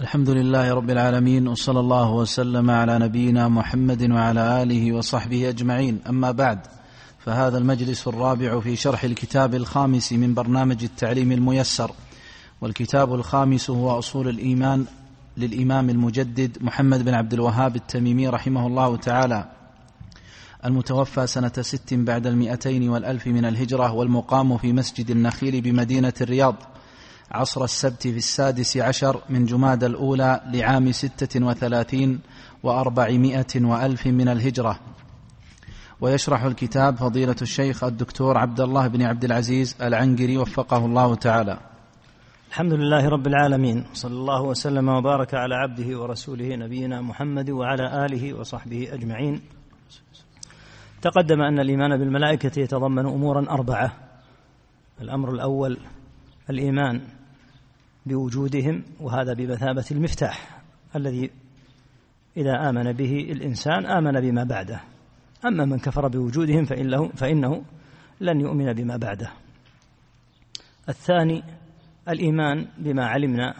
[0.00, 5.98] الحمد لله رب العالمين وصلى الله وسلم على نبينا محمد وعلى آله وصحبه أجمعين.
[6.08, 6.58] أما بعد
[7.18, 11.90] فهذا المجلس الرابع في شرح الكتاب الخامس من برنامج التعليم الميسر.
[12.60, 14.84] والكتاب الخامس هو أصول الإيمان
[15.36, 19.48] للإمام المجدد محمد بن عبد الوهاب التميمي رحمه الله تعالى
[20.64, 26.54] المتوفى سنة ست بعد المئتين والألف من الهجرة والمقام في مسجد النخيل بمدينة الرياض.
[27.32, 32.20] عصر السبت في السادس عشر من جماد الأولى لعام ستة وثلاثين
[32.62, 34.80] وأربعمائة وألف من الهجرة.
[36.00, 41.58] ويشرح الكتاب فضيلة الشيخ الدكتور عبد الله بن عبد العزيز العنقري وفقه الله تعالى.
[42.48, 48.34] الحمد لله رب العالمين صلى الله وسلم وبارك على عبده ورسوله نبينا محمد وعلى آله
[48.34, 49.40] وصحبه أجمعين.
[51.02, 53.92] تقدم أن الإيمان بالملائكة يتضمن أمورا أربعة.
[55.00, 55.78] الأمر الأول
[56.50, 57.00] الإيمان.
[58.06, 60.62] بوجودهم وهذا بمثابة المفتاح
[60.96, 61.30] الذي
[62.36, 64.80] إذا آمن به الإنسان آمن بما بعده.
[65.44, 67.64] أما من كفر بوجودهم فإنه, فإنه
[68.20, 69.32] لن يؤمن بما بعده.
[70.88, 71.42] الثاني
[72.08, 73.54] الإيمان بما علمنا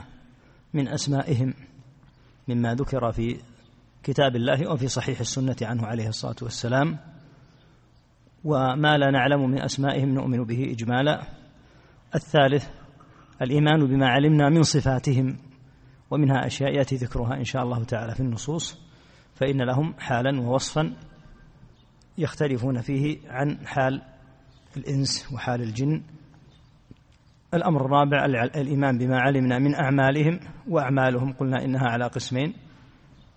[0.75, 1.55] من أسمائهم
[2.49, 3.37] مما ذكر في
[4.03, 6.99] كتاب الله وفي صحيح السنة عنه عليه الصلاة والسلام.
[8.45, 11.23] وما لا نعلم من أسمائهم نؤمن به إجمالا.
[12.15, 12.80] الثالث
[13.43, 15.37] الإيمان بما علمنا من صفاتهم
[16.11, 18.81] ومنها أشياء يأتي ذكرها إن شاء الله تعالى في النصوص
[19.35, 20.97] فإن لهم حالا ووصفا
[22.19, 24.03] يختلفون فيه عن حال
[24.77, 26.03] الإنس وحال الجن.
[27.55, 28.25] الأمر الرابع
[28.57, 32.55] الإيمان بما علمنا من أعمالهم وأعمالهم قلنا إنها على قسمين.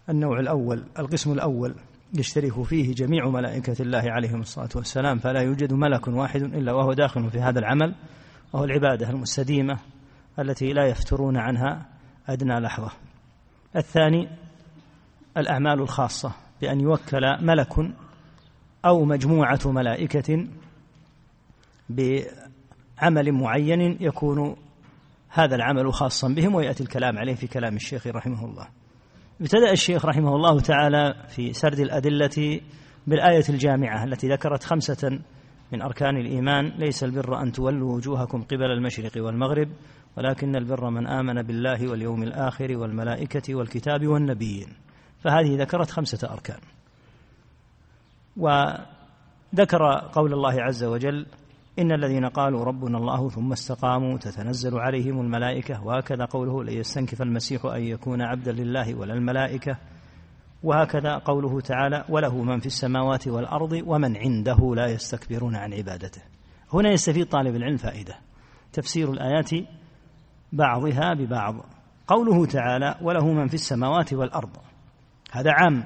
[0.09, 1.75] النوع الأول القسم الأول
[2.13, 7.29] يشترك فيه جميع ملائكة الله عليهم الصلاة والسلام فلا يوجد ملك واحد إلا وهو داخل
[7.31, 7.95] في هذا العمل
[8.53, 9.79] وهو العبادة المستديمة.
[10.39, 11.85] التي لا يفترون عنها
[12.29, 12.91] أدنى لحظة.
[13.75, 14.29] الثاني
[15.37, 16.31] الأعمال الخاصة
[16.61, 17.73] بأن يوكل ملك
[18.85, 20.47] أو مجموعة ملائكة
[21.89, 24.55] بعمل معين يكون
[25.29, 28.67] هذا العمل خاصا بهم ويأتي الكلام عليه في كلام الشيخ رحمه الله.
[29.41, 32.61] ابتدأ الشيخ رحمه الله تعالى في سرد الأدلة
[33.07, 35.19] بالآية الجامعة التي ذكرت خمسة
[35.71, 39.69] من أركان الإيمان ليس البر أن تولوا وجوهكم قبل المشرق والمغرب
[40.17, 44.67] ولكن البر من آمن بالله واليوم الآخر والملائكة والكتاب والنبيين.
[45.19, 46.59] فهذه ذكرت خمسة أركان.
[48.37, 51.25] وذكر قول الله عز وجل
[51.79, 57.65] إن الذين قالوا ربنا الله ثم استقاموا تتنزل عليهم الملائكة وهكذا قوله لن يستنكف المسيح
[57.65, 59.77] أن يكون عبدا لله ولا الملائكة.
[60.63, 66.21] وهكذا قوله تعالى وله من في السماوات والأرض ومن عنده لا يستكبرون عن عبادته.
[66.73, 68.15] هنا يستفيد طالب العلم فائدة.
[68.73, 69.49] تفسير الآيات
[70.53, 71.55] بعضها ببعض.
[72.07, 74.57] قوله تعالى وله من في السماوات والأرض.
[75.31, 75.83] هذا عام.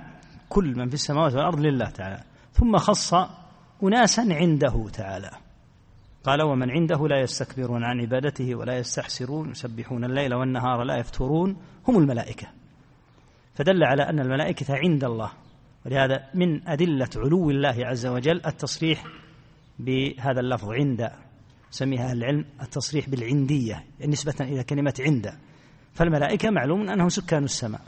[0.50, 2.24] كل من في السماوات والأرض لله تعالى.
[2.54, 3.14] ثم خص
[3.84, 5.32] أناسا عنده تعالى.
[6.24, 11.58] قال ومن عنده لا يستكبرون عن عبادته ولا يستحسرون يسبحون الليل والنهار لا يفترون.
[11.88, 12.48] هم الملائكة.
[13.56, 15.32] فدل على أن الملائكة عند الله.
[15.86, 19.04] ولهذا من أدلة علو الله عز وجل التصريح
[19.80, 21.12] بهذا اللفظ عند.
[21.70, 25.34] سميها العلم التصريح بالعندية نسبة إلى كلمة عند.
[25.94, 27.82] فالملائكة معلوم أنهم سكان السماء.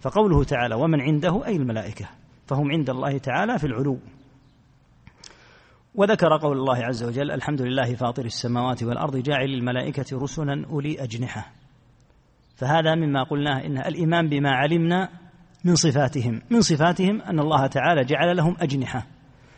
[0.00, 2.08] فقوله تعالى ومن عنده أي الملائكة.
[2.46, 3.98] فهم عند الله تعالى في العلو.
[5.94, 11.52] وذكر قول الله عز وجل الحمد لله فاطر السماوات والأرض جاعل الملائكة رسلا أولي أجنحة.
[12.56, 15.08] فهذا مما قلناه إن الإيمان بما علمنا
[15.64, 16.42] من صفاتهم.
[16.50, 19.06] من صفاتهم أن الله تعالى جعل لهم أجنحة.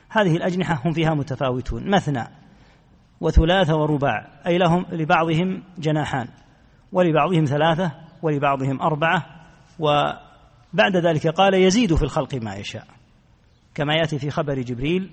[0.09, 1.91] هذه الأجنحة هم فيها متفاوتون.
[1.91, 2.29] مثنى
[3.21, 6.29] وثلاثة ورباع أي لهم لبعضهم جناحان
[6.93, 7.93] ولبعضهم ثلاثة
[8.23, 9.27] ولبعضهم أربعة
[9.79, 12.87] وبعد ذلك قال يزيد في الخلق ما يشاء
[13.75, 15.11] كما يأتي في خبر جبريل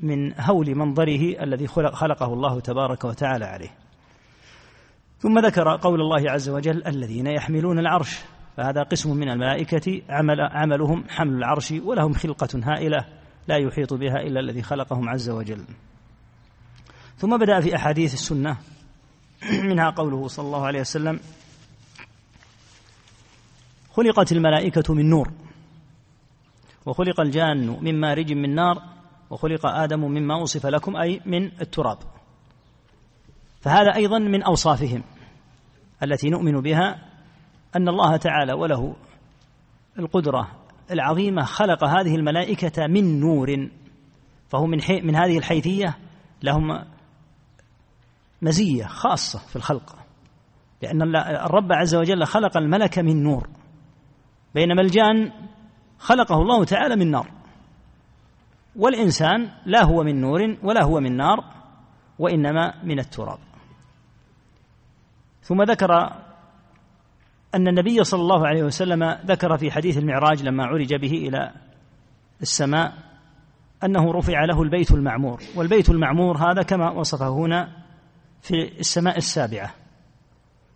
[0.00, 3.70] من هول منظره الذي خلق خلقه الله تبارك وتعالى عليه.
[5.18, 8.20] ثم ذكر قول الله عز وجل الذين يحملون العرش
[8.56, 13.04] فهذا قسم من الملائكة عمل عملهم حمل العرش ولهم خلقة هائلة
[13.48, 15.64] لا يحيط بها إلا الذي خلقهم عز وجل.
[17.18, 18.56] ثم بدأ في أحاديث السنة
[19.70, 21.20] منها قوله صلى الله عليه وسلم
[23.92, 25.32] خلقت الملائكة من نور
[26.86, 28.82] وخلق الجان من مارج من نار
[29.30, 31.98] وخلق آدم مما وصف لكم أي من التراب.
[33.60, 35.02] فهذا أيضا من أوصافهم
[36.02, 37.06] التي نؤمن بها
[37.76, 38.96] أن الله تعالى وله
[39.98, 40.50] القدرة
[40.90, 43.68] العظيمة خلق هذه الملائكة من نور
[44.48, 45.98] فهو من, من هذه الحيثية
[46.42, 46.84] لهم
[48.42, 49.96] مزية خاصة في الخلق.
[50.82, 53.48] لأن الرب عز وجل خلق الملك من نور.
[54.54, 55.32] بينما الجان
[55.98, 57.30] خلقه الله تعالى من نار.
[58.76, 61.44] والإنسان لا هو من نور ولا هو من نار
[62.18, 63.38] وإنما من التراب.
[65.42, 65.92] ثم ذكر
[67.54, 71.52] أن النبي صلى الله عليه وسلم ذكر في حديث المعراج لما عرج به إلى
[72.42, 72.92] السماء
[73.84, 75.42] أنه رفع له البيت المعمور.
[75.56, 77.85] والبيت المعمور هذا كما وصفه هنا
[78.42, 79.74] في السماء السابعة.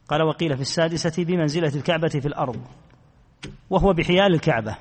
[0.08, 2.60] قال وقيل في السادسة بمنزلة الكعبة في الأرض
[3.70, 4.76] وهو بحيال الكعبة.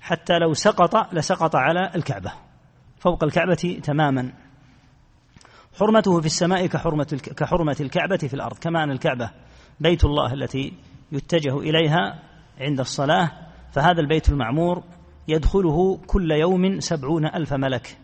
[0.00, 2.32] حتى لو سقط لسقط على الكعبة
[2.98, 4.32] فوق الكعبة تماما.
[5.78, 8.58] حرمته في السماء كحرمة كحرمة الكعبة في الأرض.
[8.58, 9.30] كما أن الكعبة
[9.80, 10.72] بيت الله التي
[11.12, 12.22] يتجه إليها
[12.60, 13.30] عند الصلاة
[13.72, 14.82] فهذا البيت المعمور
[15.28, 17.98] يدخله كل يوم سبعون ألف ملك.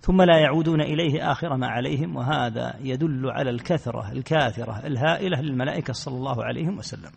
[0.00, 6.16] ثم لا يعودون إليه آخر ما عليهم وهذا يدل على الكثرة الكاثرة الهائلة للملائكة صلى
[6.16, 7.10] الله عليه وسلم.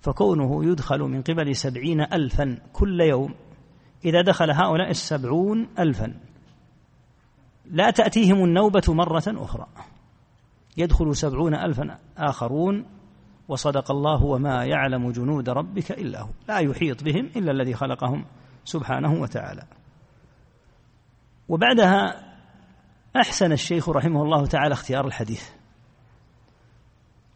[0.00, 3.34] فكونه يدخل من قبل سبعين ألفا كل يوم
[4.04, 6.14] إذا دخل هؤلاء السبعون ألفا
[7.70, 9.66] لا تأتيهم النوبة مرة أخرى.
[10.76, 12.84] يدخل سبعون ألفا آخرون
[13.48, 18.24] وصدق الله وما يعلم جنود ربك إلا هو لا يحيط بهم إلا الذي خلقهم
[18.64, 19.77] سبحانه وتعالى.
[21.48, 22.28] وبعدها
[23.16, 25.50] أحسن الشيخ رحمه الله تعالى اختيار الحديث.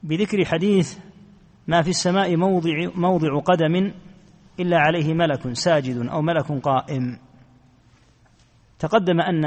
[0.03, 0.99] بذكر حديث
[1.67, 3.93] ما في السماء موضع موضع قدم
[4.61, 7.19] إلا عليه ملك ساجد أو ملك قائم.
[8.79, 9.44] تقدم أن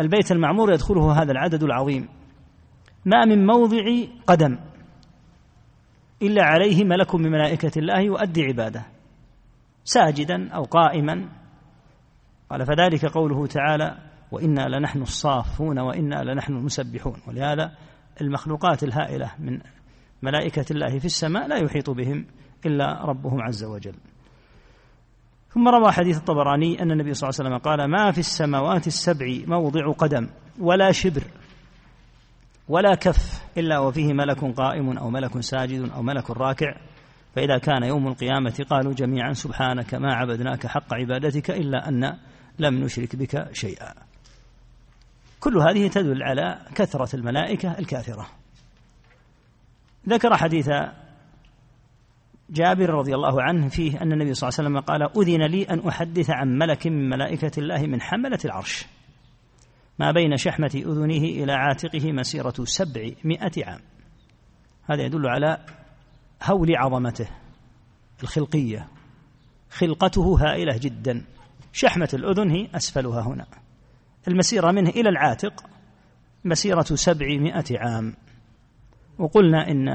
[0.00, 2.08] البيت المعمور يدخله هذا العدد العظيم.
[3.04, 3.84] ما من موضع
[4.26, 4.58] قدم
[6.22, 8.86] إلا عليه ملك من ملائكة الله يؤدي عباده.
[9.84, 11.41] ساجدا أو قائما
[12.52, 13.98] قال فذلك قوله تعالى
[14.32, 17.16] وإنا لنحن الصافون وإنا لنحن المسبحون.
[17.28, 17.72] ولهذا
[18.20, 19.60] المخلوقات الهائلة من
[20.22, 22.26] ملائكة الله في السماء لا يحيط بهم
[22.66, 23.94] إلا ربهم عز وجل.
[25.48, 29.26] ثم روى حديث الطبراني أن النبي صلى الله عليه وسلم قال ما في السماوات السبع
[29.46, 30.28] موضع قدم
[30.60, 31.22] ولا شبر
[32.68, 36.74] ولا كف إلا وفيه ملك قائم أو ملك ساجد أو ملك راكع.
[37.34, 42.18] فإذا كان يوم القيامة قالوا جميعا سبحانك ما عبدناك حق عبادتك إلا أن
[42.58, 43.94] لم نشرك بك شيئا.
[45.40, 48.26] كل هذه تدل على كثرة الملائكة الكاثرة
[50.08, 50.70] ذكر حديث
[52.50, 55.88] جابر رضي الله عنه فيه أن النبي صلى الله عليه وسلم قال أذن لي أن
[55.88, 58.86] أحدث عن ملك من ملائكة الله من حملة العرش.
[59.98, 63.80] ما بين شحمة أذنه إلى عاتقه مسيرة سبعمائة عام.
[64.90, 65.58] هذا يدل على
[66.42, 67.28] هول عظمته
[68.22, 68.88] الخلقية.
[69.70, 71.24] خلقته هائلة جدا.
[71.72, 73.46] شحمة الأذن هي أسفلها هنا.
[74.28, 75.64] المسيرة منه إلى العاتق
[76.44, 78.14] مسيرة سبعمائة عام.
[79.18, 79.88] وقلنا إن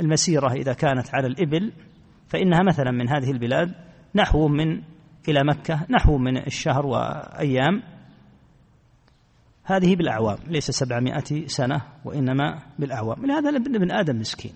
[0.00, 1.72] المسيرة إذا كانت على الإبل
[2.28, 3.74] فإنها مثلا من هذه البلاد
[4.14, 4.82] نحو من
[5.28, 7.82] إلى مكة نحو من الشهر وأيام.
[9.64, 13.26] هذه بالأعوام ليس سبعمائة سنة وإنما بالأعوام.
[13.26, 14.54] لهذا ابن آدم مسكين.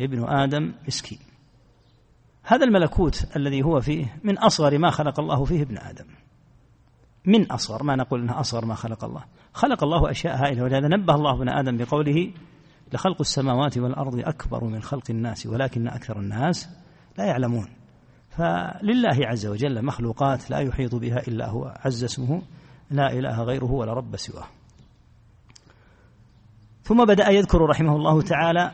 [0.00, 1.18] ابن آدم مسكين.
[2.42, 6.06] هذا الملكوت الذي هو فيه من أصغر ما خلق الله فيه ابن آدم.
[7.24, 9.24] من أصغر ما نقول أنه أصغر ما خلق الله.
[9.52, 12.32] خلق الله أشياء هائلة ولهذا نبه الله ابن آدم بقوله
[12.92, 16.68] لخلق السماوات والأرض أكبر من خلق الناس ولكن أكثر الناس
[17.18, 17.68] لا يعلمون.
[18.30, 22.42] فلله عز وجل مخلوقات لا يحيط بها إلا هو عز اسمه
[22.90, 24.46] لا إله غيره ولا رب سواه.
[26.82, 28.72] ثم بدأ يذكر رحمه الله تعالى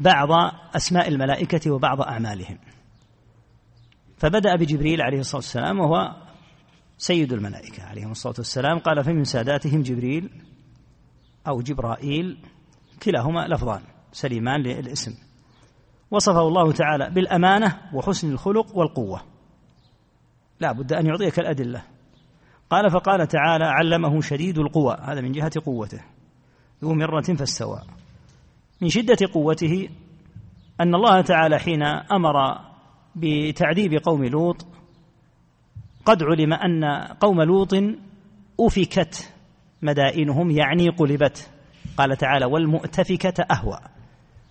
[0.00, 0.28] بعض
[0.76, 2.58] أسماء الملائكة وبعض أعمالهم.
[4.16, 6.16] فبدأ بجبريل عليه الصلاة والسلام وهو
[6.98, 8.78] سيد الملائكة عليهم الصلاة والسلام.
[8.78, 10.30] قال فمن ساداتهم جبريل
[11.48, 12.38] أو جبرائيل
[13.02, 13.82] كلاهما لفظان
[14.12, 15.14] سليمان للاسم.
[16.10, 19.20] وصفه الله تعالى بالأمانة وحسن الخلق والقوة.
[20.60, 21.82] لا بد أن يعطيك الأدلة.
[22.70, 24.96] قال فقال تعالى علمه شديد القوى.
[25.02, 26.00] هذا من جهة قوته.
[26.82, 27.82] ذو مرة فاستوى.
[28.80, 29.88] من شدة قوته
[30.80, 31.82] أن الله تعالى حين
[32.12, 32.58] أمر
[33.16, 34.66] بتعذيب قوم لوط
[36.04, 36.84] قد علم أن
[37.20, 37.74] قوم لوط
[38.60, 39.32] أفكت
[39.82, 41.50] مدائنهم يعني قلبت.
[41.96, 43.78] قال تعالى والمؤتفكة أهوى.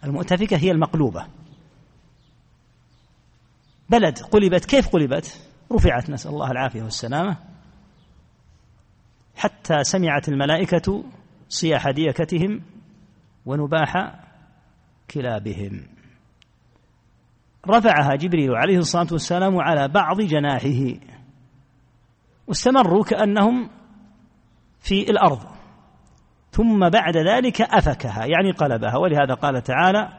[0.03, 1.25] المؤتفكة هي المقلوبة.
[3.89, 5.41] بلد قلبت كيف قلبت؟
[5.71, 7.37] رفعت نسأل الله العافية والسلامة.
[9.35, 11.03] حتى سمعت الملائكة
[11.49, 12.61] صياح ديكتهم
[13.45, 14.19] ونباح
[15.11, 15.94] كلابهم.
[17.69, 20.99] رفعها جبريل عليه الصلاة والسلام على بعض جناحه.
[22.47, 23.69] واستمروا كأنهم
[24.79, 25.39] في الأرض.
[26.51, 28.97] ثم بعد ذلك أفكها يعني قلبها.
[28.97, 30.09] ولهذا قال تعالى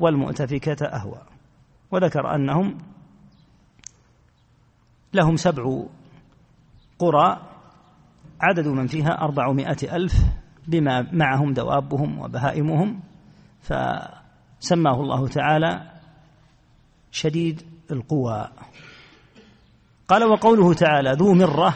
[0.00, 1.22] والمؤتفكة أهوى.
[1.90, 2.78] وذكر أنهم
[5.14, 5.82] لهم سبع
[6.98, 7.42] قرى
[8.40, 10.12] عدد من فيها أربعمائة ألف
[10.68, 13.00] بما معهم دوابهم وبهائمهم.
[13.60, 15.95] فسماه الله تعالى
[17.10, 18.48] شديد القوى.
[20.08, 21.74] قال وقوله تعالى ذو مرة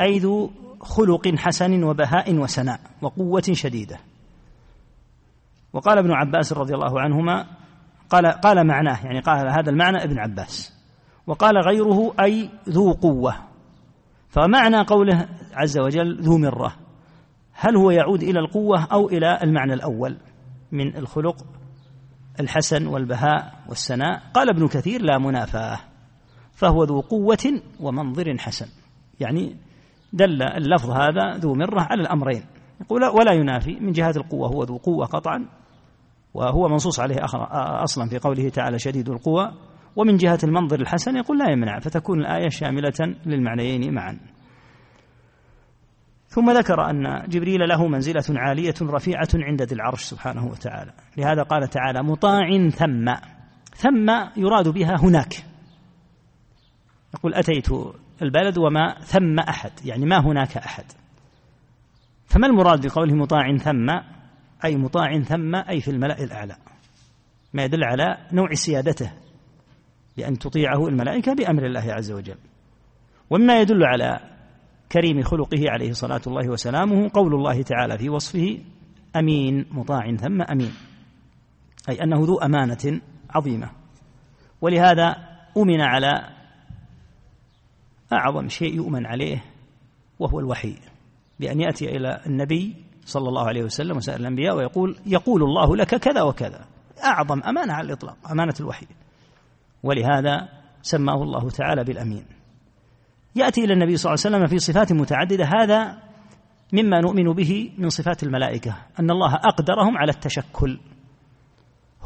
[0.00, 4.00] أي ذو خلق حسن وبهاء وسناء وقوة شديدة.
[5.72, 7.46] وقال ابن عباس رضي الله عنهما
[8.10, 10.72] قال قال معناه يعني قال هذا المعنى ابن عباس.
[11.26, 13.34] وقال غيره أي ذو قوة.
[14.28, 16.76] فمعنى قوله عز وجل ذو مرة
[17.52, 20.16] هل هو يعود إلى القوة أو إلى المعنى الأول
[20.72, 21.36] من الخلق؟
[22.40, 24.22] الحسن والبهاء والسناء.
[24.34, 25.78] قال ابن كثير لا منافاة
[26.52, 28.66] فهو ذو قوة ومنظر حسن.
[29.20, 29.56] يعني
[30.12, 32.42] دل اللفظ هذا ذو مرة على الأمرين.
[32.80, 35.48] يقول ولا ينافي من جهة القوة هو ذو قوة قطعا
[36.34, 37.16] وهو منصوص عليه
[37.84, 39.52] أصلا في قوله تعالى شديد القوى.
[39.96, 44.18] ومن جهة المنظر الحسن يقول لا يمنع فتكون الآية شاملة للمعنيين معا.
[46.28, 50.92] ثم ذكر أن جبريل له منزلة عالية رفيعة عند ذي العرش سبحانه وتعالى.
[51.16, 53.14] لهذا قال تعالى مطاع ثم.
[53.74, 55.34] ثم يراد بها هناك.
[57.14, 57.68] يقول أتيت
[58.22, 60.84] البلد وما ثم أحد يعني ما هناك أحد.
[62.26, 63.90] فما المراد بقوله مطاع ثم؟
[64.64, 66.56] أي مطاع ثم أي في الملأ الأعلى.
[67.54, 69.12] ما يدل على نوع سيادته
[70.16, 72.38] بأن تطيعه الملائكة بأمر الله عز وجل.
[73.30, 74.37] ومما يدل على
[74.92, 78.58] كريم خلقه عليه صلاة الله وسلامه قول الله تعالى في وصفه
[79.16, 80.72] أمين مطاع ثم أمين.
[81.88, 83.70] أي أنه ذو أمانة عظيمة.
[84.60, 85.16] ولهذا
[85.56, 86.28] أمن على
[88.12, 89.44] أعظم شيء يؤمن عليه
[90.18, 90.74] وهو الوحي
[91.40, 96.22] بأن يأتي إلى النبي صلى الله عليه وسلم وسائر الأنبياء ويقول يقول الله لك كذا
[96.22, 96.64] وكذا.
[97.04, 98.86] أعظم أمانة على الإطلاق أمانة الوحي.
[99.82, 100.48] ولهذا
[100.82, 102.37] سماه الله تعالى بالأمين.
[103.36, 105.44] يأتي إلى النبي صلى الله عليه وسلم في صفات متعددة.
[105.44, 105.98] هذا
[106.72, 110.78] مما نؤمن به من صفات الملائكة أن الله أقدرهم على التشكل.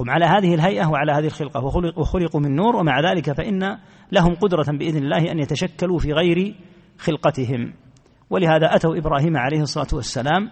[0.00, 1.64] هم على هذه الهيئة وعلى هذه الخلقة
[1.96, 3.78] وخلقوا من نور ومع ذلك فإن
[4.12, 6.54] لهم قدرة بإذن الله أن يتشكلوا في غير
[6.98, 7.74] خلقتهم.
[8.30, 10.50] ولهذا أتوا إبراهيم عليه الصلاة والسلام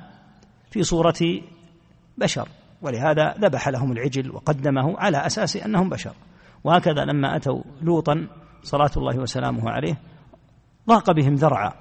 [0.71, 1.41] في صورة
[2.19, 2.49] بشر
[2.83, 6.13] ولهذا ذبح لهم العجل وقدمه على أساس أنهم بشر.
[6.65, 8.27] وهكذا لما أتوا لوطا
[8.63, 10.01] صلاة الله وسلامه عليه
[10.89, 11.73] ضاق بهم ذرعا.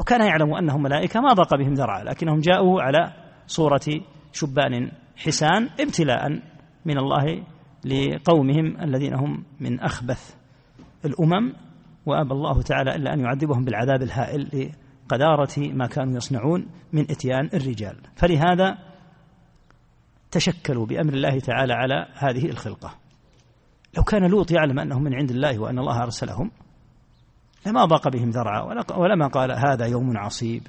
[0.00, 3.12] وكان يعلم أنهم ملائكة ما ضاق بهم ذرعا لكنهم جاءوا على
[3.46, 3.86] صورة
[4.32, 6.28] شبان حسان ابتلاء
[6.84, 7.42] من الله
[7.84, 10.34] لقومهم الذين هم من أخبث
[11.04, 11.52] الأمم.
[12.06, 14.70] وأبى الله تعالى إلا أن يعذبهم بالعذاب الهائل
[15.08, 17.96] لقدارة ما كانوا يصنعون من إتيان الرجال.
[18.16, 18.78] فلهذا
[20.30, 22.94] تشكلوا بأمر الله تعالى على هذه الخلقة.
[23.96, 26.50] لو كان لوط يعلم أنهم من عند الله وأن الله أرسلهم
[27.66, 28.84] لما ضاق بهم ذرعا.
[28.96, 30.66] ولما قال هذا يوم عصيب.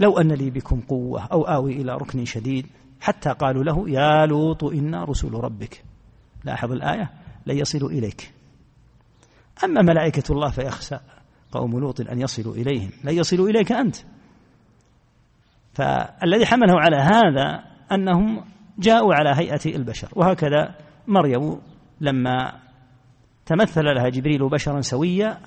[0.00, 2.66] لو أن لي بكم قوة أو آوي إلى ركن شديد.
[3.00, 5.84] حتى قالوا له يا لوط إنا رسول ربك.
[6.44, 7.10] لاحظ الآية؟
[7.46, 8.32] لن يصلوا إليك.
[9.64, 10.96] أما ملائكة الله فيخشى
[11.52, 12.90] قوم لوط أن يصلوا إليهم.
[13.04, 13.96] لن يصلوا إليك أنت.
[15.74, 18.44] فالذي حمله على هذا أنهم
[18.78, 20.08] جاءوا على هيئة البشر.
[20.16, 20.74] وهكذا
[21.06, 21.60] مريم
[22.00, 22.67] لما
[23.48, 25.40] تمثل لها جبريل بشرا سويا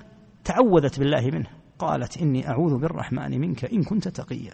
[0.44, 1.48] تعوذت بالله منه.
[1.80, 4.54] قالت إني أعوذ بالرحمن منك إن كنت تقيا.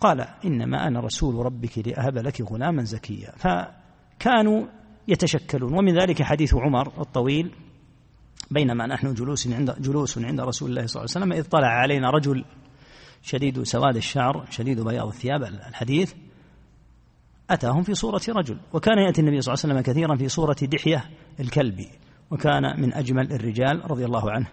[0.00, 3.32] قال إنما أنا رسول ربك لأهب لك غلاما زكيا.
[3.36, 4.66] فكانوا
[5.08, 5.78] يتشكلون.
[5.78, 7.54] ومن ذلك حديث عمر الطويل
[8.50, 12.10] بينما نحن جلوس عند جلوس عند رسول الله صلى الله عليه وسلم إذ طلع علينا
[12.10, 12.44] رجل
[13.22, 16.14] شديد سواد الشعر شديد بياض الثياب الحديث
[17.50, 21.04] أتاهم في صورة رجل وكان يأتي النبي صلى الله عليه وسلم كثيرا في صورة دحية
[21.40, 21.88] الكلبي
[22.30, 24.46] وكان من أجمل الرجال رضي الله عنه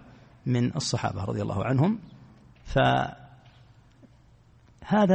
[0.45, 1.99] من الصحابة رضي الله عنهم.
[2.65, 3.17] فهذا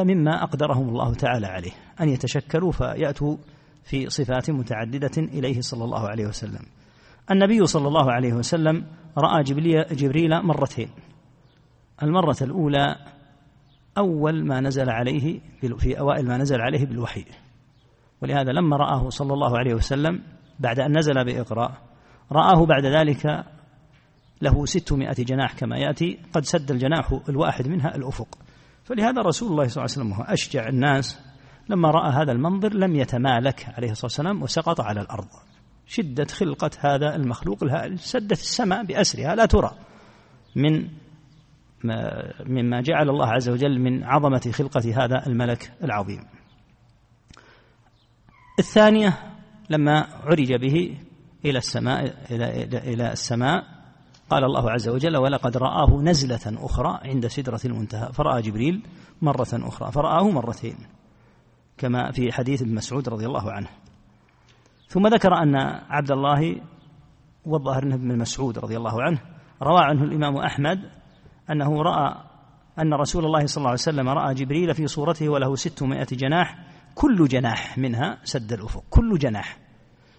[0.03, 3.37] مما أقدرهم الله تعالى عليه أن يتشكلوا فيأتوا
[3.85, 6.63] في صفات متعددة إليه صلى الله عليه وسلم.
[7.31, 8.87] النبي صلى الله عليه وسلم
[9.19, 9.43] رأى
[9.91, 10.89] جبريل مرتين.
[12.03, 12.97] المرة الأولى
[13.99, 15.41] أول ما نزل عليه
[15.79, 17.25] في أوائل ما نزل عليه بالوحي.
[18.23, 20.23] ولهذا لما رآه صلى الله عليه وسلم
[20.61, 21.73] بعد أن نزل بإقراء
[22.33, 23.45] رآه بعد ذلك
[24.43, 28.39] له ستمائة جناح كما يأتي قد سد الجناح الواحد منها الأفق.
[28.85, 31.21] فلهذا رسول الله صلى الله عليه وسلم هو أشجع الناس
[31.69, 35.29] لما رأى هذا المنظر لم يتمالك عليه الصلاة والسلام وسقط على الأرض.
[35.87, 39.35] شدة خلقة هذا المخلوق الهائل سدت السماء بأسرها.
[39.35, 39.71] لا ترى
[40.57, 40.89] من
[42.47, 46.21] مما جعل الله عز وجل من عظمة خلقة هذا الملك العظيم.
[48.59, 49.19] الثانية
[49.71, 50.99] لما عرج به
[51.45, 53.65] إلى السماء إلى إلى السماء
[54.31, 58.13] قال الله عز وجل ولقد رآه نزلة أخرى عند سدرة المنتهى.
[58.13, 58.83] فرأى جبريل
[59.23, 60.77] مرة أخرى فرآه مرتين
[61.79, 63.69] كما في حديث ابن مسعود رضي الله عنه.
[64.89, 65.57] ثم ذكر أن
[65.89, 66.61] عبد الله
[67.45, 69.19] والظاهر أنه ابن مسعود رضي الله عنه
[69.63, 70.91] روى عنه الإمام أحمد
[71.51, 72.15] أنه رأى
[72.79, 76.59] أن رسول الله صلى الله عليه وسلم رأى جبريل في صورته وله ستمائة جناح
[76.97, 79.59] كل جناح منها سد الأفق كل جناح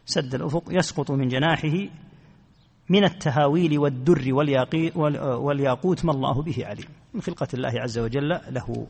[0.06, 1.88] سد الأفق يسقط من جناحه
[2.90, 4.34] من التهاويل والدر
[5.40, 6.86] والياقوت ما الله به عليم.
[7.14, 8.88] من خلقة الله عز وجل له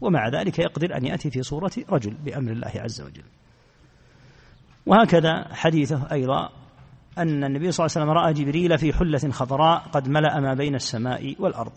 [0.00, 3.24] ومع ذلك يقدر أن يأتي في صورة رجل بأمر الله عز وجل.
[4.86, 6.50] وهكذا حديثه أيضا
[7.18, 10.74] أن النبي صلى الله عليه وسلم رأى جبريل في حلة خضراء قد ملأ ما بين
[10.74, 11.72] السماء والأرض.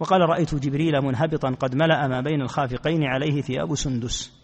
[0.00, 4.35] وقال رأيت جبريل منهبطا قد ملأ ما بين الخافقين عليه ثياب سندس.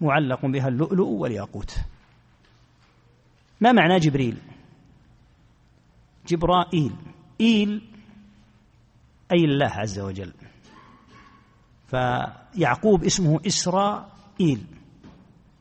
[0.00, 1.76] معلق بها اللؤلؤ والياقوت.
[3.60, 4.36] ما معنى جبريل؟
[6.28, 6.92] جبرائيل.
[7.40, 7.82] إيل
[9.32, 10.32] أي الله عز وجل.
[11.86, 14.66] فيعقوب اسمه إسرائيل.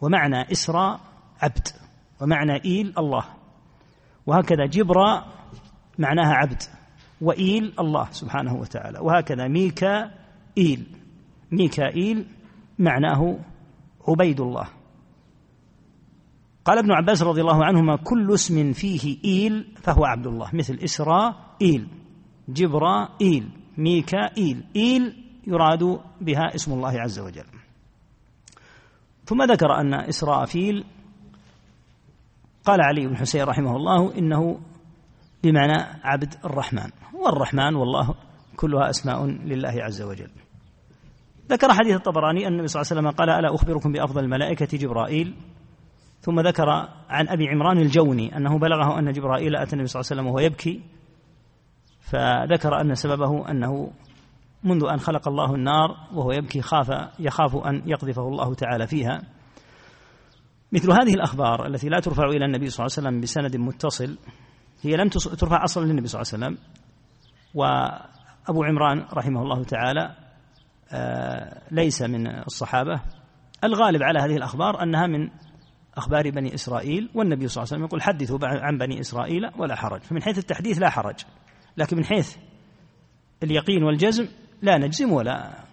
[0.01, 0.99] ومعنى إسراء
[1.41, 1.67] عبد.
[2.21, 3.25] ومعنى إيل الله.
[4.25, 5.33] وهكذا جبرا
[5.99, 6.61] معناها عبد.
[7.21, 8.99] وإيل الله سبحانه وتعالى.
[8.99, 10.85] وهكذا ميكائيل.
[11.51, 12.25] ميكائيل
[12.79, 13.39] معناه
[14.07, 14.69] عبيد الله
[16.65, 21.87] قال ابن عباس رضي الله عنهما كل اسم فيه إيل فهو عبد الله مثل إسرائيل
[22.49, 27.45] جبرائيل ميكائيل إيل يراد بها اسم الله عز وجل.
[29.25, 30.85] ثم ذكر أن إسرافيل
[32.65, 34.59] قال علي بن حسين رحمه الله إنه
[35.43, 38.15] بمعنى عبد الرحمن والرحمن والله
[38.55, 40.31] كلها أسماء لله عز وجل.
[41.49, 45.35] ذكر حديث الطبراني أن النبي صلى الله عليه وسلم قال ألا أخبركم بأفضل الملائكة جبرائيل؟
[46.21, 46.69] ثم ذكر
[47.09, 50.39] عن أبي عمران الجوني أنه بلغه أن جبرائيل أتى النبي صلى الله عليه وسلم وهو
[50.39, 50.81] يبكي
[51.99, 53.91] فذكر أن سببه أنه
[54.63, 59.21] منذ أن خلق الله النار وهو يبكي خاف يخاف أن يقذفه الله تعالى فيها.
[60.71, 64.17] مثل هذه الأخبار التي لا ترفع إلى النبي صلى الله عليه وسلم بسند متصل
[64.81, 66.67] هي لم ترفع أصلا للنبي صلى الله عليه وسلم.
[67.53, 70.22] وأبو عمران رحمه الله تعالى
[71.71, 73.01] ليس من الصحابة.
[73.63, 75.29] الغالب على هذه الأخبار أنها من
[75.97, 80.01] أخبار بني إسرائيل والنبي صلى الله عليه وسلم يقول حدثوا عن بني إسرائيل ولا حرج.
[80.01, 81.15] فمن حيث التحديث لا حرج.
[81.77, 82.35] لكن من حيث
[83.43, 84.27] اليقين والجزم
[84.61, 85.63] لا نجزم ولا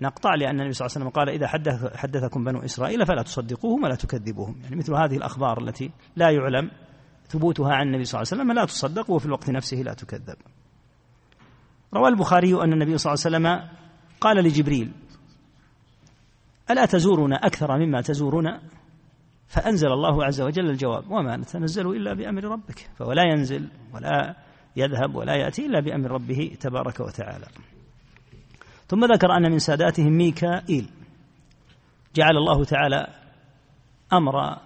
[0.00, 3.84] نقطع لأن النبي صلى الله عليه وسلم قال إذا حدث حدثكم بنو إسرائيل فلا تصدقوهم
[3.84, 4.60] ولا تكذبوهم.
[4.62, 6.70] يعني مثل هذه الأخبار التي لا يعلم
[7.28, 10.36] ثبوتها عن النبي صلى الله عليه وسلم لا تصدق وفي الوقت نفسه لا تكذب.
[11.94, 13.68] روى البخاري أن النبي صلى الله عليه وسلم
[14.20, 14.92] قال لجبريل
[16.70, 18.60] ألا تزورنا أكثر مما تزورنا؟
[19.48, 24.36] فأنزل الله عز وجل الجواب وما نتنزل إلا بأمر ربك فولا ينزل ولا
[24.76, 27.46] يذهب ولا يأتي إلا بأمر ربه تبارك وتعالى.
[28.88, 30.90] ثم ذكر أن من ساداتهم ميكائيل
[32.14, 33.06] جعل الله تعالى
[34.12, 34.58] أمر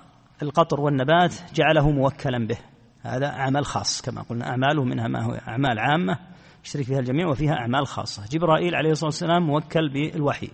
[0.42, 2.58] القطر والنبات جعله موكلا به
[3.02, 6.18] هذا عمل خاص كما قلنا أعماله منها ما هو أعمال عامة
[6.64, 8.27] يشترك فيها الجميع وفيها أعمال خاصة.
[8.27, 10.51] جبرائيل عليه الصلاة والسلام موكل بالوحي.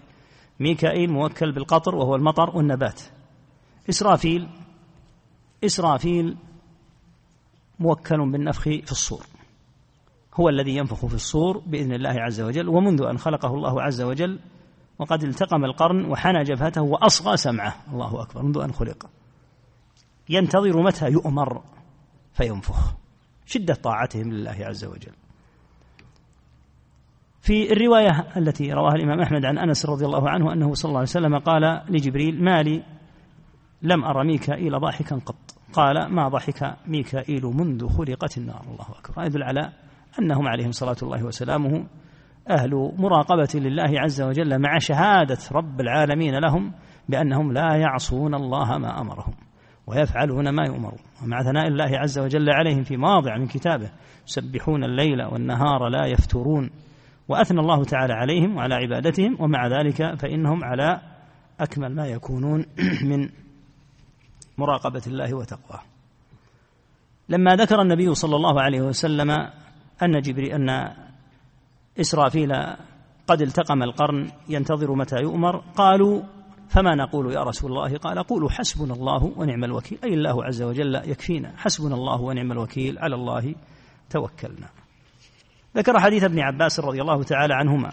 [0.61, 3.03] ميكائيل موكل بالقطر وهو المطر والنبات.
[3.89, 4.49] إسرافيل
[5.65, 6.37] إسرافيل
[7.79, 9.27] موكل بالنفخ في الصور.
[10.35, 14.39] هو الذي ينفخ في الصور بإذن الله عز وجل ومنذ أن خلقه الله عز وجل
[14.99, 17.77] وقد التقم القرن وحنى جبهته وأصغى سمعه.
[17.93, 19.11] الله أكبر منذ أن خلق.
[20.29, 21.63] ينتظر متى يؤمر
[22.33, 22.95] فينفخ.
[23.47, 25.13] شدة طاعتهم لله عز وجل.
[27.49, 31.09] في الرواية التي رواها الإمام أحمد عن أنس رضي الله عنه أنه صلى الله عليه
[31.09, 32.83] وسلم قال لجبريل ما لي
[33.83, 35.35] لم أرى ميكائيل ضاحكا قط.
[35.73, 38.61] قال ما ضحك ميكائيل منذ خلقت النار.
[38.61, 39.25] الله أكبر.
[39.25, 39.73] يدل على
[40.19, 41.87] أنهم عليهم صلاة الله وسلامه
[42.51, 46.73] أهل مراقبة لله عز وجل مع شهادة رب العالمين لهم
[47.09, 49.35] بأنهم لا يعصون الله ما أمرهم
[49.87, 51.01] ويفعلون ما يؤمرون.
[51.25, 53.91] ومع ثناء الله عز وجل عليهم في مواضع من كتابه
[54.27, 56.71] يسبحون الليل والنهار لا يفترون.
[57.29, 61.01] وأثنى الله تعالى عليهم وعلى عبادتهم ومع ذلك فإنهم على
[61.61, 62.67] أكمل ما يكونون
[63.11, 63.29] من
[64.59, 65.81] مراقبة الله وتقواه.
[67.29, 69.31] لما ذكر النبي صلى الله عليه وسلم
[70.03, 70.95] أن جبريل أن
[72.01, 72.53] إسرافيل
[73.27, 76.23] قد التقم القرن ينتظر متى يؤمر قالوا
[76.69, 79.99] فما نقول يا رسول الله؟ قال قولوا حسبنا الله ونعم الوكيل.
[80.05, 83.55] أي الله عز وجل يكفينا حسبنا الله ونعم الوكيل على الله
[84.11, 84.78] توكلنا.
[85.77, 87.93] ذكر حديث ابن عباس رضي الله تعالى عنهما.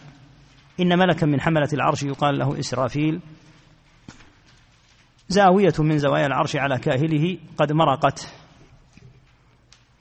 [0.79, 3.19] إن ملكا من حملة العرش يقال له إسرافيل.
[5.29, 8.33] زاوية من زوايا العرش على كاهله قد مرقت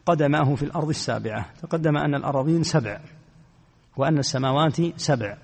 [0.06, 1.46] قدماه في الأرض السابعة.
[1.62, 3.00] تقدم أن الأراضين سبع
[3.96, 5.36] وأن السماوات سبع.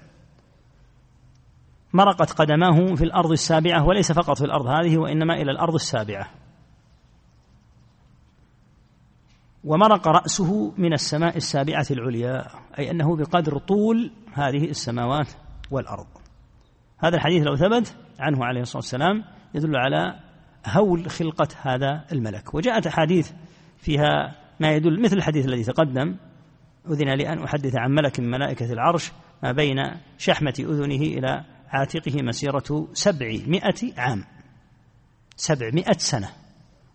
[1.93, 6.39] مرقت قدماه في الأرض السابعة وليس فقط في الأرض هذه وإنما إلى الأرض السابعة.
[9.64, 12.46] ومرق رأسه من السماء السابعة العليا
[12.79, 15.29] أي أنه بقدر طول هذه السماوات
[15.70, 16.07] والأرض.
[16.99, 20.20] هذا الحديث لو ثبت عنه عليه الصلاة والسلام يدل على
[20.66, 22.55] هول خلقة هذا الملك.
[22.55, 23.33] وجاءت أحاديث
[23.79, 26.16] فيها ما يدل مثل الحديث الذي تقدم
[26.90, 29.77] أذن لي أن أحدث عن ملك من ملائكة العرش ما بين
[30.18, 34.25] شحمة أذنه إلى عاتقه مسيرة سبعمائة عام.
[35.37, 36.29] سبعمائة سنة.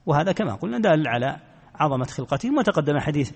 [0.06, 1.38] وهذا كما قلنا دال على
[1.80, 3.32] عظمة خلقته وتقدم حديث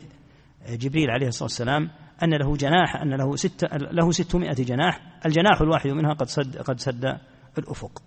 [0.69, 1.89] جبريل عليه الصلاة والسلام
[2.23, 6.80] أن له جناح أن له ست له ستمائة جناح الجناح الواحد منها قد سد قد
[6.80, 7.17] سد
[7.58, 8.04] الأفق.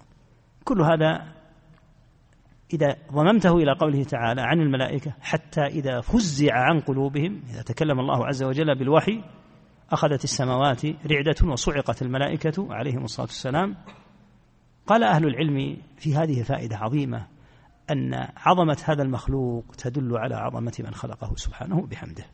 [0.64, 1.33] كل هذا
[2.73, 8.27] إذا ضممته إلى قوله تعالى عن الملائكة حتى إذا فزع عن قلوبهم إذا تكلم الله
[8.27, 9.25] عز وجل بالوحي
[9.90, 13.77] أخذت السماوات رعدة وصعقت الملائكة عليهم الصلاة والسلام.
[14.87, 17.27] قال أهل العلم في هذه فائدة عظيمة
[17.92, 22.24] أن عظمة هذا المخلوق تدل على عظمة من خلقه سبحانه بحمده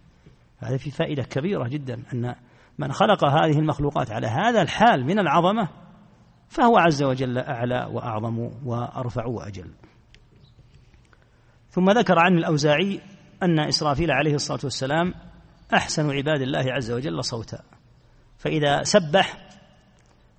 [0.59, 2.35] هذا في فائدة كبيرة جدا أن
[2.79, 5.69] من خلق هذه المخلوقات على هذا الحال من العظمة
[6.49, 9.71] فهو عز وجل أعلى وأعظم وأرفع وأجل.
[11.71, 13.01] ثم ذكر عن الأوزاعي
[13.43, 15.15] أن إسرافيل عليه الصلاة والسلام
[15.75, 17.63] أحسن عباد الله عز وجل صوتا.
[18.39, 19.49] فإذا سبح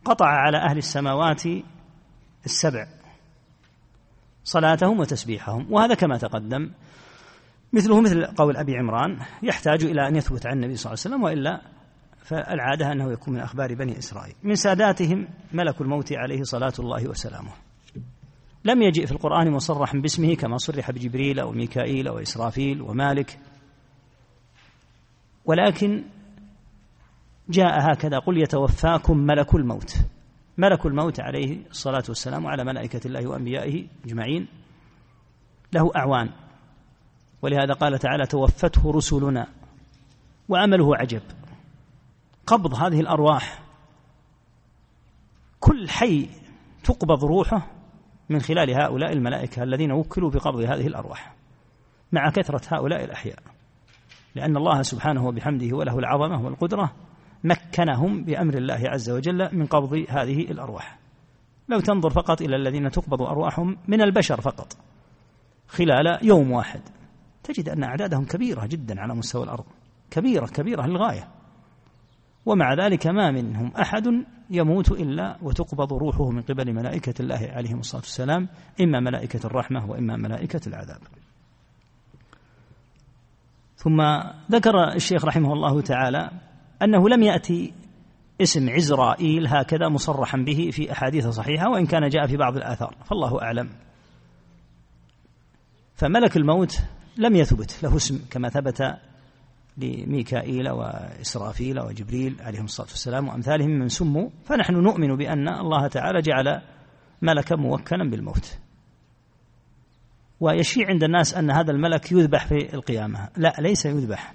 [0.06, 1.44] قطع على أهل السماوات
[2.46, 2.99] السبع.
[4.50, 6.72] صلاتهم وتسبيحهم وهذا كما تقدم
[7.74, 11.24] مثله مثل قول أبي عمران يحتاج إلى أن يثبت عن النبي صلى الله عليه وسلم
[11.24, 11.62] وإلا
[12.24, 14.36] فالعادة أنه يكون من أخبار بني إسرائيل.
[14.44, 17.52] من ساداتهم ملك الموت عليه صلاة الله وسلامه.
[18.66, 23.40] لم يجئ في القرآن مصرحا باسمه كما صرح بجبريل أو ميكائيل أو إسرافيل ومالك.
[25.46, 26.04] ولكن
[27.50, 29.96] جاء هكذا قل يتوفاكم ملك الموت.
[30.60, 34.48] ملك الموت عليه الصلاة والسلام على ملائكة الله وأنبيائه أجمعين.
[35.74, 36.30] له أعوان.
[37.42, 39.48] ولهذا قال تعالى توفته رسلنا.
[40.50, 41.22] وعمله عجب.
[42.48, 43.64] قبض هذه الأرواح.
[45.60, 46.30] كل حي
[46.84, 47.68] تقبض روحه
[48.30, 51.36] من خلال هؤلاء الملائكة الذين وكلوا بقبض هذه الأرواح.
[52.12, 53.40] مع كثرة هؤلاء الأحياء.
[54.36, 56.92] لأن الله سبحانه وبحمده وله العظمة والقدرة
[57.44, 61.00] مكنهم بأمر الله عز وجل من قبض هذه الأرواح.
[61.70, 64.78] لو تنظر فقط إلى الذين تقبض أرواحهم من البشر فقط
[65.68, 66.82] خلال يوم واحد
[67.44, 69.66] تجد أن أعدادهم كبيرة جدا على مستوى الأرض
[70.12, 71.28] كبيرة كبيرة للغاية.
[72.46, 74.04] ومع ذلك ما منهم أحد
[74.50, 78.50] يموت إلا وتقبض روحه من قبل ملائكة الله عليهم الصلاة والسلام
[78.82, 81.02] إما ملائكة الرحمة وإما ملائكة العذاب.
[83.76, 84.02] ثم
[84.52, 86.32] ذكر الشيخ رحمه الله تعالى
[86.84, 87.74] أنه لم يأتي
[88.42, 92.96] اسم عزرائيل هكذا مصرحا به في أحاديث صحيحة وإن كان جاء في بعض الآثار.
[93.06, 93.70] فالله أعلم.
[95.96, 96.80] فملك الموت
[97.18, 98.98] لم يثبت له اسم كما ثبت
[99.78, 104.30] لميكائيل وإسرافيل وجبريل عليهم الصلاة والسلام وأمثالهم من سموا.
[104.46, 106.62] فنحن نؤمن بأن الله تعالى جعل
[107.22, 108.58] ملكا موكلا بالموت.
[110.40, 113.30] ويشيع عند الناس أن هذا الملك يذبح في القيامة.
[113.38, 114.34] لا ليس يذبح.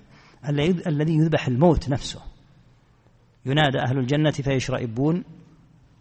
[0.87, 2.34] الذي يذبح الموت نفسه.
[3.47, 5.25] ينادى أهل الجنة فيشرئبون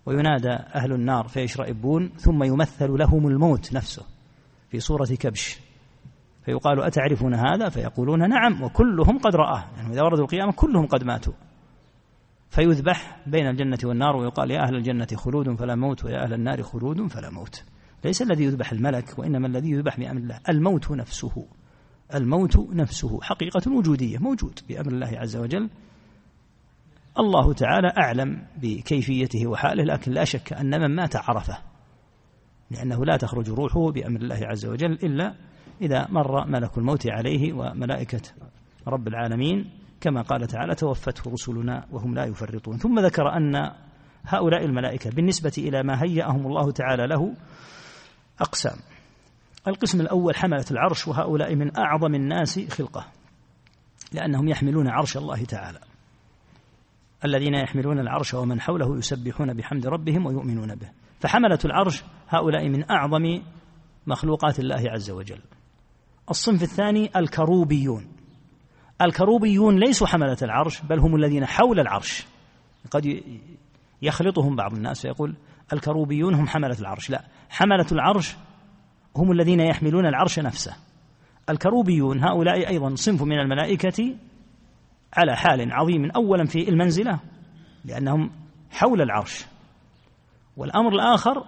[0.05, 4.05] وينادى أهل النار فيشرئبون ثم يمثل لهم الموت نفسه
[4.69, 5.59] في صورة كبش.
[6.45, 9.65] فيقال أتعرفون هذا؟ فيقولون نعم وكلهم قد رآه.
[9.77, 11.33] يعني إذا وردوا القيامة كلهم قد ماتوا.
[12.49, 17.07] فيذبح بين الجنة والنار ويقال يا أهل الجنة خلود فلا موت ويا أهل النار خلود
[17.07, 17.63] فلا موت.
[18.05, 20.39] ليس الذي يذبح الملك وإنما الذي يذبح بأمر الله.
[20.49, 21.45] الموت نفسه
[22.13, 25.69] الموت نفسه حقيقة وجودية موجود بأمر الله عز وجل.
[27.19, 31.57] الله تعالى أعلم بكيفيته وحاله لكن لا شك أن من مات عرفة
[32.71, 35.35] لأنه لا تخرج روحه بأمر الله عز وجل إلا
[35.81, 38.21] إذا مر ملك الموت عليه وملائكة
[38.87, 39.71] رب العالمين.
[40.01, 42.77] كما قال تعالى توفته رسلنا وهم لا يفرطون.
[42.77, 43.71] ثم ذكر أن
[44.23, 47.33] هؤلاء الملائكة بالنسبة إلى ما هيأهم الله تعالى له
[48.39, 48.77] أقسام.
[49.67, 53.05] القسم الأول حملة العرش وهؤلاء من أعظم الناس خلقة
[54.13, 55.79] لأنهم يحملون عرش الله تعالى.
[57.25, 60.89] الذين يحملون العرش ومن حوله يسبحون بحمد ربهم ويؤمنون به.
[61.19, 63.41] فحملة العرش هؤلاء من أعظم
[64.07, 65.39] مخلوقات الله عز وجل.
[66.29, 68.07] الصنف الثاني الكروبيون.
[69.01, 72.25] الكروبيون ليسوا حملة العرش بل هم الذين حول العرش.
[72.91, 73.23] قد
[74.01, 75.35] يخلطهم بعض الناس ويقول
[75.73, 77.09] الكروبيون هم حملة العرش.
[77.09, 78.35] لا حملة العرش
[79.15, 80.75] هم الذين يحملون العرش نفسه.
[81.49, 84.15] الكروبيون هؤلاء أيضا صنف من الملائكة
[85.17, 87.19] على حال عظيم أولا في المنزلة
[87.85, 88.31] لأنهم
[88.71, 89.45] حول العرش.
[90.57, 91.45] والأمر الآخر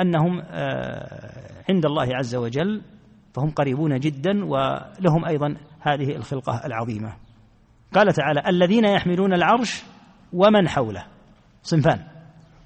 [0.00, 2.82] أنهم آه، عند الله عز وجل
[3.34, 7.16] فهم قريبون جدا ولهم أيضا هذه الخلقة العظيمة.
[7.94, 9.84] قال تعالى الذين يحملون العرش
[10.32, 11.06] ومن حوله.
[11.62, 12.06] صنفان.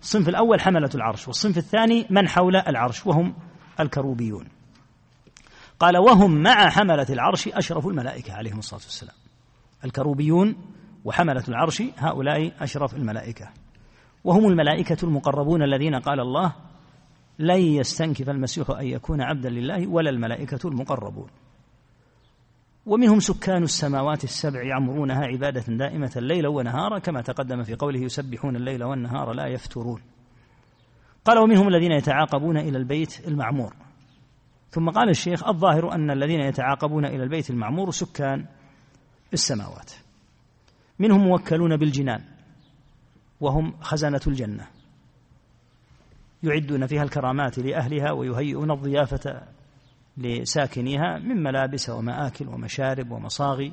[0.01, 3.35] الصنف الأول حملة العرش والصنف الثاني من حول العرش وهم
[3.81, 4.49] الكروبيون.
[5.81, 9.20] قال وهم مع حملة العرش أشرف الملائكة عليهم الصلاة والسلام.
[9.85, 10.57] الكروبيون
[11.05, 13.49] وحملة العرش هؤلاء أشرف الملائكة.
[14.25, 16.53] وهم الملائكة المقربون الذين قال الله
[17.39, 21.29] لن يستنكف المسيح أن يكون عبدا لله ولا الملائكة المقربون.
[22.87, 28.85] ومنهم سكان السماوات السبع يعمرونها عبادة دائمة ليلا ونهارا كما تقدم في قوله يسبحون الليل
[28.85, 30.01] والنهار لا يفترون.
[31.25, 33.75] قال ومنهم الذين يتعاقبون إلى البيت المعمور.
[34.71, 38.47] ثم قال الشيخ الظاهر أن الذين يتعاقبون إلى البيت المعمور سكان
[39.33, 39.93] السماوات.
[40.99, 42.25] منهم موكلون بالجنان
[43.41, 44.67] وهم خزنة الجنة.
[46.43, 49.43] يعدون فيها الكرامات لأهلها ويهيئون الضيافة
[50.17, 53.73] لساكنيها من ملابس ومآكل ومشارب ومصاغي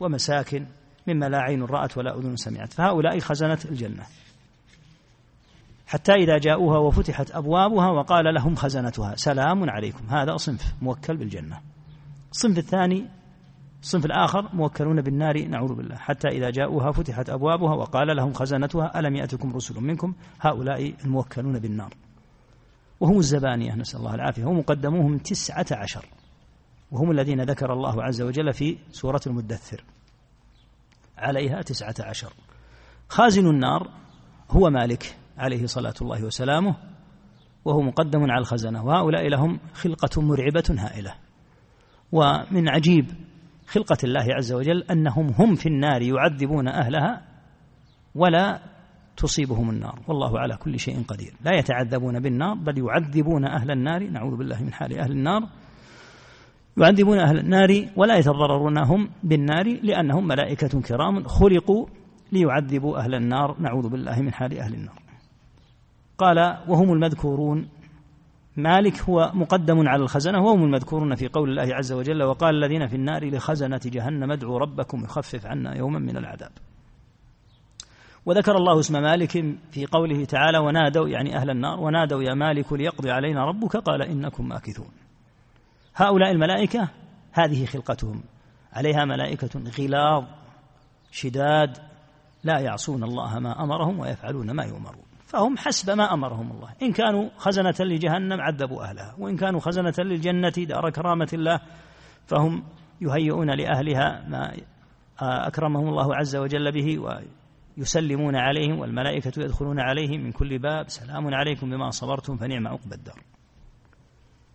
[0.00, 0.66] ومساكن
[1.06, 2.72] مما لا عين رأت ولا أذن سمعت.
[2.72, 4.06] فهؤلاء خزنة الجنة.
[5.86, 10.06] حتى إذا جاءوها وفتحت أبوابها وقال لهم خزنتها سلام عليكم.
[10.06, 11.60] هذا صنف موكل بالجنة.
[12.30, 13.08] الصنف الثاني
[13.84, 15.96] الصنف الآخر موكلون بالنار نعوذ بالله.
[15.96, 21.94] حتى إذا جاءوها فتحت أبوابها وقال لهم خزنتها ألم يأتكم رسل منكم؟ هؤلاء الموكلون بالنار.
[23.00, 24.44] وهم الزبانية نسأل الله العافية.
[24.44, 26.06] ومقدموهم تسعة عشر.
[26.92, 29.84] وهم الذين ذكر الله عز وجل في سورة المدثر.
[31.18, 32.32] عليها تسعة عشر.
[33.08, 33.90] خازن النار
[34.50, 36.76] هو مالك عليه صلاة الله وسلامه
[37.64, 41.14] وهو مقدم على الخزنة وهؤلاء لهم خلقة مرعبة هائلة.
[42.12, 43.06] ومن عجيب
[43.66, 47.22] خلقة الله عز وجل أنهم هم في النار يعذبون أهلها
[48.14, 48.60] ولا
[49.16, 50.00] تصيبهم النار.
[50.08, 51.32] والله على كل شيء قدير.
[51.44, 54.10] لا يتعذبون بالنار بل يعذبون أهل النار.
[54.10, 55.48] نعوذ بالله من حال أهل النار.
[56.76, 61.86] يعذبون أهل النار ولا يتضررون هم بالنار لأنهم ملائكة كرام خلقوا
[62.32, 63.56] ليعذبوا أهل النار.
[63.60, 64.98] نعوذ بالله من حال أهل النار.
[66.18, 67.68] قال وهم المذكورون
[68.56, 72.96] مالك هو مقدم على الخزنة وهم المذكورون في قول الله عز وجل وقال الذين في
[72.96, 76.50] النار لخزنة جهنم ادعوا ربكم يخفف عنا يوما من العذاب.
[78.26, 79.30] وذكر الله اسم مالك
[79.70, 84.48] في قوله تعالى ونادوا يعني أهل النار ونادوا يا مالك ليقضي علينا ربك قال إنكم
[84.48, 84.90] ماكثون.
[85.96, 86.88] هؤلاء الملائكة
[87.32, 88.22] هذه خلقتهم.
[88.72, 90.24] عليها ملائكة غلاظ
[91.10, 91.78] شداد
[92.44, 95.03] لا يعصون الله ما أمرهم ويفعلون ما يؤمرون.
[95.34, 96.68] فهم حسب ما أمرهم الله.
[96.82, 101.60] إن كانوا خزنة لجهنم عذبوا أهلها وإن كانوا خزنة للجنة دار كرامة الله
[102.26, 102.62] فهم
[103.00, 104.56] يهيئون لأهلها ما
[105.20, 106.98] أكرمهم الله عز وجل به
[107.78, 113.20] ويسلمون عليهم والملائكة يدخلون عليهم من كل باب سلام عليكم بما صبرتم فنعم عقبى الدار.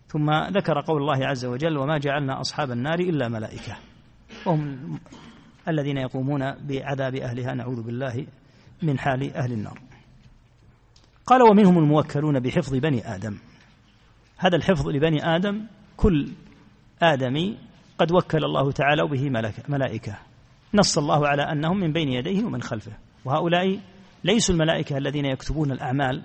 [0.08, 3.76] ثم ذكر قول الله عز وجل وما جعلنا أصحاب النار إلا ملائكة.
[4.46, 4.98] وهم
[5.68, 8.26] الذين يقومون بعذاب أهلها نعوذ بالله
[8.82, 9.89] من حال أهل النار.
[11.30, 13.38] قال ومنهم الموكلون بحفظ بني آدم.
[14.38, 15.66] هذا الحفظ لبني آدم
[15.96, 16.28] كل
[17.02, 17.58] آدمي
[17.98, 19.30] قد وكل الله تعالى به
[19.68, 20.18] ملائكة.
[20.74, 22.92] نص الله على أنهم من بين يديه ومن خلفه.
[23.24, 23.80] وهؤلاء
[24.24, 26.22] ليسوا الملائكة الذين يكتبون الأعمال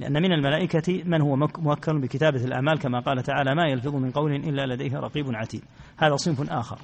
[0.00, 4.32] لأن من الملائكة من هو موكل بكتابة الأعمال كما قال تعالى ما يلفظ من قول
[4.32, 5.64] إلا لديه رقيب عتيد.
[5.96, 6.78] هذا صنف آخر.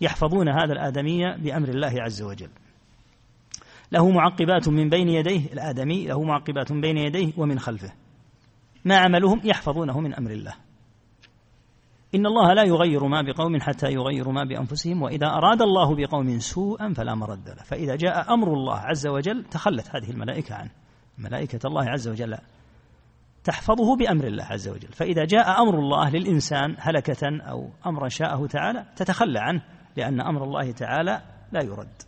[0.00, 2.50] يحفظون هذا الآدمي بأمر الله عز وجل.
[3.92, 7.92] له معقبات من بين يديه الآدمي له معقبات من بين يديه ومن خلفه.
[8.84, 10.54] ما عملهم يحفظونه من أمر الله.
[12.14, 16.92] إن الله لا يغير ما بقوم حتى يغيروا ما بأنفسهم وإذا أراد الله بقوم سوءا
[16.92, 17.62] فلا مرد له.
[17.62, 20.70] فإذا جاء أمر الله عز وجل تخلت هذه الملائكة عنه.
[21.18, 22.38] ملائكة الله عز وجل
[23.44, 24.88] تحفظه بأمر الله عز وجل.
[24.88, 29.62] فإذا جاء أمر الله للإنسان هلكة أو أمرا شاءه تعالى تتخلى عنه
[29.96, 31.22] لأن أمر الله تعالى
[31.52, 32.07] لا يرد.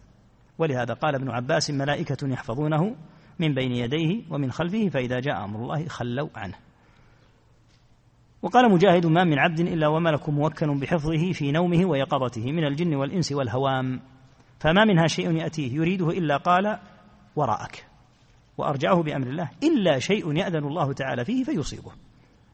[0.60, 2.96] ولهذا قال ابن عباس ملائكة يحفظونه
[3.38, 6.54] من بين يديه ومن خلفه فإذا جاء أمر الله خلوا عنه.
[8.42, 13.32] وقال مجاهد ما من عبد إلا وملك موكل بحفظه في نومه ويقظته من الجن والإنس
[13.32, 14.00] والهوام.
[14.58, 16.78] فما منها شيء يأتيه يريده إلا قال
[17.36, 17.86] وراءك.
[18.58, 19.50] وأرجعه بأمر الله.
[19.62, 21.92] إلا شيء يأذن الله تعالى فيه فيصيبه.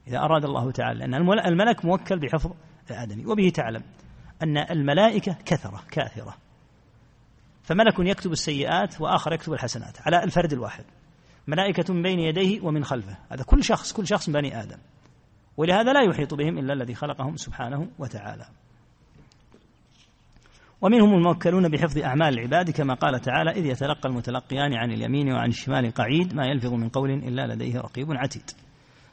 [0.09, 1.15] إذا أراد الله تعالى لأن
[1.47, 2.53] الملك موكل بحفظ
[2.91, 3.27] الآدمي.
[3.27, 3.83] وبه تعلم
[4.43, 6.46] أن الملائكة كثرة كاثرة.
[7.67, 10.85] فملك يكتب السيئات وآخر يكتب الحسنات على الفرد الواحد
[11.47, 14.79] ملائكة من بين يديه ومن خلفه هذا كل شخص كل شخص من بني آدم
[15.57, 18.47] ولهذا لا يحيط بهم إلا الذي خلقهم سبحانه وتعالى.
[20.81, 25.95] ومنهم الموكلون بحفظ أعمال العباد كما قال تعالى إذ يتلقى المتلقيان عن اليمين وعن الشمال
[25.95, 28.51] قعيد ما يلفظ من قول إلا لديه رقيب عتيد.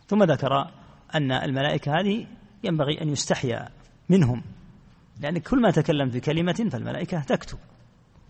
[0.07, 0.71] ثم ذكر
[1.15, 2.27] أن الملائكة هذه
[2.63, 3.69] ينبغي أن يستحيا
[4.09, 4.43] منهم
[5.21, 7.57] لأن كل ما تكلمت بكلمة فالملائكة تكتب.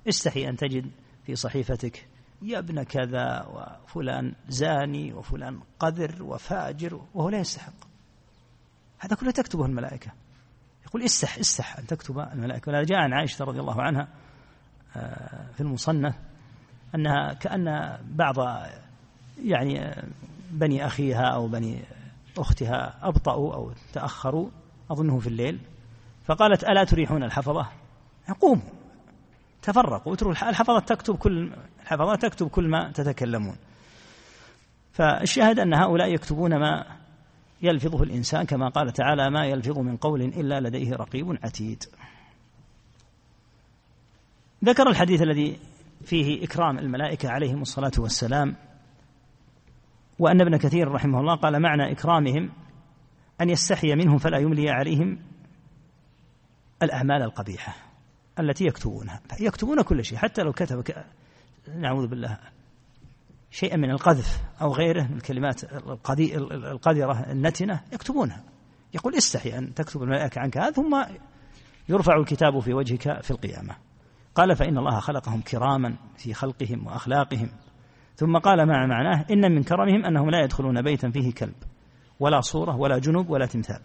[0.09, 0.91] استحي أن تجد
[1.25, 2.07] في صحيفتك
[2.41, 7.73] يا ابن كذا وفلان زاني وفلان قذر وفاجر وهو لا يستحق.
[8.99, 10.11] هذا كله تكتبه الملائكة.
[10.85, 12.69] يقول استح استح أن تكتب الملائكة.
[12.69, 14.07] ولا جاء عن عائشة رضي الله عنها
[14.95, 16.15] آه، في المصنف
[16.95, 18.35] أنها كأن بعض
[19.43, 20.03] يعني
[20.51, 21.83] بني أخيها أو بني
[22.37, 24.49] أختها أبطأوا أو تأخروا
[24.91, 25.59] أظنه في الليل
[26.25, 27.67] فقالت ألا تريحون الحفظة؟
[28.41, 28.82] قوموا
[29.63, 33.55] تفرقوا اتركوا الحفظة تكتب كل الحفظة تكتب كل ما تتكلمون.
[34.91, 36.85] فالشاهد أن هؤلاء يكتبون ما
[37.61, 41.83] يلفظه الإنسان كما قال تعالى ما يلفظ من قول إلا لديه رقيب عتيد.
[44.65, 45.59] ذكر الحديث الذي
[46.05, 48.55] فيه إكرام الملائكة عليهم الصلاة والسلام
[50.19, 52.49] وأن ابن كثير رحمه الله قال معنى إكرامهم
[53.41, 55.19] أن يستحي منهم فلا يملي عليهم
[56.83, 57.92] الأعمال القبيحة.
[58.39, 59.21] التي يكتبونها.
[59.39, 60.83] يكتبون كل شيء حتى لو كتب
[61.77, 62.39] نعوذ بالله
[63.51, 65.63] شيئا من القذف أو غيره من الكلمات
[66.43, 68.43] القذرة النتنة يكتبونها.
[68.93, 71.03] يقول استحي أن تكتب الملائكة عنك هذا ثم
[71.89, 73.75] يرفع الكتاب في وجهك في القيامة.
[74.35, 77.49] قال فإن الله خلقهم كراما في خلقهم وأخلاقهم.
[78.15, 81.55] ثم قال مع معناه؟ إن من كرمهم أنهم لا يدخلون بيتا فيه كلب
[82.19, 83.79] ولا صورة ولا جنب ولا تمثال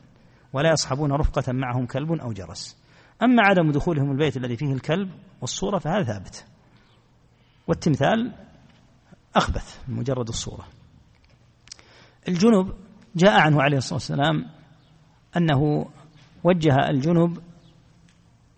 [0.52, 2.87] ولا يصحبون رفقة معهم كلب أو جرس.
[3.22, 6.46] أما عدم دخولهم البيت الذي فيه الكلب والصورة فهذا ثابت.
[7.66, 8.32] والتمثال
[9.36, 10.64] أخبث من مجرد الصورة.
[12.28, 12.74] الجنب
[13.16, 14.46] جاء عنه عليه الصلاة والسلام
[15.36, 15.90] أنه
[16.44, 17.38] وجه الجنب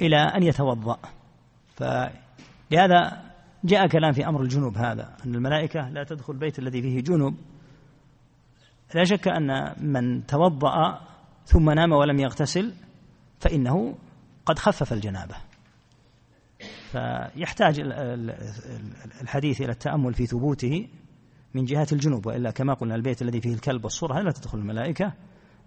[0.00, 0.98] إلى أن يتوضأ.
[1.74, 3.30] فلهذا
[3.64, 7.34] جاء كلام في أمر الجنوب هذا أن الملائكة لا تدخل البيت الذي فيه جنوب.
[8.94, 11.00] لا شك أن من توضأ
[11.44, 12.74] ثم نام ولم يغتسل
[13.40, 13.94] فإنه
[14.50, 15.36] قد خفف الجنابة.
[16.90, 17.80] فيحتاج
[19.20, 20.88] الحديث إلى التأمل في ثبوته
[21.54, 25.12] من جهة الجنوب وإلا كما قلنا البيت الذي فيه الكلب والصورة لا تدخل الملائكة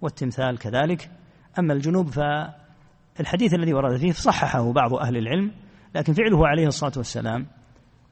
[0.01, 1.11] والتمثال كذلك.
[1.59, 5.51] أما الجنوب فالحديث الذي ورد فيه صححه بعض أهل العلم
[5.95, 7.47] لكن فعله عليه الصلاة والسلام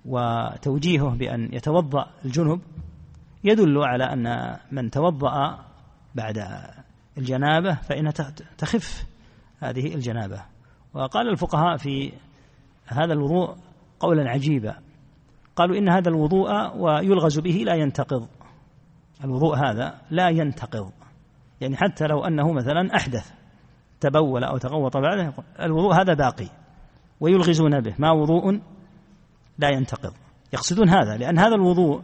[0.05, 2.61] وتوجيهه بأن يتوضأ الجنب
[3.43, 5.65] يدل على أن من توضأ
[6.15, 6.47] بعد
[7.17, 8.11] الجنابة فإنها
[8.57, 9.05] تخف
[9.59, 10.50] هذه الجنابة.
[10.93, 12.11] وقال الفقهاء في
[12.87, 13.55] هذا الوضوء
[13.99, 14.75] قولا عجيبا.
[15.55, 18.27] قالوا إن هذا الوضوء ويلغز به لا ينتقض.
[19.23, 20.91] الوضوء هذا لا ينتقض.
[21.61, 23.31] يعني حتى لو أنه مثلا أحدث
[23.99, 26.47] تبول أو تغوط بعده الوضوء هذا باقي.
[27.19, 27.95] ويلغزون به.
[27.99, 28.59] ما وضوء
[29.59, 30.13] لا ينتقض.
[30.53, 32.01] يقصدون هذا لأن هذا الوضوء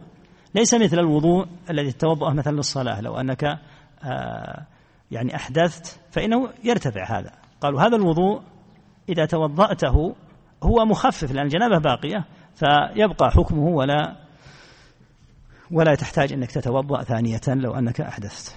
[0.54, 3.00] ليس مثل الوضوء الذي تتوضأ مثلا للصلاة.
[3.00, 3.44] لو أنك
[4.04, 4.66] آه
[5.10, 7.32] يعني أحدثت فإنه يرتفع هذا.
[7.60, 8.42] قالوا هذا الوضوء
[9.08, 10.14] إذا توضأته
[10.62, 14.16] هو مخفف لأن الجنابة باقية فيبقى حكمه ولا
[15.70, 18.56] ولا تحتاج أنك تتوضأ ثانية لو أنك أحدثت.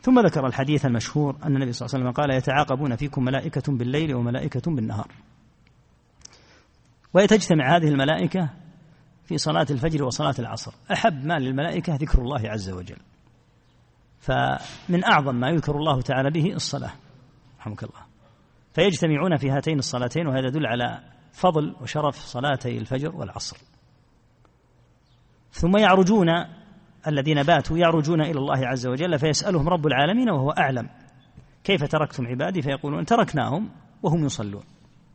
[0.00, 4.14] ثم ذكر الحديث المشهور أن النبي صلى الله عليه وسلم قال يتعاقبون فيكم ملائكة بالليل
[4.14, 5.08] وملائكة بالنهار.
[7.14, 8.48] وتجتمع هذه الملائكة
[9.24, 10.72] في صلاة الفجر وصلاة العصر.
[10.92, 12.98] أحب ما للملائكة ذكر الله عز وجل.
[14.20, 16.92] فمن أعظم ما يذكر الله تعالى به الصلاة.
[17.60, 18.09] رحمك الله.
[18.80, 21.00] فيجتمعون في هاتين الصلاتين وهذا يدل على
[21.32, 23.56] فضل وشرف صلاتي الفجر والعصر.
[25.50, 26.28] ثم يعرجون
[27.06, 30.88] الذين باتوا يعرجون إلى الله عز وجل فيسألهم رب العالمين وهو أعلم.
[31.64, 33.70] كيف تركتم عبادي؟ فيقولون تركناهم
[34.02, 34.62] وهم يصلون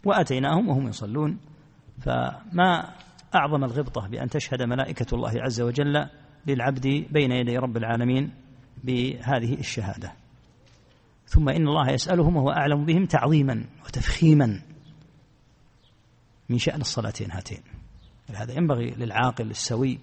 [0.06, 1.40] وأتيناهم وهم يصلون.
[2.02, 2.94] فما
[3.36, 6.08] أعظم الغبطة بأن تشهد ملائكة الله عز وجل
[6.48, 8.34] للعبد بين يدي رب العالمين
[8.84, 10.25] بهذه الشهادة؟
[11.26, 14.62] ثم إن الله يسألهم وهو أعلم بهم تعظيما وتفخيما
[16.50, 17.62] من شأن الصلاتين هاتين.
[18.36, 20.00] هذا ينبغي للعاقل السوي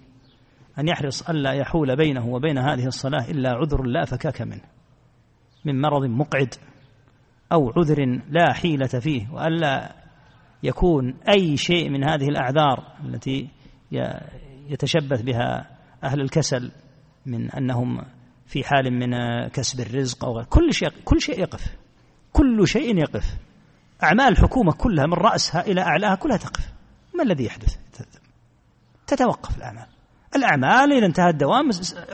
[0.79, 4.63] أن يحرص ألا يحول بينه وبين هذه الصلاة إلا عذر لا فكاك منه
[5.65, 6.55] من مرض مقعد
[7.51, 9.95] أو عذر لا حيلة فيه وألا
[10.63, 13.49] يكون أي شيء من هذه الأعذار التي
[14.69, 15.69] يتشبث بها
[16.03, 16.71] أهل الكسل
[17.25, 18.01] من أنهم
[18.53, 19.11] في حال من
[19.47, 21.75] كسب الرزق أو كل شيء كل شيء يقف.
[22.33, 23.25] كل شيء يقف.
[24.03, 26.73] أعمال الحكومة كلها من رأسها إلى أعلاها كلها تقف.
[27.17, 27.75] ما الذي يحدث؟
[29.07, 29.85] تتوقف الأعمال.
[30.35, 31.69] الأعمال إذا انتهى الدوام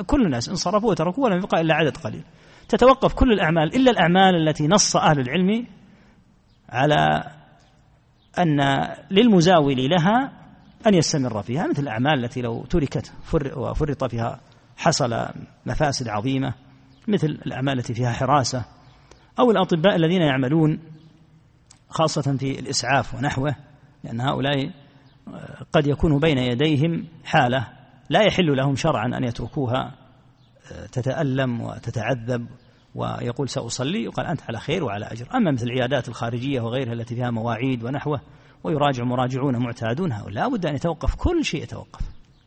[0.06, 2.24] كل الناس انصرفوا وتركوا ولم يبقى إلا عدد قليل.
[2.70, 5.68] تتوقف كل الأعمال إلا الأعمال التي نص أهل العلم
[6.70, 7.24] على
[8.38, 10.32] أن للمزاول لها
[10.88, 13.14] أن يستمر فيها مثل الأعمال التي لو تركت
[13.56, 14.40] وفرط فيها
[14.80, 15.26] حصل
[15.66, 16.54] مفاسد عظيمة
[17.08, 18.66] مثل الأعمال التي فيها حراسة
[19.40, 20.80] أو الأطباء الذين يعملون
[21.90, 23.56] خاصة في الإسعاف ونحوه
[24.04, 24.72] لأن هؤلاء
[25.74, 27.68] قد يكون بين يديهم حالة
[28.10, 29.96] لا يحل لهم شرعا أن يتركوها
[30.92, 32.48] تتألم وتتعذب
[32.96, 35.28] ويقول سأصلي يقال أنت على خير وعلى أجر.
[35.36, 38.22] أما مثل العيادات الخارجية وغيرها التي فيها مواعيد ونحوه
[38.64, 42.02] ويراجع مراجعون معتادون هؤلاء لا بد أن يتوقف كل شيء يتوقف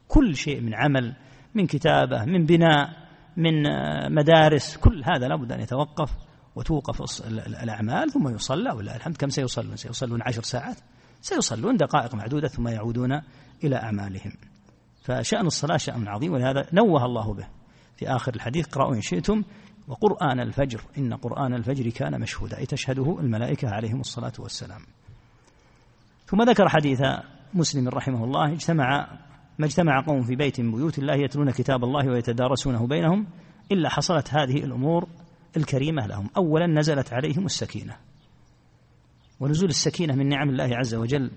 [0.09, 1.15] كل شيء من عمل
[1.55, 2.89] من كتابة من بناء
[3.37, 3.63] من
[4.15, 6.11] مدارس كل هذا لا بد أن يتوقف
[6.57, 7.27] وتوقف
[7.63, 10.77] الأعمال ثم يصلى ولا الحمد كم سيصلون؟ سيصلون عشر ساعات.
[11.21, 13.21] سيصلون دقائق معدودة ثم يعودون
[13.65, 14.33] إلى أعمالهم.
[15.05, 17.47] فشأن الصلاة شأن عظيم ولهذا نوه الله به.
[17.97, 19.43] في آخر الحديث اقرأوا إن شئتم
[19.89, 20.81] وقرآن الفجر.
[20.99, 24.81] إن قرآن الفجر كان مشهودا أي تشهده الملائكة عليهم الصلاة والسلام.
[26.27, 27.01] ثم ذكر حديث
[27.55, 29.19] مسلم رحمه الله اجتمع
[29.63, 33.27] ما اجتمع قوم في بيت من بيوت الله يتلون كتاب الله ويتدارسونه بينهم
[33.73, 35.09] إلا حصلت هذه الأمور
[35.57, 36.31] الكريمة لهم.
[36.37, 37.97] أولا نزلت عليهم السكينة.
[39.41, 41.31] ونزول السكينة من نعم الله عز وجل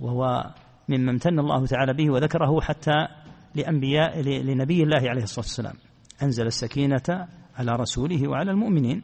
[0.00, 0.54] وهو
[0.88, 3.08] مما امتن الله تعالى به وذكره حتى
[3.54, 5.74] لأنبياء لنبي الله عليه الصلاة والسلام.
[6.22, 9.02] أنزل السكينة على رسوله وعلى المؤمنين.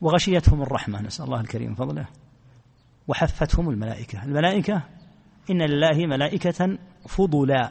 [0.00, 2.06] وغشيتهم الرحمة نسأل الله الكريم فضله.
[3.08, 4.24] وحفتهم الملائكة.
[4.24, 4.82] الملائكة
[5.50, 6.78] إن لله ملائكة
[7.08, 7.70] فضلا.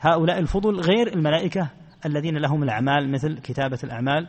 [0.00, 1.68] هؤلاء الفضل غير الملائكة
[2.06, 4.28] الذين لهم الأعمال مثل كتابة الأعمال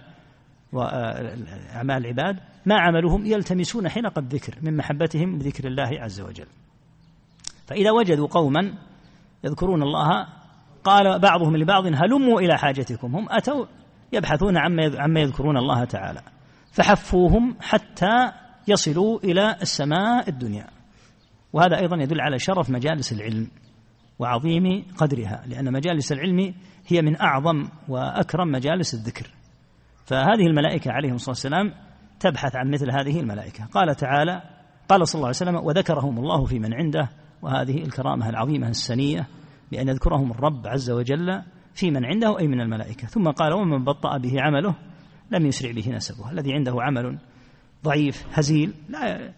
[0.74, 2.40] وأعمال العباد.
[2.66, 6.48] ما عملهم يلتمسون حلق الذكر من محبتهم لذكر الله عز وجل.
[7.68, 8.74] فإذا وجدوا قوما
[9.44, 10.28] يذكرون الله
[10.84, 13.16] قال بعضهم لبعض هلموا إلى حاجتكم.
[13.16, 13.66] هم أتوا
[14.14, 16.22] يبحثون عما عما يذكرون الله تعالى.
[16.72, 18.32] فحفوهم حتى
[18.68, 20.75] يصلوا إلى السماء الدنيا.
[21.56, 23.48] وهذا أيضا يدل على شرف مجالس العلم
[24.20, 26.54] وعظيم قدرها لأن مجالس العلم
[26.88, 29.32] هي من أعظم وأكرم مجالس الذكر.
[30.06, 31.74] فهذه الملائكة عليهم الصلاة والسلام
[32.20, 33.66] تبحث عن مثل هذه الملائكة.
[33.66, 34.42] قال تعالى
[34.90, 37.10] قال صلى الله عليه وسلم وذكرهم الله في من عنده
[37.42, 39.28] وهذه الكرامة العظيمة السنية
[39.72, 41.42] بأن يذكرهم الرب عز وجل
[41.74, 43.08] في من عنده أي من الملائكة.
[43.08, 44.76] ثم قال ومن بطأ به عمله
[45.32, 46.32] لم يسرع به نسبه.
[46.32, 47.20] الذي عنده عمل
[47.84, 49.34] ضعيف هزيل لا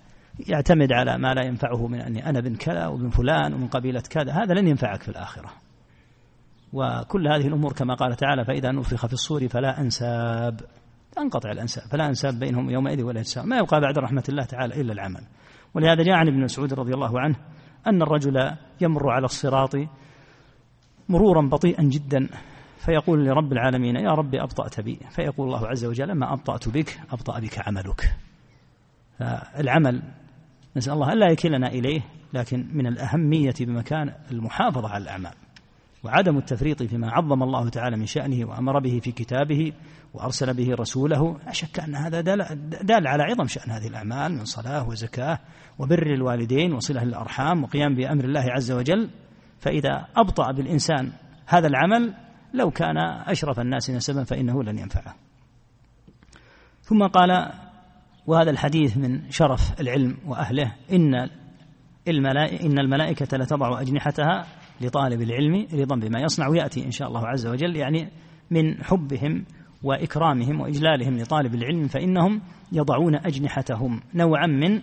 [0.47, 4.31] يعتمد على ما لا ينفعه من أني أنا بن كذا وبن فلان ومن قبيلة كذا.
[4.31, 5.49] هذا لن ينفعك في الآخرة.
[6.73, 10.61] وكل هذه الأمور كما قال تعالى فإذا نفخ في الصور فلا أنساب.
[11.11, 11.83] تنقطع الأنساب.
[11.91, 13.47] فلا أنساب بينهم يومئذ ولا يتساءل.
[13.47, 15.21] ما يبقى بعد رحمة الله تعالى إلا العمل.
[15.73, 17.35] ولهذا جاء عن ابن مسعود رضي الله عنه
[17.87, 19.75] أن الرجل يمر على الصراط
[21.09, 22.29] مرورا بطيئا جدا
[22.77, 24.99] فيقول لرب العالمين يا رب أبطأت بي.
[25.09, 28.15] فيقول الله عز وجل ما أبطأت بك أبطأ بك عملك.
[29.19, 30.03] فالعمل
[30.77, 32.01] نسأل الله ألا يكلنا إليه
[32.33, 35.33] لكن من الأهمية بمكان المحافظة على الأعمال
[36.03, 39.73] وعدم التفريط فيما عظم الله تعالى من شأنه وأمر به في كتابه
[40.13, 41.37] وأرسل به رسوله.
[41.45, 42.21] لا شك أن هذا
[42.81, 45.39] دال على عظم شأن هذه الأعمال من صلاة وزكاة
[45.79, 49.09] وبر الوالدين وصلة للأرحام وقيام بأمر الله عز وجل.
[49.59, 51.11] فإذا أبطأ بالإنسان
[51.45, 52.13] هذا العمل
[52.53, 55.15] لو كان أشرف الناس نسبا فإنه لن ينفعه.
[56.81, 57.51] ثم قال
[58.27, 60.73] وهذا الحديث من شرف العلم وأهله.
[60.91, 61.29] إن
[62.07, 64.45] الملائكة إن الملائكة لتضع أجنحتها
[64.81, 66.47] لطالب العلم رضا بما يصنع.
[66.47, 68.09] ويأتي إن شاء الله عز وجل يعني
[68.51, 69.45] من حبهم
[69.83, 74.81] وإكرامهم وإجلالهم لطالب العلم فإنهم يضعون أجنحتهم نوعا من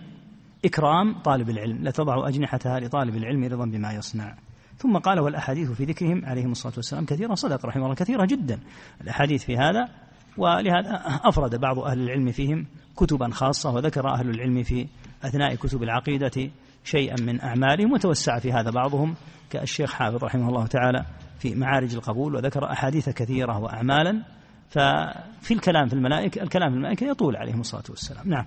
[0.65, 1.83] إكرام طالب العلم.
[1.83, 4.35] لتضع أجنحتها لطالب العلم رضا بما يصنع.
[4.77, 7.33] ثم قال والأحاديث في ذكرهم عليهم الصلاة والسلام كثيرة.
[7.33, 8.59] صدق رحمه الله كثيرة جدا.
[9.01, 9.89] الأحاديث في هذا
[10.37, 12.65] ولهذا أفرد بعض أهل العلم فيهم
[12.97, 14.87] كتبا خاصة وذكر أهل العلم في
[15.23, 16.51] أثناء كتب العقيدة
[16.83, 19.15] شيئا من أعمالهم وتوسع في هذا بعضهم
[19.49, 21.05] كالشيخ حافظ رحمه الله تعالى
[21.39, 24.23] في معارج القبول وذكر أحاديث كثيرة وأعمالا.
[24.69, 28.29] ففي الكلام في الملائكة الكلام في الملائكة يطول عليهم الصلاة والسلام.
[28.29, 28.45] نعم.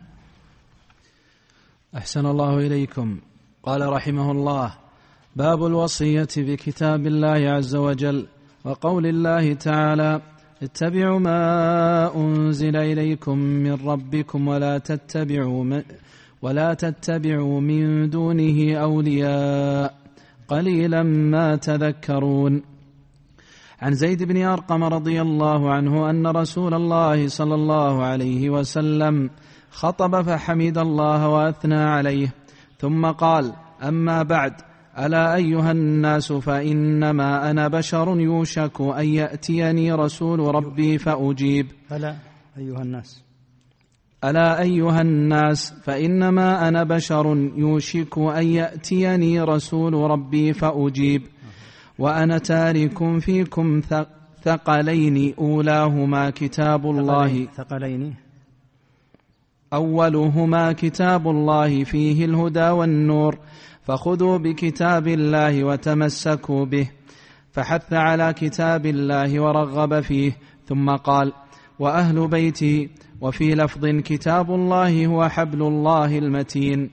[1.96, 3.20] أحسن الله إليكم.
[3.62, 4.74] قال رحمه الله
[5.36, 8.26] باب الوصية بكتاب الله عز وجل
[8.64, 10.22] وقول الله تعالى
[10.62, 15.82] اتبعوا ما أنزل إليكم من ربكم ولا تتبعوا
[16.42, 19.94] ولا تتبعوا من دونه أولياء
[20.48, 22.62] قليلا ما تذكرون.
[23.80, 29.30] عن زيد بن أرقم رضي الله عنه أن رسول الله صلى الله عليه وسلم
[29.70, 32.34] خطب فحمد الله وأثنى عليه
[32.78, 33.52] ثم قال
[33.82, 34.52] أما بعد
[34.98, 41.66] ألا أيها الناس فإنما أنا بشر يوشك أن يأتيني رسول ربي فأجيب.
[41.92, 42.16] ألا
[42.58, 43.22] أيها الناس.
[44.24, 51.22] ألا أيها الناس فإنما أنا بشر يوشك أن يأتيني رسول ربي فأجيب.
[51.98, 53.80] وأنا تارك فيكم
[54.42, 57.46] ثقلين أولاهما كتاب الله.
[57.56, 58.14] ثقلين.
[59.72, 63.38] أولهما كتاب الله فيه الهدى والنور.
[63.88, 66.90] فخذوا بكتاب الله وتمسكوا به.
[67.52, 70.36] فحث على كتاب الله ورغب فيه.
[70.66, 71.32] ثم قال
[71.78, 72.88] وأهل بيته
[73.20, 76.90] وفي لفظ كتاب الله هو حبل الله المتين.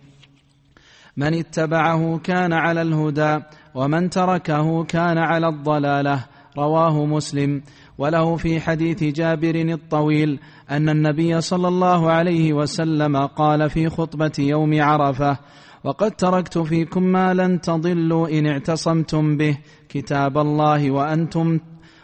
[1.18, 3.40] من اتبعه كان على الهدى
[3.76, 6.26] ومن تركه كان على الضلالة.
[6.58, 7.62] رواه مسلم.
[7.98, 10.40] وله في حديث جابر الطويل
[10.72, 15.38] أن النبي صلى الله عليه وسلم قال في خطبة يوم عرفة
[15.86, 19.58] وقد تركت فيكم ما لن تضلوا إن اعتصمتم به.
[19.90, 21.60] كتاب الله وأنتم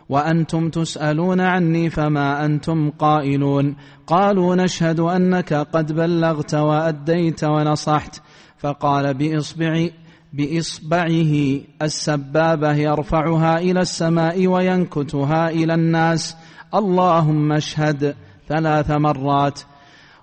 [0.10, 3.76] وأنتم تسألون عني فما أنتم قائلون.
[4.08, 8.22] قالوا نشهد أنك قد بلغت وأديت ونصحت.
[8.58, 9.88] فقال بإصبع
[10.34, 16.36] بإصبعه السبابة يرفعها إلى السماء وينكتها إلى الناس.
[16.74, 18.16] اللهم اشهد
[18.48, 19.60] ثلاث مرات.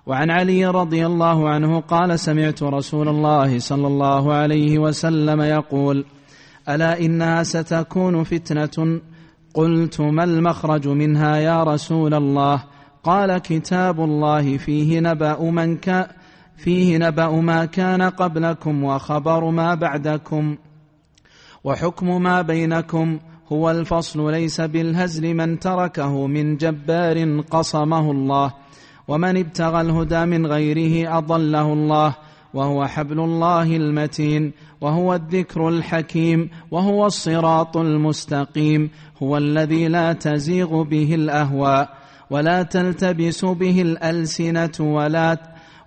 [0.09, 6.05] وعن علي رضي الله عنه قال سمعت رسول الله صلى الله عليه وسلم يقول
[6.69, 9.01] ألا إنها ستكون فتنة؟
[9.53, 12.63] قلت ما المخرج منها يا رسول الله؟
[13.03, 16.07] قال كتاب الله فيه نبأ من كان
[16.57, 20.57] فيه نبأ ما كان قبلكم وخبر ما بعدكم
[21.63, 23.19] وحكم ما بينكم
[23.51, 28.53] هو الفصل ليس بالهزل من تركه من جبار قصمه الله.
[29.09, 32.15] ومن ابتغى الهدى من غيره أضله الله
[32.53, 34.51] وهو حبل الله المتين
[34.81, 38.89] وهو الذكر الحكيم وهو الصراط المستقيم
[39.23, 41.89] هو الذي لا تزيغ به الأهواء
[42.29, 45.37] ولا تلتبس به الألسنة ولا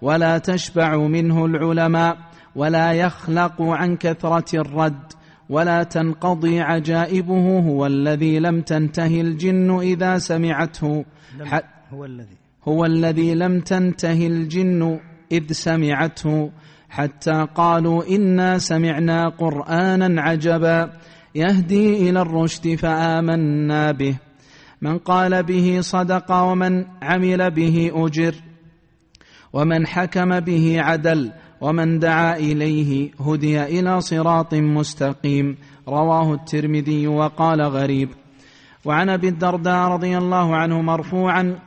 [0.02, 2.16] ولا تشبع منه العلماء
[2.56, 5.12] ولا يخلق عن كثرة الرد
[5.48, 11.04] ولا تنقضي عجائبه هو الذي لم تنتهي الجن إذا سمعته
[11.92, 12.41] هو الذي.
[12.68, 15.00] هو الذي لم تنته الجن
[15.32, 16.50] إذ سمعته
[16.90, 20.92] حتى قالوا إنا سمعنا قرآنا عجبا
[21.34, 24.16] يهدي إلى الرشد فآمنا به.
[24.82, 28.34] من قال به صدق ومن عمل به أجر.
[29.52, 35.56] ومن حكم به عدل ومن دعا إليه هدي إلى صراط مستقيم.
[35.88, 38.08] رواه الترمذي وقال غريب.
[38.84, 41.58] وعن أبي الدرداء رضي الله عنه مرفوعا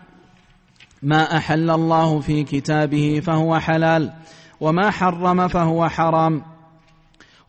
[1.05, 4.11] ما أحل الله في كتابه فهو حلال
[4.61, 6.41] وما حرم فهو حرام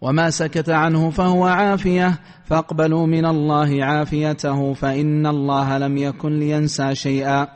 [0.01, 7.49] وما سكت عنه فهو عافية فاقبلوا من الله عافيته فإن الله لم يكن لينسى شيئا.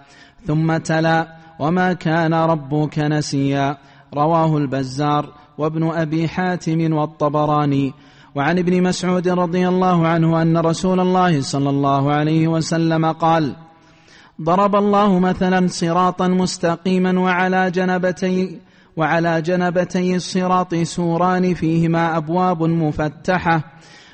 [0.47, 3.77] ثم تلا وما كان ربك نسيا.
[4.15, 5.29] رواه البزار
[5.59, 7.93] وابن أبي حاتم والطبراني.
[8.35, 13.57] وعن ابن مسعود رضي الله عنه أن رسول الله صلى الله عليه وسلم قال
[14.43, 18.59] ضرب الله مثلا صراطا مستقيما وعلى جنبتي
[18.97, 23.63] وعلى جنبتي الصراط سوران فيهما أبواب مفتحة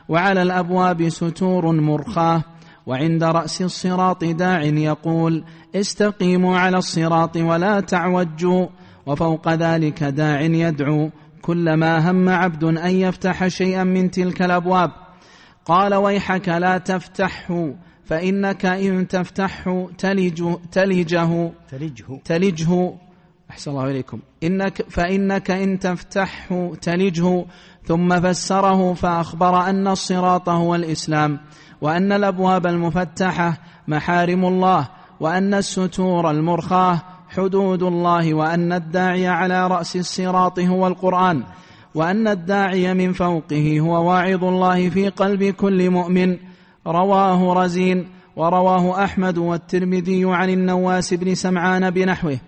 [0.08, 2.42] وعلى الأبواب ستور مرخاة
[2.86, 8.66] وعند رأس الصراط داع يقول استقيموا على الصراط ولا تعوجوا
[9.06, 11.10] وفوق ذلك داع يدعو
[11.42, 14.90] كلما هم عبد أن يفتح شيئا من تلك الأبواب.
[15.64, 17.74] قال ويحك لا تفتحه
[18.06, 22.20] فإنك إن تفتحه تلج تلجه تلجه.
[22.24, 22.94] تلجه.
[23.50, 24.20] أحسن الله إليكم.
[24.42, 27.44] إنك فإنك إن تفتحه تلجه.
[27.86, 31.38] ثم فسره فأخبر أن الصراط هو الإسلام
[31.80, 34.88] وأن الأبواب المفتحة محارم الله
[35.20, 41.44] وأن الستور المرخاة حدود الله وأن الداعي على رأس الصراط هو القرآن
[41.94, 46.36] وأن الداعي من فوقه هو واعظ الله في قلب كل مؤمن.
[46.86, 52.38] رواه رزين ورواه أحمد والترمذي عن النواس بن سمعان بنحوه.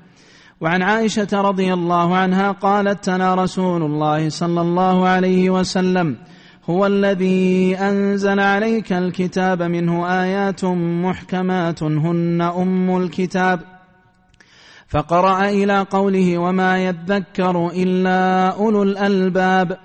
[0.60, 6.16] وعن عائشة رضي الله عنها قالت تنا رسول الله صلى الله عليه وسلم
[6.70, 10.64] هو الذي أنزل عليك الكتاب منه آيات
[11.04, 13.60] محكمات هن أم الكتاب.
[14.88, 19.78] فقرأ إلى قوله وما يذكر إلا أولو الألباب.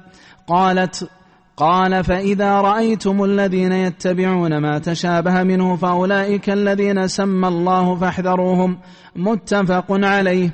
[0.47, 1.09] قالت
[1.57, 8.77] قال فإذا رأيتم الذين يتبعون ما تشابه منه فأولئك الذين سمى الله فاحذروهم.
[9.15, 10.53] متفق عليه.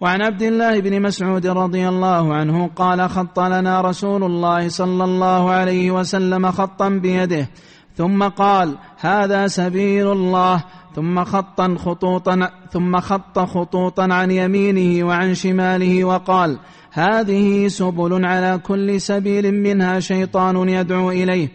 [0.00, 5.50] وعن عبد الله بن مسعود رضي الله عنه قال خط لنا رسول الله صلى الله
[5.50, 7.48] عليه وسلم خطا بيده
[7.96, 10.64] ثم قال هذا سبيل الله.
[10.94, 16.58] ثم خطا خطوطا ثم خط خطوطا عن يمينه وعن شماله وقال
[16.94, 21.48] هذه سبل على كل سبيل منها شيطان يدعو إليه.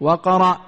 [0.00, 0.58] وقرأ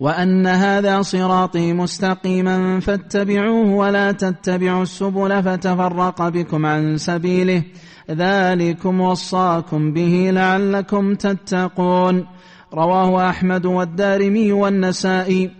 [0.00, 7.64] وأن هذا صراطي مستقيما فاتبعوه ولا تتبعوا السبل فتفرق بكم عن سبيله.
[8.10, 12.26] ذلكم وصاكم به لعلكم تتقون.
[12.74, 15.50] رواه أحمد والدارمي والنسائي.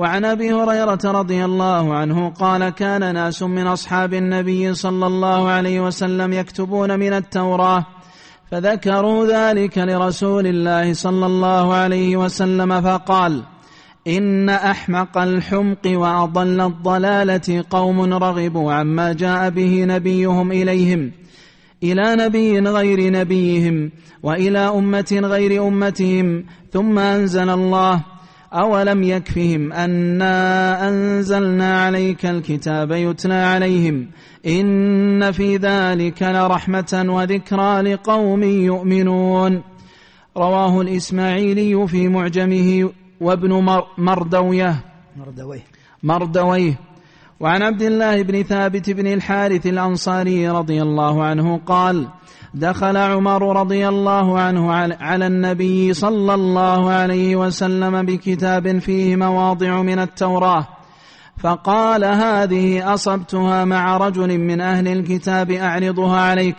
[0.00, 5.80] وعن أبي هريرة رضي الله عنه قال كان ناس من أصحاب النبي صلى الله عليه
[5.80, 7.86] وسلم يكتبون من التوراة
[8.50, 13.42] فذكروا ذلك لرسول الله صلى الله عليه وسلم فقال
[14.06, 21.12] إن أحمق الحمق وأضل الضلالة قوم رغبوا عما جاء به نبيهم إليهم
[21.82, 23.90] إلى نبي غير نبيهم
[24.22, 28.04] وإلى أمة غير أمتهم ثم أنزل الله
[28.52, 34.10] أولم يكفهم أنا أنزلنا عليك الكتاب يتلى عليهم
[34.46, 39.62] إن في ذلك لرحمة وذكرى لقوم يؤمنون.
[40.36, 42.90] رواه الإسماعيلي في معجمه
[43.20, 44.84] وابن مردويه.
[45.16, 45.62] مردويه.
[46.02, 46.78] مردويه.
[47.40, 52.08] وعن عبد الله بن ثابت بن الحارث الأنصاري رضي الله عنه قال
[52.54, 59.98] دخل عمر رضي الله عنه على النبي صلى الله عليه وسلم بكتاب فيه مواضع من
[59.98, 60.66] التوراة.
[61.38, 66.56] فقال هذه أصبتها مع رجل من أهل الكتاب أعرضها عليك.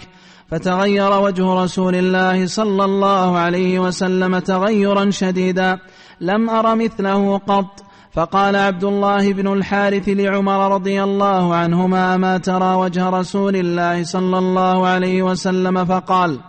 [0.51, 5.79] فتغير وجه رسول الله صلى الله عليه وسلم تغيرا شديدا.
[6.21, 7.83] لم أر مثله قط.
[8.13, 14.37] فقال عبد الله بن الحارث لعمر رضي الله عنهما ما ترى وجه رسول الله صلى
[14.37, 16.39] الله عليه وسلم فقال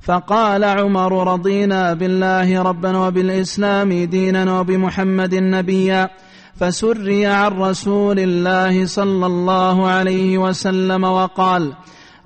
[0.00, 6.10] فقال عمر رضينا بالله ربا وبالإسلام دينا وبمحمد نبيا
[6.56, 11.72] فسري عن رسول الله صلى الله عليه وسلم وقال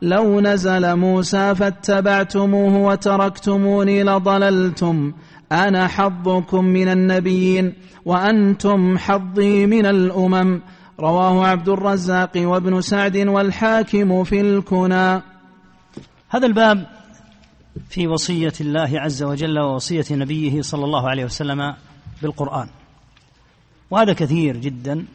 [0.02, 5.12] لو نزل موسى فاتبعتموه وتركتموني لضللتم
[5.52, 7.74] أنا حظكم من النبيين
[8.04, 10.60] وأنتم حظي من الأمم.
[11.00, 15.22] رواه عبد الرزاق وابن سعد والحاكم في الكنى.
[16.28, 16.86] هذا الباب
[17.90, 21.74] في وصية الله عز وجل ووصية نبيه صلى الله عليه وسلم
[22.22, 22.68] بالقرآن.
[23.90, 25.06] وهذا كثير جدا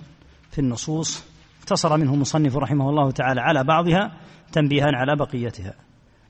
[0.51, 1.23] في النصوص.
[1.61, 4.11] اقتصر منه مصنف رحمه الله تعالى على بعضها
[4.51, 5.73] تنبيها على بقيتها.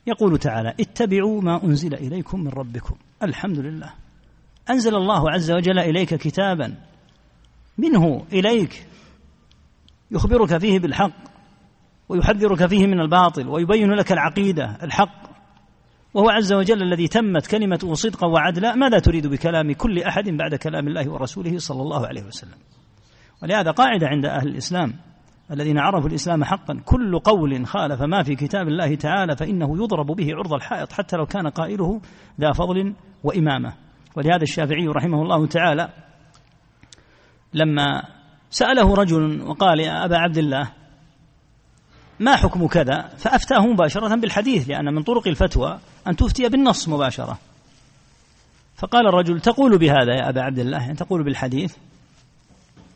[0.07, 2.95] يقول تعالى اتبعوا ما أنزل إليكم من ربكم.
[3.23, 3.93] الحمد لله.
[4.69, 6.75] أنزل الله عز وجل إليك كتابا.
[7.77, 8.87] منه إليك
[10.11, 11.23] يخبرك فيه بالحق
[12.09, 15.23] ويحذرك فيه من الباطل ويبين لك العقيدة الحق.
[16.13, 20.87] وهو عز وجل الذي تمت كلمته صدقا وعدلا ماذا تريد بكلام كل أحد بعد كلام
[20.87, 22.57] الله ورسوله صلى الله عليه وسلم؟
[23.43, 24.93] ولهذا قاعدة عند أهل الإسلام
[25.51, 26.81] الذين عرفوا الإسلام حقا.
[26.85, 31.25] كل قول خالف ما في كتاب الله تعالى فإنه يضرب به عرض الحائط حتى لو
[31.25, 32.01] كان قائله
[32.41, 33.73] ذا فضل وإمامة.
[34.15, 35.89] ولهذا الشافعي رحمه الله تعالى
[37.53, 38.03] لما
[38.49, 40.71] سأله رجل وقال يا أبا عبد الله
[42.19, 47.37] ما حكم كذا؟ فأفتاه مباشرة بالحديث لأن من طرق الفتوى أن تفتي بالنص مباشرة.
[48.75, 51.75] فقال الرجل تقول بهذا يا أبا عبد الله؟ يعني تقول بالحديث.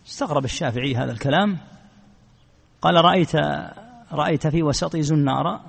[0.08, 1.58] استغرب الشافعي هذا الكلام.
[2.88, 3.35] قال رأيت
[4.11, 5.61] رأيت في وسط زنارا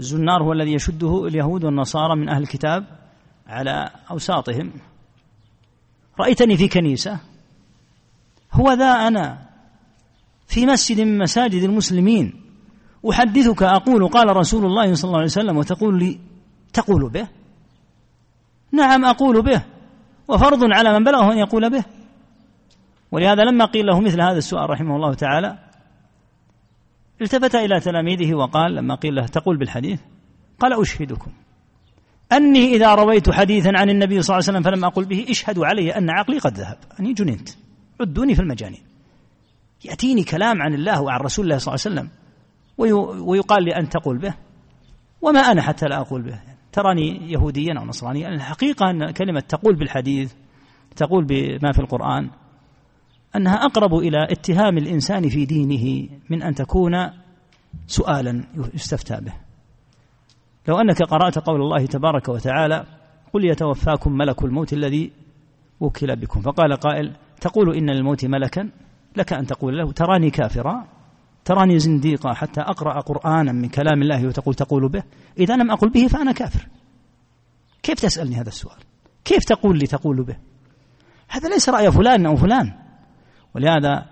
[0.00, 2.84] الزنار هو الذي يشده اليهود والنصارى من أهل الكتاب
[3.46, 4.72] على أوساطهم.
[6.20, 7.18] رأيتني في كنيسة.
[8.52, 9.38] هو ذا أنا
[10.46, 12.44] في مسجد من مساجد المسلمين.
[13.10, 16.20] أحدثك أقول قال رسول الله صلى الله عليه وسلم وتقول لي
[16.72, 17.28] تقول به؟
[18.72, 19.62] نعم أقول به.
[20.28, 21.84] وفرض على من بلغه أن يقول به.
[23.12, 25.67] ولهذا لما قيل له مثل هذا السؤال رحمه الله تعالى
[27.22, 30.00] التفت إلى تلاميذه وقال لما قيل له تقول بالحديث
[30.58, 31.30] قال أشهدكم.
[32.32, 35.90] أني إذا رويت حديثا عن النبي صلى الله عليه وسلم فلم أقل به اشهدوا علي
[35.90, 36.78] أن عقلي قد ذهب.
[37.00, 37.48] أني جننت.
[38.00, 38.82] عدوني في المجانين.
[39.84, 42.10] يأتيني كلام عن الله وعن رسول الله صلى الله عليه وسلم
[43.28, 44.34] ويقال لي أن تقول به
[45.22, 46.40] وما أنا حتى لا أقول به.
[46.72, 50.32] تراني يهوديا أو نصرانيا الحقيقة أن كلمة تقول بالحديث
[50.96, 52.30] تقول بما في القرآن
[53.38, 57.10] أنها أقرب إلى اتهام الإنسان في دينه من أن تكون
[57.86, 59.32] سؤالا يستفتى به.
[60.68, 62.86] لو أنك قرأت قول الله تبارك وتعالى
[63.32, 65.12] قل يتوفاكم ملك الموت الذي
[65.80, 66.40] وكل بكم.
[66.40, 68.70] فقال قائل تقول إن للموت ملكا؟
[69.16, 70.86] لك أن تقول له تراني كافرا
[71.44, 75.02] تراني زنديقة حتى أقرأ قرآنا من كلام الله وتقول تقول به.
[75.38, 76.68] إذا لم أقل به فأنا كافر.
[77.82, 78.78] كيف تسألني هذا السؤال؟
[79.24, 80.36] كيف تقول لي تقول به؟
[81.28, 82.87] هذا ليس رأي فلان أو فلان.
[83.58, 84.06] ولهذا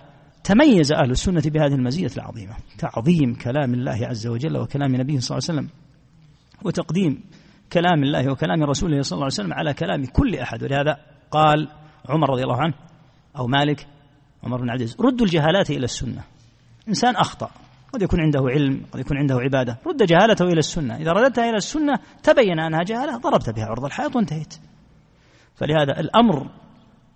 [0.45, 5.49] تميز أهل السنة بهذه المزية العظيمة تعظيم كلام الله عز وجل وكلام نبيه صلى الله
[5.49, 5.69] عليه وسلم
[6.65, 7.25] وتقديم
[7.73, 10.63] كلام الله وكلام رسوله صلى الله عليه وسلم على كلام كل أحد.
[10.63, 10.97] ولهذا
[11.31, 11.69] قال
[12.09, 12.75] عمر رضي الله عنه
[13.39, 13.87] أو مالك
[14.45, 16.25] عمر بن عبد ردوا الجهالات إلى السنة.
[16.89, 17.51] إنسان أخطأ
[17.93, 20.97] قد يكون عنده علم قد يكون عنده عبادة رد جهالته إلى السنة.
[20.97, 24.55] إذا رددتها إلى السنة تبين أنها جهالة ضربت بها عرض الحائط وانتهيت.
[25.55, 26.47] فلهذا الأمر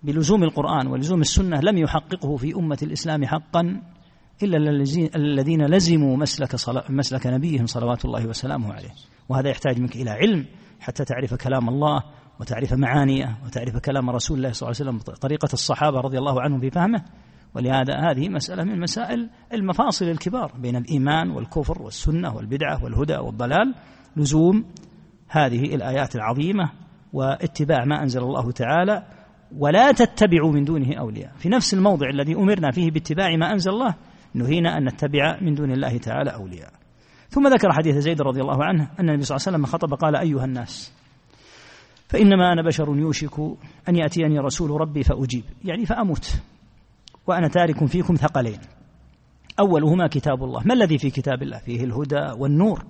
[0.03, 3.81] بلزوم القرآن ولزوم السنة لم يحققه في أمة الإسلام حقا
[4.43, 4.57] إلا
[5.15, 6.55] الذين لزموا مسلك,
[6.89, 8.89] مسلك نبيهم صلوات الله وسلامه عليه.
[9.29, 10.45] وهذا يحتاج منك إلى علم
[10.79, 12.03] حتى تعرف كلام الله
[12.39, 16.59] وتعرف معانيه وتعرف كلام رسول الله صلى الله عليه وسلم طريقة الصحابة رضي الله عنهم
[16.59, 17.03] في فهمه.
[17.55, 23.75] ولهذا هذه مسألة من مسائل المفاصل الكبار بين الإيمان والكفر والسنة والبدعة والهدى والضلال.
[24.15, 24.65] لزوم
[25.27, 26.71] هذه الآيات العظيمة
[27.13, 29.03] واتباع ما أنزل الله تعالى
[29.57, 31.31] ولا تتبعوا من دونه أولياء.
[31.37, 33.95] في نفس الموضع الذي أمرنا فيه باتباع ما أنزل الله
[34.33, 36.71] نهينا أن نتبع من دون الله تعالى أولياء.
[37.29, 40.15] ثم ذكر حديث زيد رضي الله عنه أن النبي صلى الله عليه وسلم خطب قال
[40.15, 40.93] أيها الناس
[42.11, 43.39] فإنما أنا بشر يوشك
[43.89, 45.43] أن يأتيني رسول ربي فأجيب.
[45.63, 46.41] يعني فأموت.
[47.27, 48.59] وأنا تارك فيكم ثقلين.
[49.59, 50.63] أولهما كتاب الله.
[50.65, 52.85] ما الذي في كتاب الله؟ فيه الهدى والنور.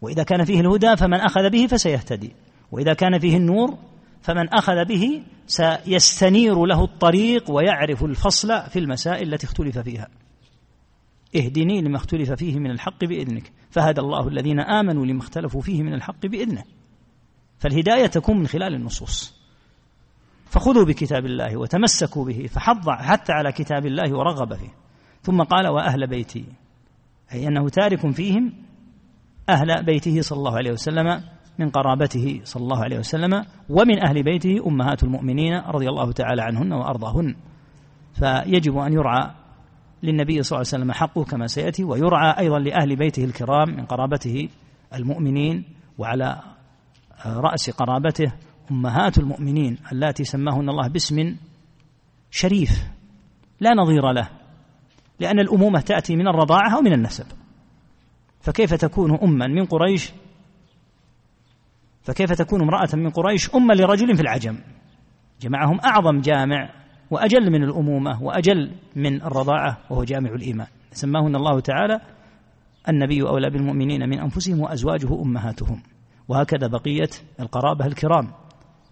[0.00, 2.32] وإذا كان فيه الهدى فمن أخذ به فسيهتدي.
[2.72, 3.78] وإذا كان فيه النور
[4.24, 10.08] فمن أخذ به سيستنير له الطريق ويعرف الفصل في المسائل التي اختلف فيها.
[11.36, 13.52] اهدني لما اختلف فيه من الحق بإذنك.
[13.70, 16.64] فهدى الله الذين آمنوا لما اختلفوا فيه من الحق بإذنه.
[17.58, 19.34] فالهداية تكون من خلال النصوص.
[20.46, 24.74] فخذوا بكتاب الله وتمسكوا به فحض حتى على كتاب الله ورغب فيه.
[25.22, 26.44] ثم قال وأهل بيتي.
[27.32, 28.52] أي أنه تارك فيهم
[29.48, 34.66] أهل بيته صلى الله عليه وسلم من قرابته صلى الله عليه وسلم ومن أهل بيته
[34.66, 37.34] أمهات المؤمنين رضي الله تعالى عنهن وأرضاهن.
[38.14, 39.30] فيجب أن يرعى
[40.02, 44.48] للنبي صلى الله عليه وسلم حقه كما سيأتي ويرعى أيضا لأهل بيته الكرام من قرابته
[44.94, 45.64] المؤمنين
[45.98, 46.42] وعلى
[47.26, 48.32] رأس قرابته
[48.70, 51.36] أمهات المؤمنين اللاتي سماهن الله باسم
[52.30, 52.70] شريف.
[53.60, 54.28] لا نظير له
[55.20, 57.26] لأن الأمومة تأتي من الرضاعة أو من النسب.
[58.40, 60.12] فكيف تكون أما من قريش
[62.04, 64.58] فكيف تكون امرأة من قريش أما لرجل في العجم؟
[65.40, 66.70] جمعهم أعظم جامع
[67.10, 70.66] وأجل من الأمومة وأجل من الرضاعة وهو جامع الإيمان.
[70.92, 72.00] سماهن الله تعالى
[72.88, 75.82] النبي أولى بالمؤمنين من أنفسهم وأزواجه أمهاتهم.
[76.28, 78.28] وهكذا بقية القرابة الكرام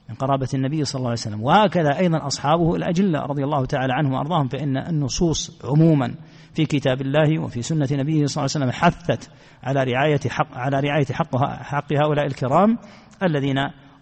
[0.08, 1.42] من قرابة النبي صلى الله عليه وسلم.
[1.42, 6.14] وهكذا أيضا أصحابه الأجلة رضي الله تعالى عنهم وأرضاهم فإن النصوص عموما
[6.54, 9.30] في كتاب الله وفي سنة نبيه صلى الله عليه وسلم حثت
[9.62, 12.78] على رعاية حق على رعاية حق حق هؤلاء الكرام.
[13.26, 13.58] الذين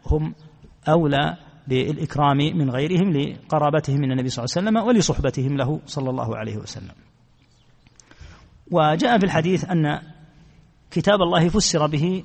[0.06, 0.34] هم
[0.88, 1.36] أولى
[1.68, 6.56] بالإكرام من غيرهم لقرابتهم من النبي صلى الله عليه وسلم ولصحبتهم له صلى الله عليه
[6.56, 6.94] وسلم.
[8.70, 10.00] وجاء في الحديث أن
[10.90, 12.24] كتاب الله فسر به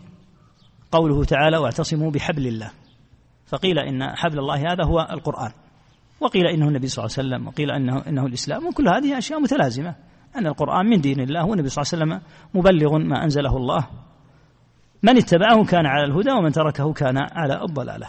[0.92, 2.72] قوله تعالى واعتصموا بحبل الله
[3.46, 5.52] فقيل إن حبل الله هذا هو القرآن.
[6.20, 8.68] وقيل إنه النبي صلى الله عليه وسلم وقيل إنه, إنه الإسلام.
[8.68, 9.96] وكل هذه أشياء متلازمة.
[10.36, 13.88] أن القرآن من دين الله والنبي صلى الله عليه وسلم مبلغ ما أنزله الله.
[15.04, 18.08] من اتبعه كان على الهدى ومن تركه كان على الضلالة.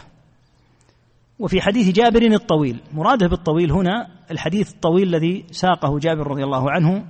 [1.39, 7.05] وفي حديث جابر الطويل مراده بالطويل هنا الحديث الطويل الذي ساقه جابر رضي الله عنه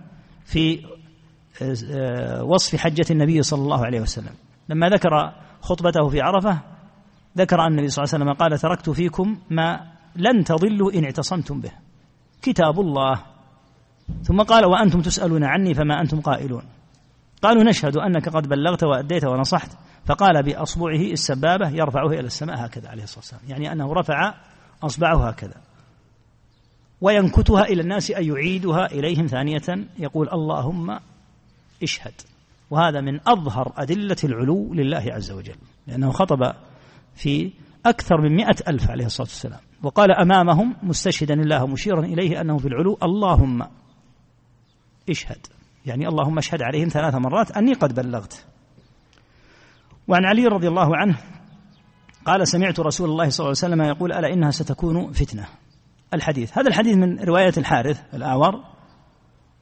[0.45, 0.79] في
[1.61, 4.33] آه، وصف حجة النبي صلى الله عليه وسلم.
[4.69, 6.59] لما ذكر خطبته في عرفة
[7.37, 9.79] ذكر أن النبي صلى الله عليه وسلم قال تركت فيكم ما
[10.15, 11.71] لن تضلوا إن اعتصمتم به.
[12.41, 13.21] كتاب الله.
[14.23, 16.63] ثم قال وأنتم تسألون عني فما أنتم قائلون.
[17.41, 19.71] قالوا نشهد أنك قد بلغت وأديت ونصحت.
[20.05, 23.41] فقال بأصبعه السبابة يرفعه إلى السماء هكذا عليه الصلاة والسلام.
[23.47, 24.33] يعني أنه رفع
[24.83, 25.55] أصبعه هكذا.
[27.01, 30.99] وينكتها إلى الناس أن يعيدها إليهم ثانية يقول اللهم
[31.83, 32.13] اشهد.
[32.69, 35.55] وهذا من أظهر أدلة العلو لله عز وجل.
[35.87, 36.53] لأنه خطب
[37.15, 37.51] في
[37.85, 39.59] أكثر من مئة ألف عليه الصلاة والسلام.
[39.83, 43.67] وقال أمامهم مستشهدا الله مشيرا إليه أنه في العلو اللهم
[45.09, 45.47] اشهد.
[45.87, 48.45] يعني اللهم اشهد عليهم ثلاث مرات أني قد بلغت.
[50.07, 51.17] وعن علي رضي الله عنه
[52.25, 55.47] قال سمعت رسول الله صلى الله عليه وسلم يقول ألا إنها ستكون فتنة.
[56.13, 58.63] الحديث هذا الحديث من رواية الحارث الأعور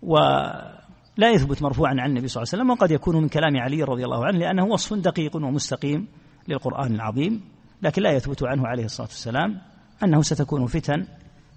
[0.02, 4.06] ولا يثبت مرفوعا عن النبي صلى الله عليه وسلم وقد يكون من كلام علي رضي
[4.06, 6.08] الله عنه لأنه وصف دقيق ومستقيم
[6.48, 7.42] للقرآن العظيم
[7.82, 9.62] لكن لا يثبت عنه عليه الصلاة والسلام
[10.04, 11.08] أنه ستكون فتن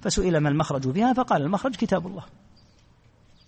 [0.01, 2.25] فسئل ما المخرج فيها فقال المخرج كتاب الله.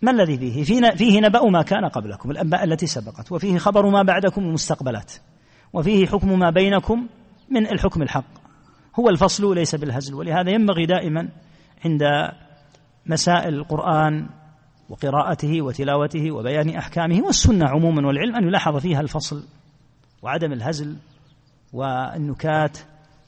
[0.03, 0.65] ما الذي فيه؟
[0.97, 3.33] فيه, نبأ ما كان قبلكم الأنباء التي سبقت.
[3.33, 5.13] وفيه خبر ما بعدكم المستقبلات
[5.73, 7.07] وفيه حكم ما بينكم
[7.51, 8.41] من الحكم الحق.
[8.99, 10.15] هو الفصل ليس بالهزل.
[10.15, 11.29] ولهذا ينبغي دائما
[11.85, 12.03] عند
[13.07, 14.29] مسائل القرآن
[14.89, 19.45] وقراءته وتلاوته وبيان أحكامه والسنة عموما والعلم أن يلاحظ فيها الفصل
[20.23, 20.97] وعدم الهزل
[21.73, 22.79] والنكات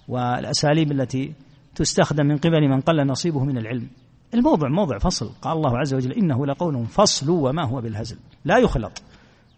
[0.08, 1.32] والأساليب التي
[1.74, 3.88] تستخدم من قبل من قل نصيبه من العلم.
[4.34, 5.32] الموضع موضع فصل.
[5.42, 8.18] قال الله عز وجل إنه لقول فصل وما هو بالهزل.
[8.44, 9.02] لا يخلط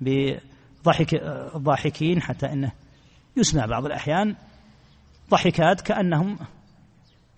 [0.01, 1.15] بضحك
[1.55, 2.73] الضاحكين حتى أنه
[3.37, 4.37] يسمع بعض الأحيان
[5.31, 6.39] ضحكات كأنهم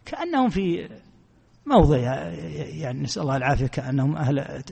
[0.05, 0.89] كأنهم في
[1.67, 4.63] موضع يعني نسأل الله العافية كأنهم أهل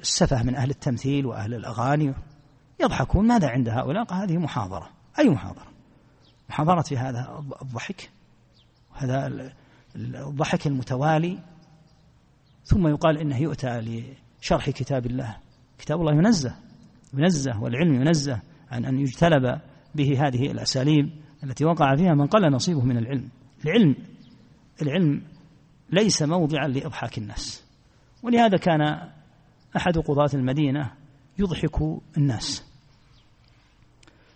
[0.00, 2.14] السفه من أهل التمثيل وأهل الأغاني.
[2.80, 4.90] يضحكون ماذا عند هؤلاء؟ هذه محاضرة.
[5.18, 5.66] أي محاضرة؟
[6.48, 8.10] محاضرة في هذا الضحك
[8.92, 9.52] هذا
[9.96, 11.38] الضحك المتوالي
[12.68, 13.80] ثم يقال إنه يؤتى
[14.40, 15.36] لشرح كتاب الله.
[15.78, 16.54] كتاب الله ينزه
[17.14, 18.40] ينزه والعلم ينزه
[18.70, 19.60] عن أن يجتلب
[19.94, 21.10] به هذه الأساليب
[21.44, 23.28] التي وقع فيها من قل نصيبه من العلم.
[23.64, 23.96] العلم
[24.82, 25.22] العلم
[25.90, 27.64] ليس موضعا لإضحاك الناس.
[28.22, 28.80] ولهذا كان
[29.76, 30.92] أحد قضاة المدينة
[31.38, 31.76] يضحك
[32.16, 32.64] الناس.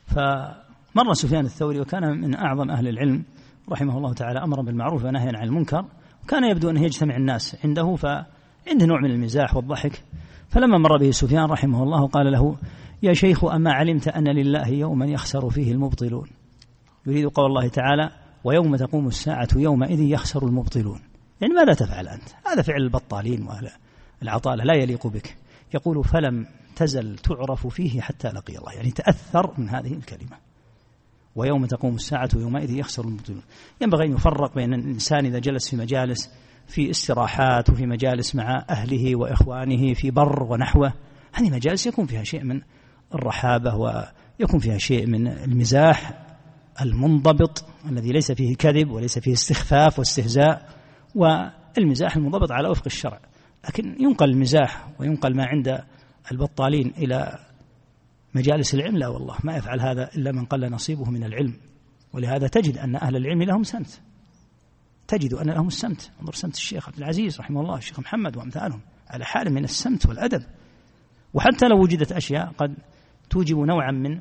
[0.06, 3.24] فمر سفيان الثوري وكان من أعظم أهل العلم
[3.70, 5.84] رحمه الله تعالى أمر بالمعروف ونهيا عن المنكر.
[6.24, 10.02] وكان يبدو أنه يجتمع الناس عنده فعنده نوع من المزاح والضحك.
[10.48, 12.56] فلما مر به سفيان رحمه الله قال له
[13.02, 16.28] يا شيخ أما علمت أن لله يوما يخسر فيه المبطلون؟
[17.06, 18.10] يريد قول الله تعالى
[18.44, 21.00] ويوم تقوم الساعة يومئذ يخسر المبطلون.
[21.40, 23.68] يعني ماذا تفعل أنت؟ هذا فعل البطالين وأهل
[24.22, 25.36] العطالة لا يليق بك.
[25.74, 26.46] يقول فلم
[26.76, 28.72] تزل تعرف فيه حتى لقي الله.
[28.72, 30.36] يعني تأثر من هذه الكلمة.
[31.36, 33.42] ويوم تقوم الساعة يومئذ يخسر المبطلون.
[33.80, 36.30] ينبغي أن يفرق بين الإنسان إذا جلس في مجالس
[36.66, 40.92] في استراحات وفي مجالس مع أهله وإخوانه في بر ونحوه.
[41.32, 42.60] هذه مجالس يكون فيها شيء من
[43.14, 46.26] الرحابة ويكون فيها شيء من المزاح
[46.80, 50.68] المنضبط الذي ليس فيه كذب وليس فيه استخفاف واستهزاء
[51.14, 53.20] والمزاح المنضبط على وفق الشرع.
[53.68, 55.84] لكن ينقل المزاح وينقل ما عند
[56.32, 57.38] البطالين إلى
[58.34, 61.56] مجالس العلم لا والله ما يفعل هذا إلا من قل نصيبه من العلم.
[62.12, 64.00] ولهذا تجد أن أهل العلم لهم سمت
[65.08, 69.24] تجد أن لهم السمت انظر سمت الشيخ عبد العزيز رحمه الله الشيخ محمد وأمثالهم على
[69.24, 70.42] حال من السمت والأدب.
[71.34, 72.74] وحتى لو وجدت أشياء قد
[73.30, 74.20] توجب نوعا من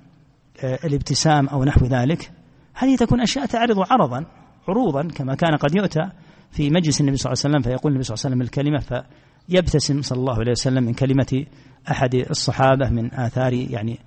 [0.64, 2.32] آه، الابتسام أو نحو ذلك
[2.74, 4.26] هذه تكون أشياء تعرض عرضا
[4.68, 6.10] عروضا كما كان قد يؤتى
[6.52, 9.04] في مجلس النبي صلى الله عليه وسلم فيقول النبي صلى الله عليه وسلم الكلمة
[9.50, 11.46] فيبتسم صلى الله عليه وسلم من كلمة
[11.92, 14.00] أحد الصحابة من آثار يعني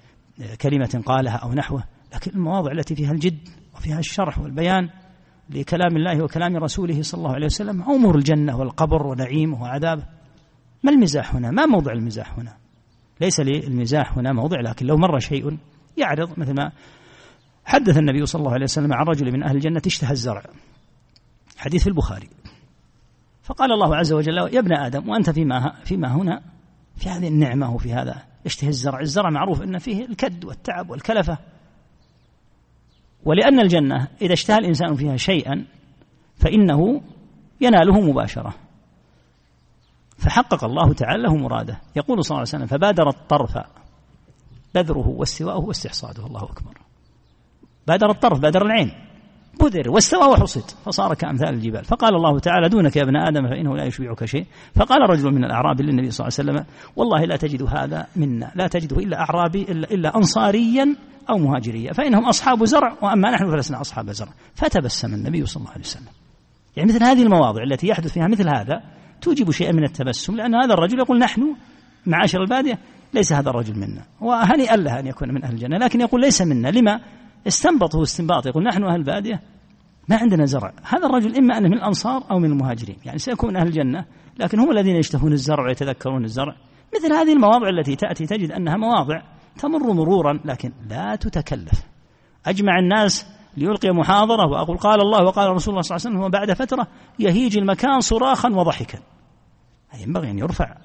[0.61, 4.91] كلمة قالها أو نحوه لكن المواضع التي فيها الجد وفيها الشرح والبيان
[5.51, 10.03] لكلام الله وكلام رسوله صلى الله عليه وسلم أمور الجنة والقبر ونعيمه وعذابه.
[10.83, 12.57] ما المزاح هنا؟ ما موضع المزاح هنا؟
[13.21, 15.59] ليس للمزاح هنا موضع لكن لو مر شيء
[15.97, 16.73] يعرض مثل ما
[17.65, 20.43] حدث النبي صلى الله عليه وسلم عن رجل من أهل الجنة اشتهى الزرع.
[21.57, 22.29] حديث في البخاري.
[23.43, 26.54] فقال الله عز وجل يا ابن آدم وأنت فيما, فيما هنا؟
[26.97, 29.01] في هذه النعمة وفي هذا يشتهي الزرع.
[29.01, 31.39] الزرع معروف أن فيه الكد والتعب والكلفة.
[33.25, 35.65] ولأن الجنة إذا اشتهى الإنسان فيها شيئا
[36.37, 37.03] فإنه
[37.61, 38.55] يناله مباشرة.
[40.19, 41.81] فحقق الله تعالى له مراده.
[41.97, 43.59] يقول صلى الله عليه وسلم فبادر الطرف
[44.75, 46.27] بذره واستواءه واستحصاده.
[46.27, 46.79] الله أكبر.
[47.87, 49.04] بادر الطرف بادر العين.
[49.61, 51.85] بذر واستوى وحصد فصار كأمثال الجبال.
[51.85, 54.47] فقال الله تعالى دونك يا ابن آدم فإنه لا يشبعك شيء.
[54.75, 58.67] فقال رجل من الأعراب للنبي صلى الله عليه وسلم والله لا تجد هذا منا لا
[58.67, 60.97] تجده إلا أعرابي إلا, إلا أنصاريا
[61.31, 64.33] أو مهاجريا فإنهم أصحاب زرع وأما نحن فلسنا أصحاب زرع.
[64.55, 66.13] فتبسم النبي صلى الله عليه وسلم.
[66.77, 68.83] يعني مثل هذه المواضع التي يحدث فيها مثل هذا
[69.21, 71.57] توجب شيئا من التبسم لأن هذا الرجل يقول نحن
[72.07, 72.79] معاشر البادية
[73.15, 74.05] ليس هذا الرجل منا.
[74.21, 76.69] وهنيئا له أن يكون من أهل الجنة لكن يقول ليس منا.
[76.69, 77.01] لما؟
[77.47, 79.41] استنبطه استنباط يقول نحن أهل البادية
[80.09, 80.73] ما عندنا زرع.
[80.83, 82.97] هذا الرجل إما أنه من الأنصار أو من المهاجرين.
[83.05, 84.05] يعني سيكون أهل الجنة
[84.39, 86.57] لكن هم الذين يشتهون الزرع ويتذكرون الزرع.
[86.95, 89.23] مثل هذه المواضع التي تأتي تجد أنها مواضع
[89.59, 91.85] تمر مرورا لكن لا تتكلف.
[92.47, 93.27] أجمع الناس
[93.57, 96.87] ليلقي محاضرة وأقول قال الله وقال رسول الله صلى الله عليه وسلم وبعد فترة
[97.19, 98.99] يهيج المكان صراخا وضحكا.
[100.01, 100.77] ينبغي أن يرفع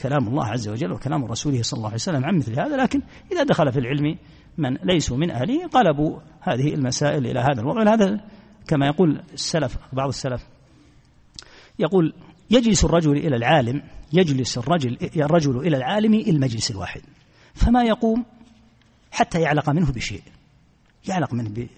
[0.00, 3.02] كلام الله عز وجل وكلام رسوله صلى الله عليه وسلم عن مثل هذا لكن
[3.32, 4.18] إذا دخل في العلم
[4.58, 7.94] من ليسوا من أهله قلبوا هذه المسائل إلى هذا الوضع.
[7.94, 8.20] هذا
[8.68, 10.46] كما يقول السلف بعض السلف
[11.78, 12.14] يقول
[12.50, 13.82] يجلس الرجل إلى العالم
[14.12, 17.00] يجلس الرجل الرجل إلى العالم المجلس الواحد
[17.54, 18.24] فما يقوم
[19.10, 20.22] حتى يعلق منه بشيء
[21.08, 21.68] يعلق منه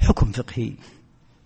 [0.00, 0.72] بحكم فقهي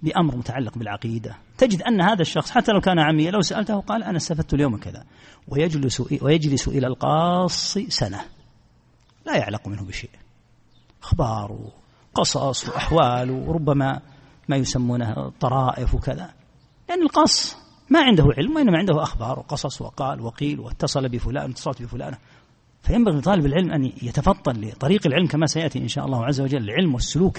[0.03, 1.37] بأمر متعلق بالعقيدة.
[1.59, 5.05] تجد أن هذا الشخص حتى لو كان عميا لو سألته قال أنا استفدت اليوم كذا
[5.49, 8.21] ويجلس ويجلس إلى القاص سنة
[9.27, 10.11] لا يعلق منه بشيء.
[11.05, 11.59] أخبار
[12.15, 14.01] وقصص وأحوال وربما
[14.49, 16.31] ما يسمونه طرائف وكذا.
[16.89, 17.57] لأن القاص
[17.91, 22.19] ما عنده علم وإنما عنده أخبار وقصص وقال وقيل واتصل بفلان اتصلت بفلانة.
[22.83, 26.95] فينبغي لطالب العلم أن يتفطن لطريق العلم كما سيأتي إن شاء الله عز وجل العلم
[26.95, 27.39] والسلوك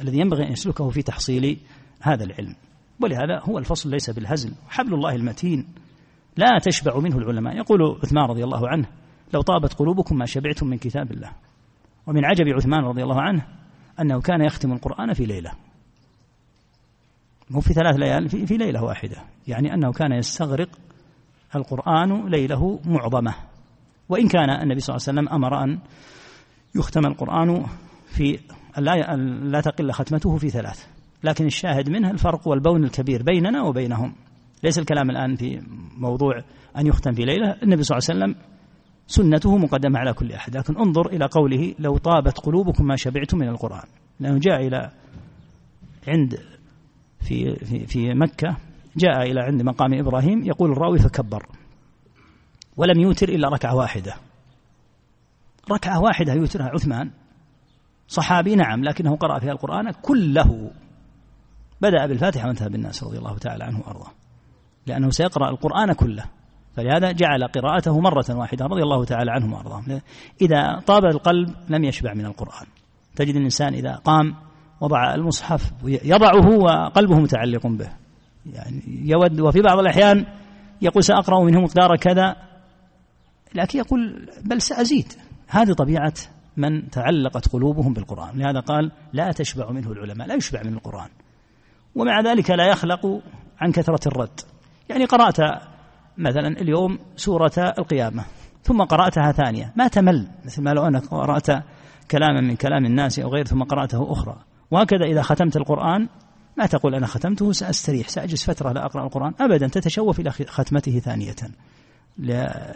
[0.00, 1.60] الذي ينبغي أن يسلكه في تحصيل
[2.00, 2.54] هذا العلم.
[3.00, 4.52] ولهذا هو الفصل ليس بالهزل.
[4.68, 5.68] حبل الله المتين
[6.36, 7.56] لا تشبع منه العلماء.
[7.56, 8.86] يقول عثمان رضي الله عنه
[9.34, 11.32] لو طابت قلوبكم ما شبعتم من كتاب الله.
[12.06, 13.46] ومن عجب عثمان رضي الله عنه
[14.00, 15.52] أنه كان يختم القرآن في ليلة.
[17.50, 19.16] مو في ثلاث ليال في, في ليلة واحدة.
[19.46, 20.68] يعني أنه كان يستغرق
[21.56, 23.34] القرآن ليله معظمة.
[24.08, 25.78] وإن كان النبي صلى الله عليه وسلم أمر أن
[26.74, 27.66] يختم القرآن
[28.06, 28.38] في
[28.78, 30.86] لا لا تقل ختمته في ثلاث.
[31.24, 34.14] لكن الشاهد منها الفرق والبون الكبير بيننا وبينهم.
[34.62, 35.62] ليس الكلام الآن في
[35.96, 36.38] موضوع
[36.78, 37.56] أن يختم في ليلة.
[37.62, 38.53] النبي صلى الله عليه وسلم
[39.06, 40.56] سنته مقدمة على كل أحد.
[40.56, 43.88] لكن انظر إلى قوله لو طابت قلوبكم ما شبعتم من القرآن.
[44.20, 44.90] لأنه جاء إلى
[46.08, 46.38] عند
[47.20, 48.56] في, في, في مكة
[48.96, 51.46] جاء إلى عند مقام إبراهيم يقول الراوي فكبر.
[52.76, 54.14] ولم يوتر إلا ركعة واحدة.
[55.70, 57.10] ركعة واحدة يوترها عثمان.
[58.08, 60.70] صحابي نعم لكنه قرأ فيها القرآن كله.
[61.80, 64.10] بدأ بالفاتحة وانتهى بالناس رضي الله تعالى عنه وأرضاه.
[64.86, 66.24] لأنه سيقرأ القرآن كله.
[66.76, 70.00] فلهذا جعل قراءته مرة واحدة رضي الله تعالى عنه وأرضاه.
[70.42, 72.66] إذا طاب القلب لم يشبع من القرآن.
[73.16, 74.34] تجد الإنسان إذا قام
[74.80, 77.88] وضع المصحف يضعه وقلبه متعلق به.
[78.52, 80.26] يعني يود وفي بعض الأحيان
[80.82, 82.36] يقول سأقرأ منه مقدار كذا
[83.54, 85.12] لكن يقول بل سأزيد.
[85.48, 86.14] هذه طبيعة
[86.56, 88.38] من تعلقت قلوبهم بالقرآن.
[88.38, 91.08] لهذا قال لا تشبع منه العلماء لا يشبع من القرآن.
[91.94, 93.20] ومع ذلك لا يخلق
[93.60, 94.40] عن كثرة الرد.
[94.88, 95.36] يعني قرأت
[96.18, 98.24] مثلا اليوم سورة القيامة
[98.62, 99.72] ثم قرأتها ثانية.
[99.76, 101.46] ما تمل مثل ما لو أنك قرأت
[102.10, 104.36] كلاما من كلام الناس أو غير ثم قرأته أخرى.
[104.70, 106.08] وهكذا إذا ختمت القرآن
[106.58, 109.32] ما تقول أنا ختمته سأستريح سأجلس فترة لا أقرأ القرآن.
[109.40, 111.34] أبدا تتشوف إلى ختمته ثانية.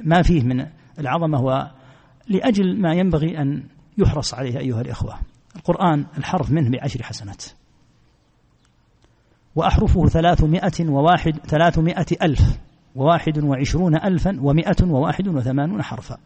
[0.04, 0.66] ما فيه من
[0.98, 1.70] العظمة هو
[2.28, 3.64] لأجل ما ينبغي أن
[3.98, 5.18] يحرص عليه أيها الإخوة.
[5.56, 7.44] القرآن الحرف منه بعشر حسنات.
[9.56, 12.58] وأحرفه ثلاثمائة وواحد ثلاثمائة ألف.
[12.98, 16.18] وواحد وعشرون ألفا ومائة وواحد وثمانون حرفا.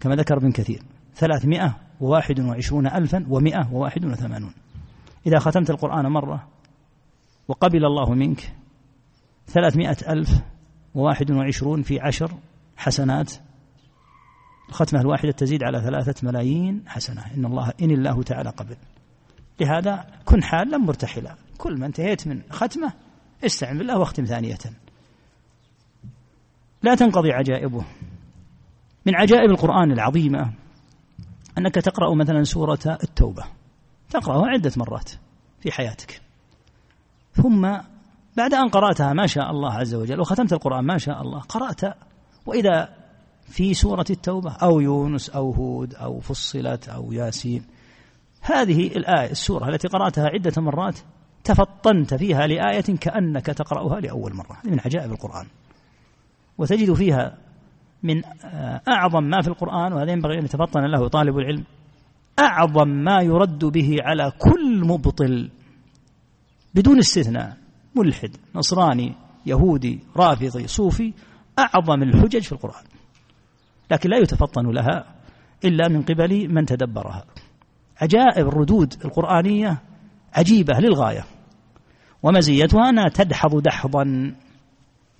[0.00, 0.82] كما ذكر ابن كثير.
[1.14, 4.52] ثلاثمائة وواحد وعشرون ألفا ومائة وواحد وثمانون.
[5.26, 6.48] إذا ختمت القرآن مرة
[7.48, 8.52] وقبل الله منك
[9.46, 10.28] ثلاثمائة ألف
[10.94, 12.30] وواحد وعشرون في عشر
[12.76, 13.32] حسنات
[14.68, 17.34] الختمة الواحدة تزيد على ثلاثة ملايين حسنة.
[17.34, 18.76] إن الله إن الله تعالى قبل.
[19.60, 21.34] لهذا كن حالا مرتحلا.
[21.58, 22.92] كل ما انتهيت من ختمة
[23.44, 24.58] استعن بالله واختم ثانية.
[26.84, 27.84] لا تنقضي عجائبه.
[29.06, 30.52] من عجائب القرآن العظيمة
[31.58, 33.44] أنك تقرأ مثلا سورة التوبة.
[34.10, 35.10] تقرأها عدة مرات
[35.60, 36.20] في حياتك.
[37.32, 37.62] ثم
[38.36, 41.80] بعد أن قرأتها ما شاء الله عز وجل وختمت القرآن ما شاء الله قرأت
[42.46, 42.88] وإذا
[43.48, 47.64] في سورة التوبة أو يونس أو هود أو فصلت أو ياسين
[48.40, 50.98] هذه الآية السورة التي قرأتها عدة مرات
[51.44, 54.58] تفطنت فيها لآية كأنك تقرأها لأول مرة.
[54.64, 55.46] من عجائب القرآن.
[56.58, 57.38] وتجد فيها
[58.02, 58.22] من
[58.88, 61.64] أعظم ما في القرآن وهذا ينبغي أن يتفطن له طالب العلم
[62.38, 65.50] أعظم ما يرد به على كل مبطل
[66.74, 67.56] بدون استثناء
[67.96, 69.14] ملحد نصراني
[69.46, 71.12] يهودي رافضي صوفي
[71.58, 72.84] أعظم الحجج في القرآن.
[73.90, 75.14] لكن لا يتفطن لها
[75.64, 77.24] إلا من قبل من تدبرها.
[78.00, 79.82] عجائب الردود القرآنية
[80.32, 81.24] عجيبة للغاية
[82.22, 84.34] ومزيتها أنها تدحض دحضا.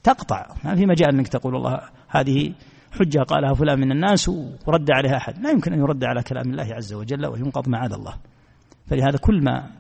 [0.05, 0.47] تقطع.
[0.65, 2.55] ما في مجال أنك تقول الله هذه
[2.93, 4.29] حجة قالها فلان من الناس
[4.67, 5.39] ورد عليها أحد.
[5.39, 8.15] لا يمكن أن يرد على كلام الله عز وجل وينقض معاذ الله.
[8.87, 9.71] فلهذا كل ما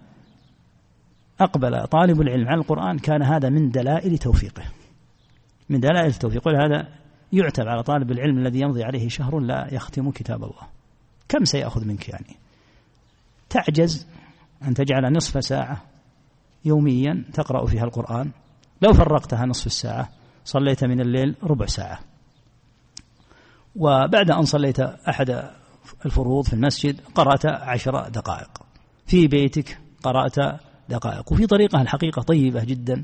[1.41, 4.63] أقبل طالب العلم على القرآن كان هذا من دلائل توفيقه.
[5.69, 6.89] من دلائل التوفيق ولهذا
[7.33, 10.63] يعتب على طالب العلم الذي يمضي عليه شهر لا يختم كتاب الله.
[11.29, 12.37] كم سيأخذ منك يعني؟
[13.51, 14.07] تعجز
[14.63, 15.83] أن تجعل نصف ساعة
[16.65, 18.31] يوميا تقرأ فيها القرآن.
[18.83, 20.11] لو فرقتها نصف الساعة
[20.45, 22.01] صليت من الليل ربع ساعة.
[23.77, 25.51] وبعد أن صليت أحد
[26.07, 28.51] الفروض في المسجد قرأت عشر دقائق.
[29.07, 31.33] في بيتك قرأت دقائق.
[31.33, 33.03] وفي طريقة الحقيقة طيبة جدا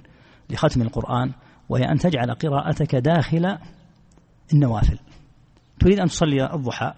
[0.51, 1.33] لختم القرآن
[1.69, 3.59] وهي أن تجعل قراءتك داخل
[4.53, 4.99] النوافل.
[5.81, 6.93] تريد أن تصلي الضحى.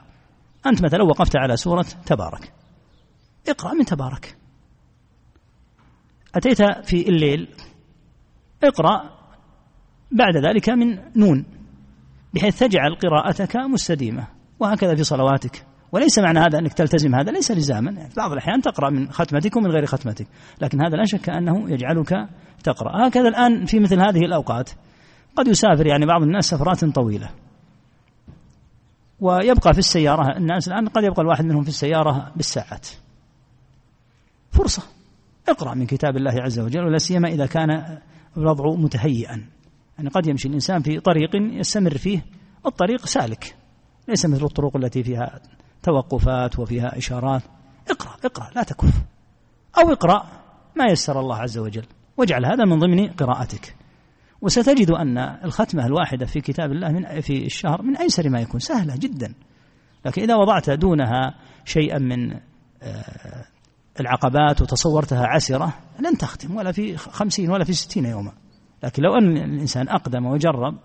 [0.66, 2.52] أنت مثلا وقفت على سورة تبارك.
[3.48, 4.36] اقرأ من تبارك.
[6.34, 7.48] أتيت في الليل
[8.64, 9.10] اقرأ
[10.10, 11.44] بعد ذلك من نون
[12.34, 14.26] بحيث تجعل قراءتك مستديمة
[14.60, 15.66] وهكذا في صلواتك.
[15.92, 18.08] وليس معنى هذا أنك تلتزم هذا ليس لزاما.
[18.08, 20.26] في بعض الأحيان تقرأ من ختمتك ومن غير ختمتك
[20.60, 22.28] لكن هذا لا شك أنه يجعلك
[22.64, 23.08] تقرأ.
[23.08, 24.70] هكذا الآن في مثل هذه الأوقات
[25.36, 27.30] قد يسافر يعني بعض الناس سفرات طويلة
[29.20, 32.88] ويبقى في السيارة الناس الآن قد يبقى الواحد منهم في السيارة بالساعات.
[34.50, 34.82] فرصة.
[35.48, 37.98] اقرأ من كتاب الله عز وجل ولا سيما إذا كان
[38.36, 39.46] الوضع متهيئا.
[39.98, 42.24] يعني قد يمشي الإنسان في طريق يستمر فيه
[42.66, 43.56] الطريق سالك.
[44.08, 45.40] ليس مثل الطرق التي فيها
[45.82, 47.42] توقفات وفيها إشارات.
[47.90, 49.02] اقرأ اقرأ لا تكف.
[49.78, 50.26] أو اقرأ
[50.76, 51.86] ما يسر الله عز وجل.
[52.16, 53.76] واجعل هذا من ضمن قراءتك.
[54.40, 58.60] وستجد أن الختمة الواحدة في كتاب الله من في الشهر من أيسر ما يكون.
[58.60, 59.34] سهلة جدا.
[60.06, 62.32] لكن إذا وضعت دونها شيئا من
[62.82, 63.44] آه،
[64.00, 68.32] العقبات وتصورتها عسرة لن تختم ولا في خمسين ولا في ستين يوما.
[68.84, 70.78] لكن لو أن الإنسان أقدم وجرب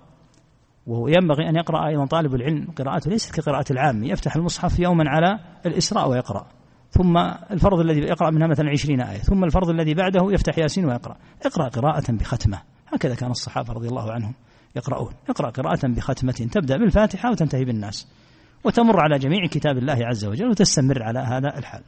[0.88, 6.10] وينبغي أن يقرأ أيضا طالب العلم قراءته ليست كقراءة العام يفتح المصحف يوما على الإسراء
[6.10, 6.48] ويقرأ.
[6.90, 7.18] ثم
[7.52, 11.18] الفرض الذي يقرأ منها مثلا عشرين آية ثم الفرض الذي بعده يفتح ياسين ويقرأ.
[11.46, 12.62] اقرأ قراءة بختمة.
[12.88, 14.34] هكذا كان الصحابة رضي الله عنهم
[14.76, 15.14] يقرؤون.
[15.30, 18.08] اقرأ قراءة بختمة تبدأ بالفاتحة وتنتهي بالناس.
[18.64, 21.84] وتمر على جميع كتاب الله عز وجل وتستمر على هذا الحال.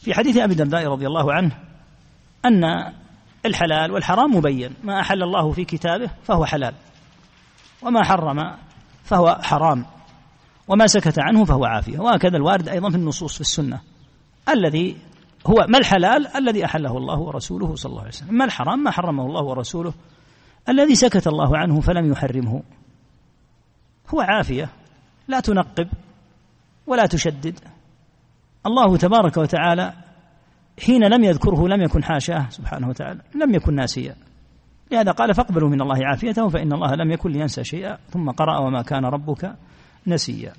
[0.00, 1.58] في حديث أبي الدرداء رضي الله عنه
[2.44, 2.92] أن
[3.46, 4.74] الحلال والحرام مبين.
[4.82, 6.74] ما أحل الله في كتابه فهو حلال
[7.82, 8.56] وما حرم
[9.04, 9.86] فهو حرام
[10.68, 11.98] وما سكت عنه فهو عافية.
[11.98, 13.80] وهكذا الوارد أيضا في النصوص في السنة.
[14.48, 14.96] الذي
[15.46, 18.34] هو ما الحلال؟ الذي أحله الله ورسوله صلى الله عليه وسلم.
[18.34, 19.92] ما الحرام؟ ما حرمه الله ورسوله.
[20.68, 22.62] الذي سكت الله عنه فلم يحرمه.
[24.14, 24.68] هو عافية
[25.28, 25.88] لا تنقب
[26.86, 27.58] ولا تشدد.
[28.66, 29.92] الله تبارك وتعالى
[30.86, 34.16] حين لم يذكره لم يكن حاشاه سبحانه وتعالى لم يكن ناسيا.
[34.92, 38.82] لهذا قال فاقبلوا من الله عافيته فإن الله لم يكن لينسى شيئا ثم قرأ وما
[38.82, 39.54] كان ربك
[40.06, 40.52] نسيا.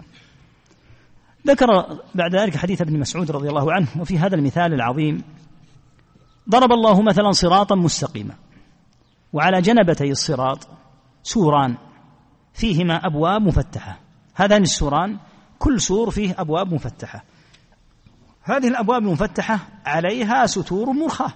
[1.48, 1.68] ذكر
[2.16, 5.24] بعد ذلك حديث ابن مسعود رضي الله عنه وفي هذا المثال العظيم
[6.50, 8.36] ضرب الله مثلا صراطا مستقيما
[9.34, 10.68] وعلى جنبتي الصراط
[11.24, 11.78] سوران
[12.54, 14.00] فيهما أبواب مفتحة.
[14.36, 15.18] هذان السوران
[15.60, 17.24] كل سور فيه أبواب مفتحة.
[18.44, 21.34] هذه الأبواب المفتحة عليها ستور مرخاة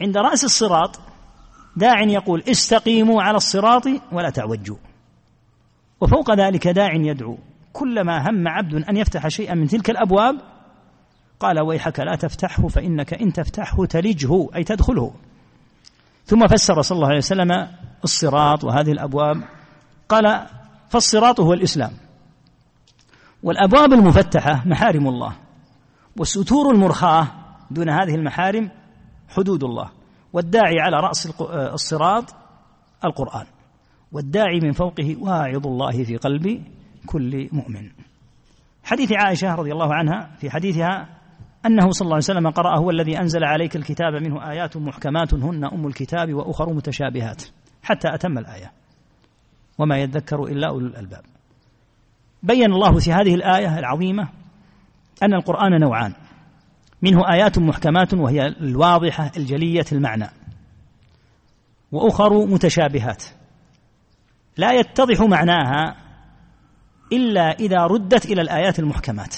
[0.00, 1.00] عند رأس الصراط
[1.76, 4.76] داع يقول استقيموا على الصراط ولا تعوجوا.
[6.00, 7.38] وفوق ذلك داع يدعو
[7.72, 10.40] كلما هم عبد أن يفتح شيئا من تلك الأبواب
[11.40, 15.14] قال ويحك لا تفتحه فإنك إن تفتحه تلجه أي تدخله.
[16.24, 17.68] ثم فسر صلى الله عليه وسلم
[18.04, 19.42] الصراط وهذه الأبواب.
[20.08, 20.46] قال
[20.88, 21.92] فالصراط هو الإسلام.
[23.46, 25.36] والأبواب المفتحة محارم الله
[26.16, 27.28] والستور المرخاة
[27.70, 28.70] دون هذه المحارم
[29.28, 29.90] حدود الله
[30.32, 32.34] والداعي على رأس الصراط
[33.04, 33.46] القرآن
[34.12, 36.64] والداعي من فوقه واعظ الله في قلب
[37.06, 37.90] كل مؤمن.
[38.84, 41.08] حديث عائشة رضي الله عنها في حديثها
[41.66, 45.64] أنه صلى الله عليه وسلم قرأ هو الذي أنزل عليك الكتاب منه آيات محكمات هن
[45.64, 47.42] أم الكتاب وأخر متشابهات.
[47.82, 48.72] حتى أتم الآية.
[49.78, 51.35] وما يذكر إلا أولو الألباب.
[52.42, 54.28] بين الله في هذه الآية العظيمة
[55.22, 56.12] أن القرآن نوعان.
[57.02, 60.28] منه آيات محكمات وهي الواضحة الجلية المعنى.
[61.92, 63.24] وأخر متشابهات.
[64.56, 65.96] لا يتضح معناها
[67.12, 69.36] إلا إذا ردت إلى الآيات المحكمات.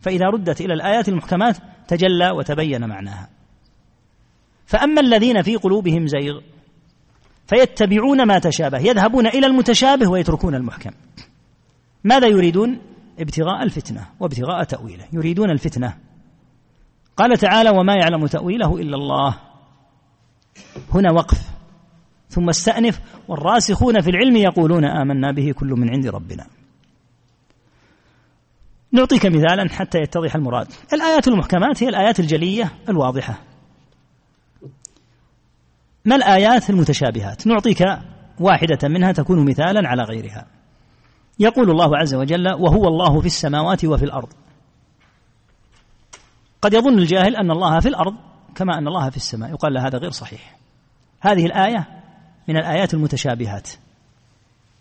[0.00, 1.56] فإذا ردت إلى الآيات المحكمات
[1.88, 3.28] تجلى وتبين معناها.
[4.66, 6.40] فأما الذين في قلوبهم زيغ
[7.46, 10.90] فيتبعون ما تشابه يذهبون إلى المتشابه ويتركون المحكم.
[12.04, 12.78] ماذا يريدون؟
[13.18, 15.04] ابتغاء الفتنة وابتغاء تأويله.
[15.12, 15.96] يريدون الفتنة.
[17.16, 19.38] قال تعالى وما يعلم تأويله إلا الله.
[20.94, 21.54] هنا وقف.
[22.28, 26.46] ثم استأنف والراسخون في العلم يقولون آمنا به كل من عند ربنا.
[28.92, 30.66] نعطيك مثالا حتى يتضح المراد.
[30.92, 33.38] الآيات المحكمات هي الآيات الجلية الواضحة.
[36.04, 37.84] ما الآيات المتشابهات؟ نعطيك
[38.40, 40.46] واحدة منها تكون مثالا على غيرها.
[41.38, 44.28] يقول الله عز وجل وهو الله في السماوات وفي الأرض.
[46.62, 48.14] قد يظن الجاهل أن الله في الأرض
[48.54, 49.50] كما أن الله في السماء.
[49.50, 50.56] يقال له هذا غير صحيح.
[51.20, 51.88] هذه الآية
[52.48, 53.68] من الآيات المتشابهات.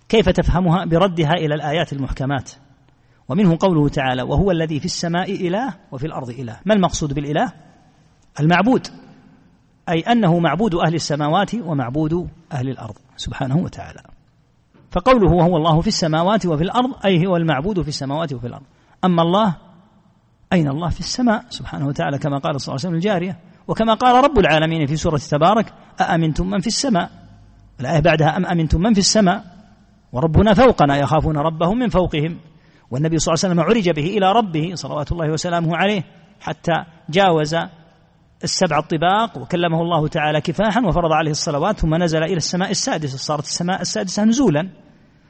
[0.10, 2.52] كيف تفهمها؟ بردها إلى الآيات المحكمات.
[3.30, 6.60] ومنه قوله تعالى وهو الذي في السماء إله وفي الأرض إله.
[6.66, 7.52] ما المقصود بالإله؟
[8.40, 8.88] المعبود.
[9.90, 12.96] أي أنه معبود أهل السماوات ومعبود أهل الأرض.
[13.18, 14.12] سبحانه وتعالى.
[14.94, 18.64] فقوله وهو الله في السماوات وفي الأرض أي هو المعبود في السماوات وفي الأرض.
[19.06, 19.56] أما الله
[20.53, 23.40] أين الله في السماء؟ سبحانه وتعالى كما قال صلى الله عليه وسلم الجارية.
[23.68, 27.10] وكما قال رب العالمين في سورة تبارك أأمنتم من في السماء؟
[27.80, 29.44] الآية بعدها أم أمنتم من في السماء؟
[30.11, 32.38] وربنا فوقنا يخافون ربهم من فوقهم.
[32.91, 36.03] والنبي صلى الله عليه وسلم عرج به إلى ربه صلوات الله وسلامه عليه
[36.40, 36.74] حتى
[37.10, 37.56] جاوز
[38.44, 43.18] السبع الطباق وكلمه الله تعالى كفاحا وفرض عليه الصلوات ثم نزل إلى السماء السادسة.
[43.18, 44.70] صارت السماء السادسة نزولا.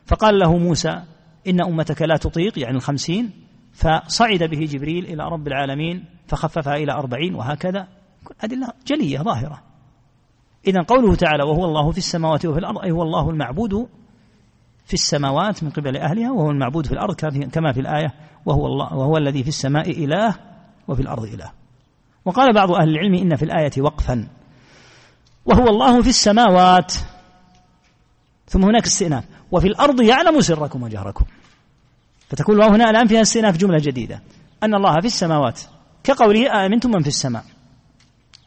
[0.06, 1.04] فقال له موسى
[1.48, 3.32] إن أمتك لا تطيق يعني الخمسين
[3.74, 7.88] فصعد به جبريل إلى رب العالمين فخففها إلى أربعين وهكذا.
[8.42, 9.62] أدلة جلية ظاهرة.
[10.68, 13.88] إذا قوله تعالى وهو الله في السماوات وفي الأرض أي هو الله المعبود
[14.86, 17.16] في السماوات من قبل أهلها وهو المعبود في الأرض
[17.52, 18.14] كما في الآية
[18.46, 20.36] وهو الله وهو الذي في السماء إله
[20.88, 21.52] وفي الأرض إله.
[22.26, 24.28] وقال بعض أهل العلم إن في الآية وقفا.
[25.46, 26.94] وهو الله في السماوات.
[28.48, 29.26] ثم هناك استئناف.
[29.54, 31.26] وفي الأرض يعلم سركم وجهركم.
[32.30, 34.22] فتكون الله هنا الآن فيها استئناف جملة جديدة.
[34.64, 35.62] أن الله في السماوات.
[36.04, 37.44] كقوله آمنتم من في السماء.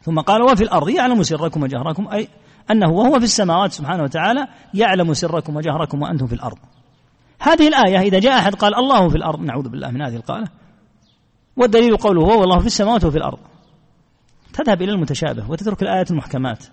[0.03, 2.07] ثم قال وفي الأرض يعلم سركم وجهركم.
[2.07, 2.27] أي
[2.71, 6.57] أنه وهو في السماوات سبحانه وتعالى يعلم سركم وجهركم وأنتم في الأرض.
[7.39, 10.47] هذه الآية إذا جاء أحد قال الله في الأرض نعوذ بالله من هذه القالة.
[11.57, 13.39] والدليل قوله هو والله في السماوات وفي الأرض.
[14.53, 16.63] تذهب إلى المتشابه وتترك الآيات المحكمات.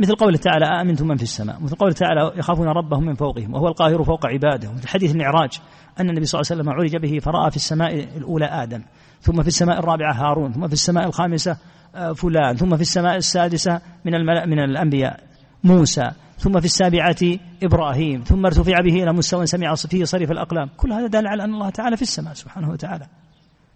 [0.00, 1.60] مثل قوله تعالى آمنتم من في السماء.
[1.60, 3.54] مثل قوله تعالى يخافون ربهم من فوقهم.
[3.54, 4.72] وهو القاهر فوق عباده.
[4.72, 5.60] مثل حديث المعراج
[6.00, 8.82] أن النبي صلى الله عليه وسلم عرج به فرأى في السماء الأولى آدم
[9.20, 11.56] ثم في السماء الرابعة هارون ثم في السماء الخامسة
[11.94, 15.20] آه، فلان ثم في السماء السادسة من من الأنبياء
[15.64, 17.16] موسى ثم في السابعة
[17.62, 20.68] إبراهيم ثم ارتفع به إلى مستوى سمع فيه صرف الأقلام.
[20.76, 23.06] كل هذا دل على أن الله تعالى في السماء سبحانه وتعالى.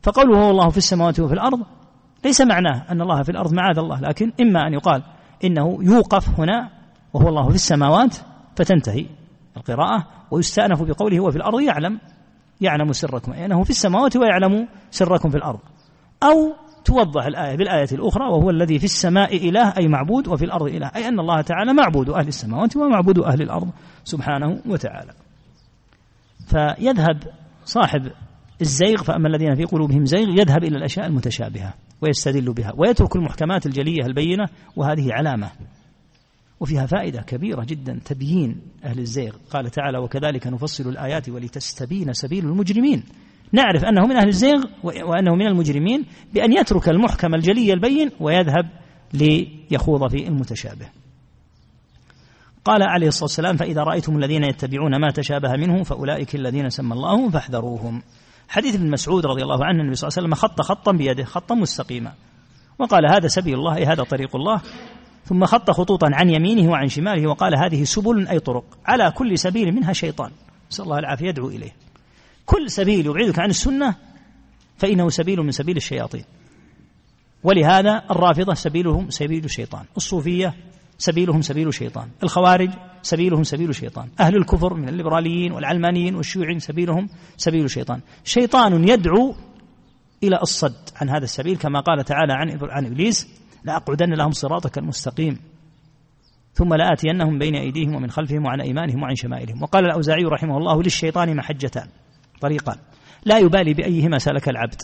[0.03, 1.61] فقوله هو الله في السماوات وفي الأرض
[2.25, 5.03] ليس معناه أن الله في الأرض معاذ الله لكن إما أن يقال
[5.45, 6.71] إنه يوقف هنا
[7.13, 8.17] وهو الله في السماوات
[8.57, 9.07] فتنتهي
[9.57, 10.07] القراءة.
[10.31, 12.01] ويستأنف بقوله هو في الأرض يعلم
[12.61, 13.33] يعلم سركم.
[13.33, 15.61] أي أنه في السماوات ويعلم سركم في الأرض.
[16.23, 16.55] أو
[16.85, 20.87] توضح الآية بالآية الأخرى وهو الذي في السماء إله أي معبود وفي الأرض إله.
[20.97, 23.71] أي أن الله تعالى معبود أهل السماوات ومعبود أهل الأرض
[24.05, 25.13] سبحانه وتعالى.
[26.47, 27.23] فيذهب
[27.65, 28.11] صاحب
[28.63, 34.07] الزيغ فأما الذين في قلوبهم زيغ يذهب إلى الأشياء المتشابهة ويستدل بها ويترك المحكمات الجلية
[34.07, 35.51] البينة وهذه علامة.
[36.61, 39.33] وفيها فائدة كبيرة جدا تبيين أهل الزيغ.
[39.51, 43.05] قال تعالى وكذلك نفصل الآيات ولتستبين سبيل المجرمين.
[43.53, 48.71] نعرف أنه من أهل الزيغ وأنه من المجرمين بأن يترك المحكم الجلي البين ويذهب
[49.15, 50.87] ليخوض في المتشابه.
[52.65, 57.31] قال عليه الصلاة والسلام فإذا رأيتم الذين يتبعون ما تشابه منه فأولئك الذين سمى الله
[57.31, 58.03] فاحذروهم.
[58.53, 61.55] حديث ابن مسعود رضي الله عنه النبي صلى الله عليه وسلم خط خطا بيده خطا
[61.55, 62.13] مستقيما.
[62.79, 64.61] وقال هذا سبيل الله أي هذا طريق الله.
[65.25, 68.65] ثم خط خطوطا عن يمينه وعن شماله وقال هذه سبل أي طرق.
[68.87, 70.31] على كل سبيل منها شيطان.
[70.71, 71.73] نسأل الله العافية يدعو إليه.
[72.47, 73.95] كل سبيل يبعدك عن السنة
[74.79, 76.25] فإنه سبيل من سبيل الشياطين.
[77.43, 79.85] ولهذا الرافضة سبيلهم سبيل الشيطان.
[79.97, 80.55] الصوفية
[80.99, 82.09] سبيلهم سبيل الشيطان.
[82.23, 82.71] الخوارج
[83.03, 84.09] سبيلهم سبيل الشيطان.
[84.21, 88.01] أهل الكفر من الليبراليين والعلمانيين والشيوعيين سبيلهم سبيل الشيطان.
[88.25, 89.35] شيطان يدعو
[90.23, 93.29] إلى الصد عن هذا السبيل كما قال تعالى عن عن إبليس
[93.65, 95.39] لأقعدن لهم صراطك المستقيم
[96.55, 99.63] ثم لآتينهم بين أيديهم ومن خلفهم وعن أيمانهم وعن شمائلهم.
[99.63, 101.87] وقال الأوزاعي رحمه الله للشيطان محجتان
[102.41, 102.77] طريقان
[103.25, 104.83] لا يبالي بأيهما سلك العبد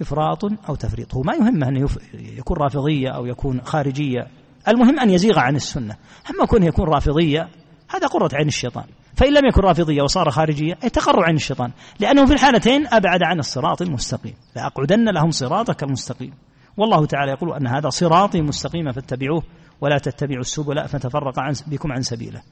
[0.00, 1.14] إفراط أو تفريط.
[1.14, 4.26] هو ما يهمه أن يكون رافضية أو يكون خارجية.
[4.68, 5.96] المهم أن يزيغ عن السنة.
[6.30, 7.48] أما كونه يكون رافضية
[7.90, 8.84] هذا قرة عين الشيطان.
[9.16, 11.70] فإن لم يكن رافضية وصار خارجية أي تقر عين الشيطان.
[12.00, 14.34] لأنه في الحالتين أبعد عن الصراط المستقيم.
[14.56, 16.32] لأقعدن لهم صراطك المستقيم.
[16.76, 19.42] والله تعالى يقول أن هذا صراطي مستقيما فاتبعوه
[19.80, 22.42] ولا تتبعوا السبل فتفرق عن بكم عن سبيله.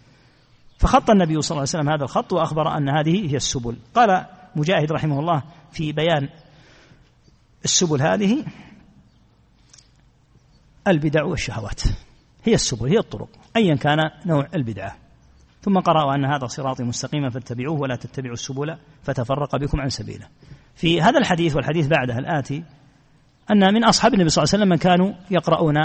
[0.78, 3.76] فخط النبي صلى الله عليه وسلم هذا الخط وأخبر أن هذه هي السبل.
[3.94, 4.26] قال
[4.56, 6.28] مجاهد رحمه الله في بيان
[7.64, 8.44] السبل هذه
[10.88, 11.82] البدع والشهوات.
[12.44, 13.28] هي السبل هي الطرق.
[13.56, 14.96] أيا كان نوع البدعة.
[15.62, 20.28] ثم قرأوا أن هذا صراطي مستقيما فاتبعوه ولا تتبعوا السبل فتفرق بكم عن سبيله.
[20.74, 22.64] في هذا الحديث والحديث بعده الآتي
[23.50, 25.76] أن من أصحاب النبي صلى الله عليه وسلم كانوا يقرؤون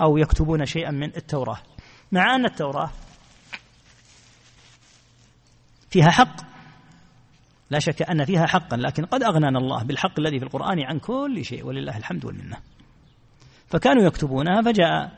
[0.00, 1.58] أو يكتبون شيئا من التوراة.
[2.12, 2.90] مع أن التوراة
[5.90, 6.52] فيها حق.
[7.70, 11.44] لا شك أن فيها حقا لكن قد أغنانا الله بالحق الذي في القرآن عن كل
[11.44, 12.56] شيء ولله الحمد والمنة.
[13.72, 15.12] فكانوا يكتبونها فجاء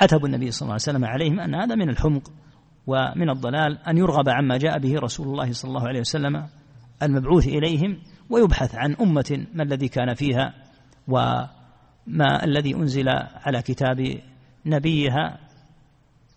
[0.00, 2.32] عتب النبي صلى الله عليه وسلم عليهم أن هذا من الحمق
[2.86, 6.46] ومن الضلال أن يرغب عما جاء به رسول الله صلى الله عليه وسلم
[7.02, 7.98] المبعوث إليهم
[8.30, 10.54] ويبحث عن أمة ما الذي كان فيها
[11.08, 13.08] وما الذي أنزل
[13.44, 14.20] على كتاب
[14.66, 15.38] نبيها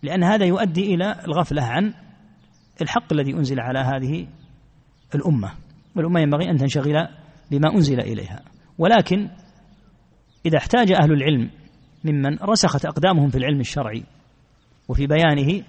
[0.02, 1.94] لأن هذا يؤدي إلى الغفلة عن
[2.82, 4.26] الحق الذي أنزل على هذه
[5.14, 5.50] الأمة.
[5.96, 7.08] والأمة ينبغي أن تنشغل
[7.50, 8.42] بما أنزل إليها.
[8.78, 9.28] ولكن
[10.46, 11.50] إذا احتاج أهل العلم
[12.04, 14.02] ممن رسخت أقدامهم في العلم الشرعي
[14.88, 15.62] وفي بيانه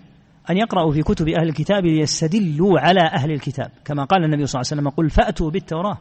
[0.49, 3.71] أن يقرأوا في كتب أهل الكتاب ليستدلوا على أهل الكتاب.
[3.85, 5.97] كما قال النبي صلى الله عليه وسلم قل فأتوا بالتوراة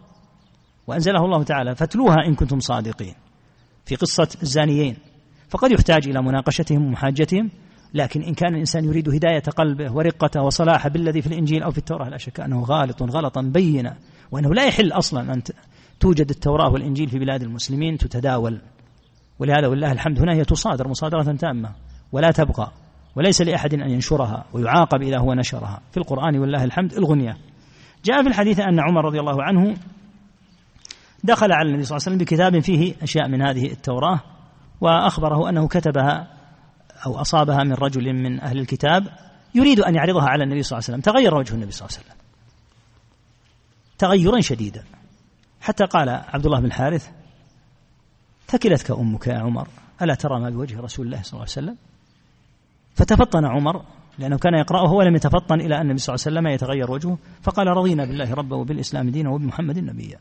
[0.86, 3.15] وأنزله الله تعالى فاتلوها إن كنتم صادقين.
[3.85, 4.97] في قصة الزانيين
[5.48, 7.51] فقد يحتاج إلى مناقشتهم ومحاجتهم
[7.94, 12.09] لكن إن كان الإنسان يريد هداية قلبه ورقته وصلاحه بالذي في الإنجيل أو في التوراة
[12.09, 13.97] لا شك أنه غالط غلطا بينا
[14.32, 15.43] وأنه لا يحل أصلا أن
[16.01, 18.61] توجد التوراة والإنجيل في بلاد المسلمين تتداول.
[19.39, 21.70] ولهذا ولله الحمد هنا هي تصادر مصادرة تامة
[22.12, 22.73] ولا تبقى
[23.16, 27.36] وليس لأحد أن ينشرها ويعاقب إذا هو نشرها في القرآن ولله الحمد الغنية.
[28.05, 29.77] جاء في الحديث أن عمر رضي الله عنه
[31.24, 34.20] دخل على النبي صلى الله عليه وسلم بكتاب فيه أشياء من هذه التوراة
[34.81, 36.28] وأخبره أنه كتبها
[37.06, 39.09] أو أصابها من رجل من أهل الكتاب
[39.55, 41.15] يريد أن يعرضها على النبي صلى الله عليه وسلم.
[41.15, 42.19] تغير وجه النبي صلى الله عليه وسلم.
[43.98, 44.85] تغيرا شديدا.
[45.61, 47.09] حتى قال عبد الله بن الحارث
[48.46, 49.68] ثكلتك أمك يا عمر
[50.02, 51.76] ألا ترى ما بوجه رسول الله صلى الله عليه وسلم؟
[52.94, 53.84] فتفطن عمر
[54.18, 57.66] لأنه كان يقرأه ولم يتفطن إلى أن النبي صلى الله عليه وسلم يتغير وجهه فقال
[57.66, 60.18] رضينا بالله ربا وبالإسلام دينا وبمحمد نبيا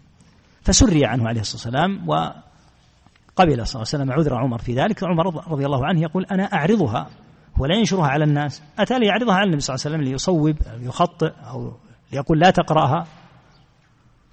[0.62, 5.52] فسري عنه عليه الصلاة والسلام وقبل صلى الله عليه وسلم عذر عمر في ذلك عمر
[5.52, 7.10] رضي الله عنه يقول أنا أعرضها
[7.60, 10.82] ولا ينشرها على الناس أتى لي يعرضها على النبي صلى الله عليه وسلم ليصوب أو
[10.82, 11.74] يخطئ أو
[12.12, 13.08] ليقول لا تقرأها؟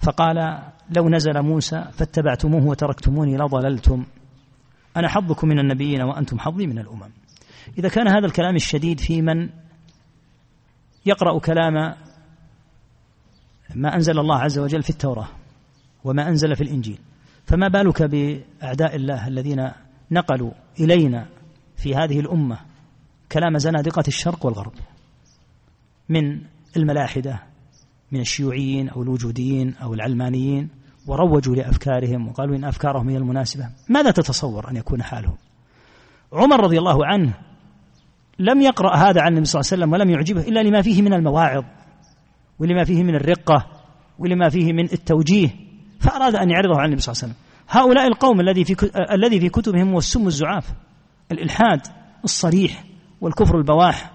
[0.03, 0.63] فقال
[0.97, 4.05] لو نزل موسى فاتبعتموه وتركتموني لضللتم.
[4.97, 7.11] أنا حظكم من النبيين وأنتم حظي من الأمم.
[7.79, 9.49] إذا كان هذا الكلام الشديد في من
[11.07, 11.95] يقرأ كلام
[13.75, 15.29] ما أنزل الله عز وجل في التوراة
[16.05, 16.99] وما أنزل في الإنجيل.
[17.47, 19.71] فما بالك بأعداء الله الذين
[20.11, 21.27] نقلوا إلينا
[21.77, 22.59] في هذه الأمة
[23.33, 24.73] كلام زنادقة الشرق والغرب
[26.09, 26.41] من
[26.77, 27.43] الملاحدة
[28.13, 30.69] من الشيوعيين أو الوجوديين أو العلمانيين؟
[31.07, 33.69] وروجوا لأفكارهم وقالوا إن أفكارهم هي المناسبة.
[33.89, 35.37] ماذا تتصور أن يكون حالهم؟
[36.33, 37.35] عمر رضي الله عنه
[38.39, 41.15] لم يقرأ هذا عن النبي صلى الله عليه وسلم ولم يعجبه إلا لما فيه من
[41.15, 41.65] المواعظ
[42.59, 43.67] ولما فيه من الرقة
[44.19, 45.51] ولما فيه من التوجيه
[46.01, 47.45] فأراد أن يعرضه عن النبي صلى الله عليه وسلم.
[47.69, 50.73] هؤلاء القوم الذي في الذي في كتبهم هو السم الزعاف
[51.33, 51.81] الإلحاد
[52.25, 52.85] الصريح
[53.21, 54.13] والكفر البواح.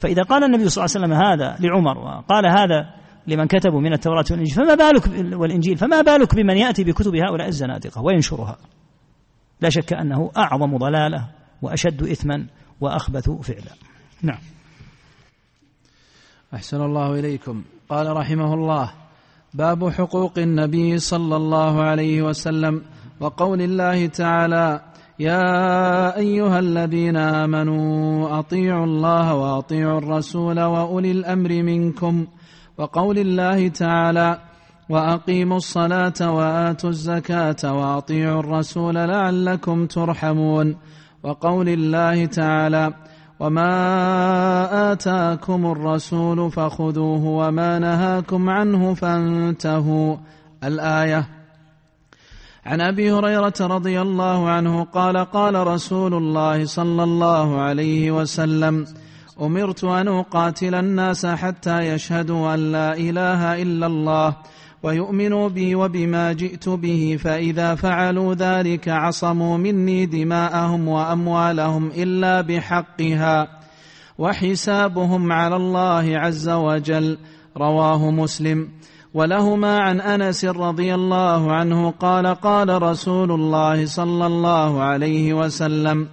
[0.00, 2.94] فإذا قال النبي صلى الله عليه وسلم هذا لعمر وقال هذا
[3.26, 8.02] لمن كتبوا من التوراة والإنجيل فما بالك والإنجيل فما بالك بمن يأتي بكتب هؤلاء الزنادقة؟
[8.02, 8.56] وينشرها
[9.60, 11.28] لا شك أنه أعظم ضلالة
[11.62, 12.46] وأشد إثما
[12.80, 13.72] وأخبث فعلا.
[14.22, 14.38] نعم.
[16.54, 17.64] أحسن الله إليكم.
[17.88, 18.92] قال رحمه الله
[19.54, 22.82] باب حقوق النبي صلى الله عليه وسلم
[23.20, 24.82] وقول الله تعالى
[25.18, 32.26] يا أيها الذين آمنوا أطيعوا الله وأطيعوا الرسول وأولي الأمر منكم.
[32.78, 34.38] وقول الله تعالى
[34.88, 40.76] وأقيموا الصلاة وآتوا الزكاة وأطيعوا الرسول لعلكم ترحمون.
[41.22, 42.92] وقول الله تعالى
[43.40, 50.16] وما آتاكم الرسول فخذوه وما نهاكم عنه فانتهوا.
[50.64, 51.28] الآية.
[52.66, 58.86] عن أبي هريرة رضي الله عنه قال قال رسول الله صلى الله عليه وسلم
[59.42, 64.36] أمرت أن أقاتل الناس حتى يشهدوا أن لا إله إلا الله
[64.82, 73.48] ويؤمنوا بي وبما جئت به فإذا فعلوا ذلك عصموا مني دماءهم وأموالهم إلا بحقها
[74.18, 77.18] وحسابهم على الله عز وجل
[77.56, 78.68] رواه مسلم.
[79.14, 86.08] ولهما عن أنس رضي الله عنه قال قال رسول الله صلى الله عليه وسلم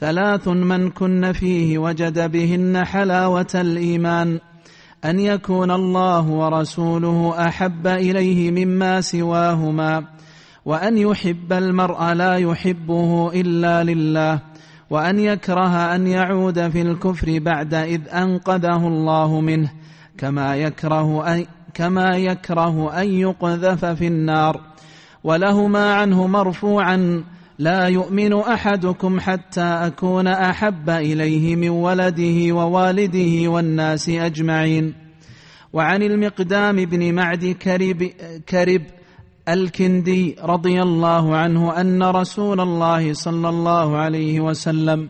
[0.00, 4.40] ثلاث من كن فيه وجد بهن حلاوة الإيمان
[5.04, 10.04] أن يكون الله ورسوله أحب إليه مما سواهما
[10.64, 14.40] وأن يحب المرء لا يحبه إلا لله
[14.90, 19.70] وأن يكره أن يعود في الكفر بعد إذ أنقذه الله منه
[20.18, 24.60] كما يكره ان كما يكره أن يقذف في النار
[25.24, 27.24] ولهما عنه مرفوعا
[27.58, 34.94] لا يؤمن أحدكم حتى أكون أحب إليه من ولده ووالده والناس أجمعين.
[35.72, 38.02] وعن المقدام بن معد كرب,
[38.48, 38.82] كرب
[39.48, 45.08] الكندي رضي الله عنه أن رسول الله صلى الله عليه وسلم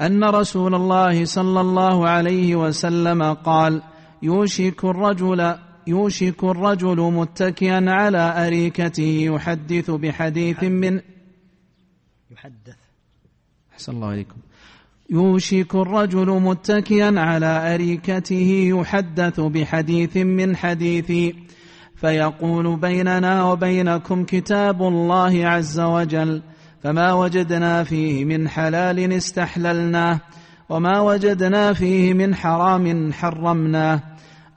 [0.00, 3.82] أن رسول الله صلى الله عليه وسلم قال
[4.22, 5.54] يوشك الرجل
[5.86, 11.00] يوشك الرجل متكئا على أريكته يحدث بحديث من
[12.30, 12.76] يحدث.
[13.72, 14.36] أحسن الله عليكم
[15.10, 21.34] يوشك الرجل متكئا على أريكته يحدث بحديث من حديثي
[21.96, 26.42] فيقول بيننا وبينكم كتاب الله عز وجل
[26.82, 30.20] فما وجدنا فيه من حلال استحللناه
[30.68, 34.02] وما وجدنا فيه من حرام حرمناه.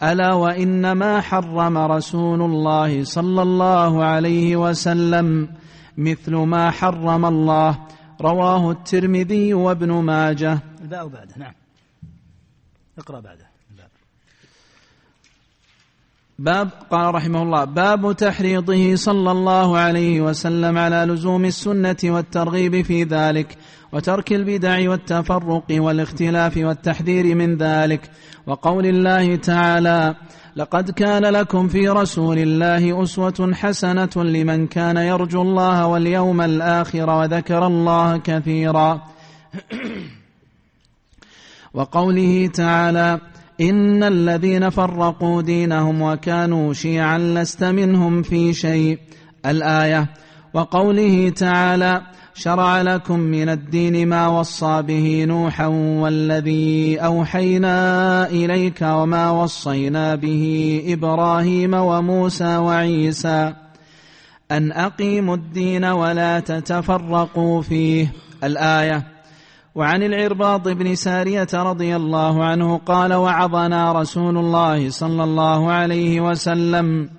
[0.03, 5.49] ألا وإنما حرم رسول الله صلى الله عليه وسلم
[5.97, 7.80] مثل ما حرم الله.
[8.22, 10.59] رواه الترمذي وابن ماجه.
[10.81, 11.35] الباء بعده.
[11.38, 11.53] نعم.
[12.97, 13.45] اقرأ بعده.
[16.39, 23.03] باب قال رحمه الله باب تحريضه صلى الله عليه وسلم على لزوم السنة والترغيب في
[23.03, 23.57] ذلك.
[23.95, 28.11] وترك البدع والتفرق والاختلاف والتحذير من ذلك.
[28.47, 30.15] وقول الله تعالى
[30.55, 37.67] لقد كان لكم في رسول الله أسوة حسنة لمن كان يرجو الله واليوم الآخر وذكر
[37.67, 39.01] الله كثيرا.
[41.73, 43.19] وقوله تعالى
[43.61, 48.99] إن الذين فرقوا دينهم وكانوا شيعا لست منهم في شيء.
[49.45, 50.09] الآية.
[50.53, 52.01] وقوله تعالى
[52.37, 61.73] شرع لكم من الدين ما وصى به نوحا والذي أوحينا إليك وما وصينا به إبراهيم
[61.73, 63.53] وموسى وعيسى
[64.51, 68.13] أن أقيموا الدين ولا تتفرقوا فيه.
[68.43, 69.03] الآية
[69.75, 77.09] وعن العرباض بن سارية رضي الله عنه قال وعظنا رسول الله صلى الله عليه وسلم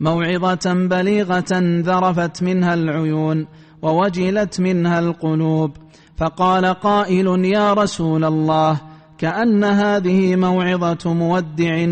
[0.00, 3.46] موعظة بليغة ذرفت منها العيون
[3.84, 5.76] ووجلت منها القلوب.
[6.16, 8.80] فقال قائل يا رسول الله
[9.18, 11.86] كأن هذه موعظة مودع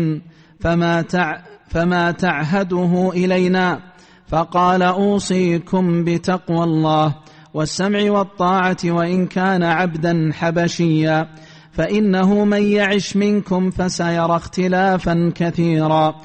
[0.59, 1.37] فما تع
[1.69, 3.79] فما تعهده إلينا؟
[4.27, 7.15] فقال أوصيكم بتقوى الله
[7.53, 11.27] والسمع والطاعة وإن كان عبدا حبشيا
[11.71, 16.15] فإنه من يعش منكم فسيرى اختلافا كثيرا.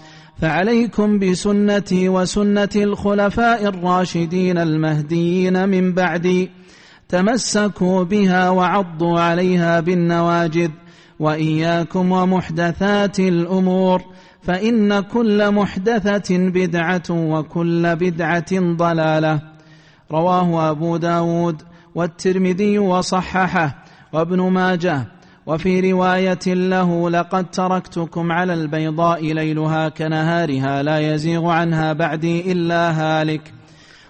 [0.41, 6.51] فعليكم بسنتي وسنة الخلفاء الراشدين المهديين من بعدي.
[7.09, 10.71] تمسكوا بها وعضوا عليها بالنواجذ
[11.21, 14.03] وإياكم ومحدثات الأمور
[14.43, 19.41] فإن كل محدثة بدعة وكل بدعة ضلالة.
[20.13, 21.63] رواه أبو داود
[21.95, 25.18] والترمذي وصححه وابن ماجه
[25.49, 33.53] وفي رواية له لقد تركتكم على البيضاء ليلها كنهارها لا يزيغ عنها بعدي إلا هالك.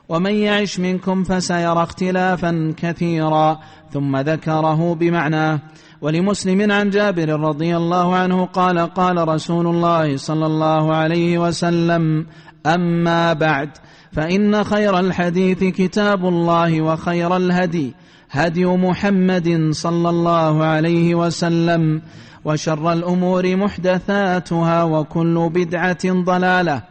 [0.09, 3.59] ومن يعش منكم فسيرى اختلافا كثيرا.
[3.93, 5.61] ثم ذكره بمعناه
[6.01, 12.27] ولمسلم عن جابر رضي الله عنه قال قال رسول الله صلى الله عليه وسلم
[12.67, 13.71] أما بعد
[14.13, 17.95] فإن خير الحديث كتاب الله وخير الهدي.
[18.31, 22.03] هدي محمد صلى الله عليه وسلم
[22.45, 26.83] وشر الأمور محدثاتها وكل بدعة ضلالة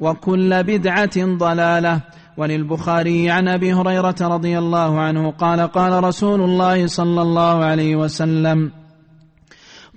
[0.00, 2.00] وكل بدعة ضلالة.
[2.36, 8.72] وللبخاري عن أبي هريرة رضي الله عنه قال قال رسول الله صلى الله عليه وسلم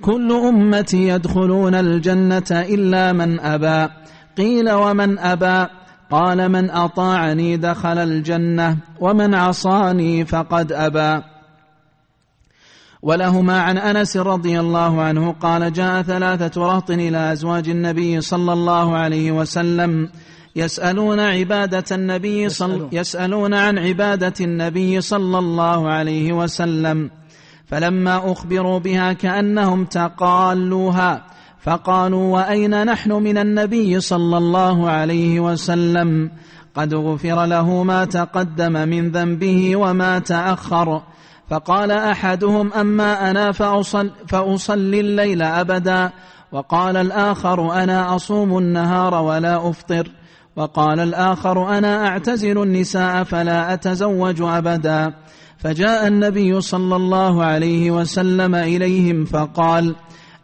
[0.02, 3.94] كل أمتي يدخلون الجنة إلا من أبى
[4.38, 5.68] قيل ومن أبى
[6.12, 11.24] قال من أطاعني دخل الجنة ومن عصاني فقد أبى.
[13.02, 18.98] ولهما عن أنس رضي الله عنه قال جاء ثلاثة رهط إلى أزواج النبي صلى الله
[18.98, 20.10] عليه وسلم
[20.56, 23.54] يسألون عبادة النبي صل يسألون.
[23.54, 27.10] عن عبادة النبي صلى الله عليه وسلم.
[27.66, 31.32] فلما أخبروا بها كأنهم تقالوها.
[31.64, 36.31] فقالوا وأين نحن من النبي صلى الله عليه وسلم؟
[36.76, 41.02] قد غفر له ما تقدم من ذنبه وما تأخر.
[41.49, 46.11] فقال أحدهم أما أنا فأصل فأصلي الليل أبدا.
[46.52, 50.11] وقال الآخر أنا أصوم النهار ولا أفطر.
[50.56, 55.14] وقال الآخر أنا أعتزل النساء فلا أتزوج أبدا.
[55.57, 59.95] فجاء النبي صلى الله عليه وسلم إليهم فقال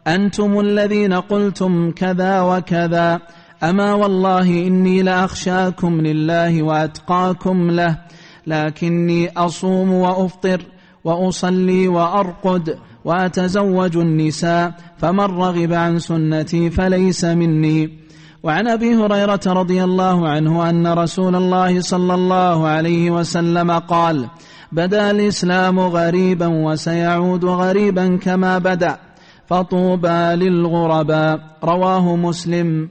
[0.06, 3.20] أنتم الذين قلتم كذا وكذا.
[3.62, 7.98] أما والله إني لأخشاكم لله وأتقاكم له
[8.46, 10.62] لكني أصوم وأفطر
[11.04, 17.98] وأصلي وأرقد وأتزوج النساء فمن رغب عن سنتي فليس مني.
[18.42, 24.28] وعن أبي هريرة رضي الله عنه أن رسول الله صلى الله عليه وسلم قال
[24.72, 29.09] بدا الإسلام غريبا وسيعود غريبا كما بدأ.
[29.50, 32.88] فطوبى للغرباء رواه مسلم.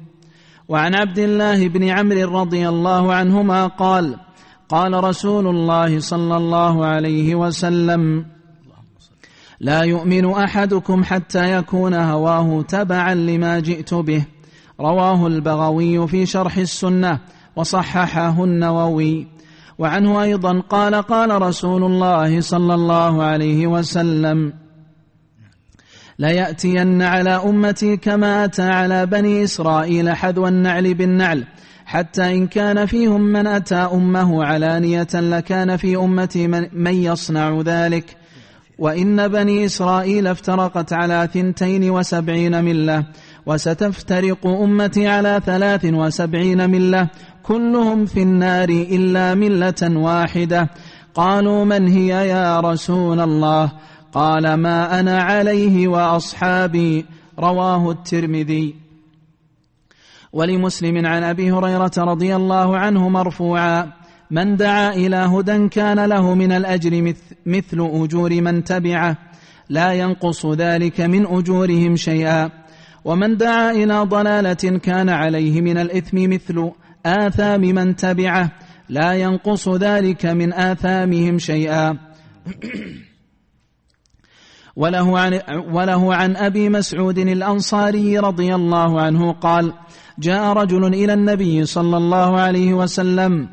[0.70, 4.16] وعن عبد الله بن عمرو رضي الله عنهما قال
[4.70, 8.26] قال رسول الله صلى الله عليه وسلم
[9.60, 14.26] لا يؤمن أحدكم حتى يكون هواه تبعا لما جئت به.
[14.80, 17.20] رواه البغوي في شرح السنة
[17.56, 19.28] وصححه النووي
[19.80, 24.54] وعنه أيضا قال قال رسول الله صلى الله عليه وسلم
[26.20, 31.44] ليأتين على أمتي كما أتى على بني إسرائيل حذو النعل بالنعل
[31.86, 38.18] حتى إن كان فيهم من أتى أمه علانية لكان في أمتي من يصنع ذلك.
[38.80, 43.04] وإن بني إسرائيل افترقت على ثنتين وسبعين ملة
[43.46, 47.08] وستفترق أمتي على ثلاث وسبعين ملة
[47.44, 50.70] كلهم في النار إلا ملة واحدة.
[51.16, 53.72] قالوا من هي يا رسول الله؟
[54.14, 57.06] قال ما أنا عليه وأصحابي
[57.40, 58.76] رواه الترمذي.
[60.34, 63.92] ولمسلم عن أبي هريرة رضي الله عنه مرفوعا
[64.32, 67.14] من دعا إلى هدى كان له من الأجر
[67.46, 69.18] مثل أجور من تبعه
[69.70, 72.50] لا ينقص ذلك من أجورهم شيئا.
[73.06, 76.72] ومن دعا إلى ضلالة كان عليه من الإثم مثل
[77.06, 78.52] آثام من تبعه
[78.90, 81.98] لا ينقص ذلك من آثامهم شيئا.
[84.76, 85.40] وله عن,
[85.72, 89.74] وله عن أبي مسعود الأنصاري رضي الله عنه قال
[90.20, 93.50] جاء رجل إلى النبي صلى الله عليه وسلم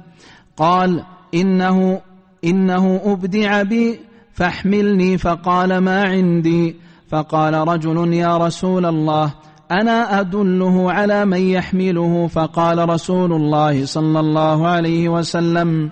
[0.56, 1.02] قال
[1.34, 2.00] إنه
[2.44, 4.00] إنه أبدع بي
[4.32, 6.76] فاحملني فقال ما عندي؟
[7.08, 9.34] فقال رجل يا رسول الله
[9.70, 15.90] أنا أدله على من يحمله؟ فقال رسول الله صلى الله عليه وسلم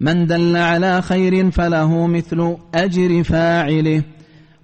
[0.00, 4.02] من دل على خير فله مثل أجر فاعله.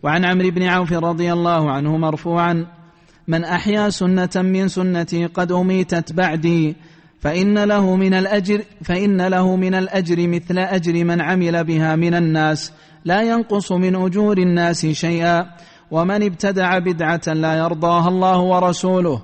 [0.03, 2.67] وعن عمرو بن عوف رضي الله عنه مرفوعا
[3.29, 6.77] من أحيا سنة من سنتي قد أميتت بعدي
[7.21, 12.73] فإن له من الأجر فإن له من الأجر مثل أجر من عمل بها من الناس.
[13.05, 15.47] لا ينقص من أجور الناس شيئا
[15.91, 19.23] ومن ابتدع بدعة لا يرضاها الله ورسوله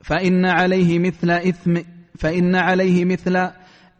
[0.00, 1.76] فإن عليه مثل إثم
[2.18, 3.50] فإن عليه مثل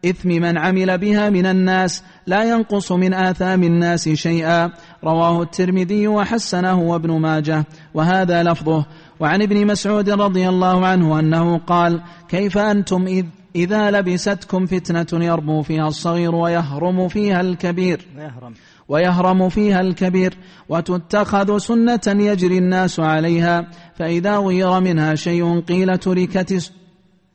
[0.05, 4.71] إثم من عمل بها من الناس لا ينقص من آثام الناس شيئا.
[5.03, 7.65] رواه الترمذي وحسنه وابن ماجه.
[7.93, 8.85] وهذا لفظه.
[9.19, 13.25] وعن ابن مسعود رضي الله عنه أنه قال كيف أنتم إذ
[13.55, 18.05] إذا لبستكم فتنة يربو فيها الصغير ويهرم فيها الكبير.
[18.17, 18.53] ويهرم.
[18.89, 20.37] ويهرم فيها الكبير.
[20.69, 23.67] وتتخذ سنة يجري الناس عليها.
[23.95, 26.71] فإذا غير منها شيء قيل تركت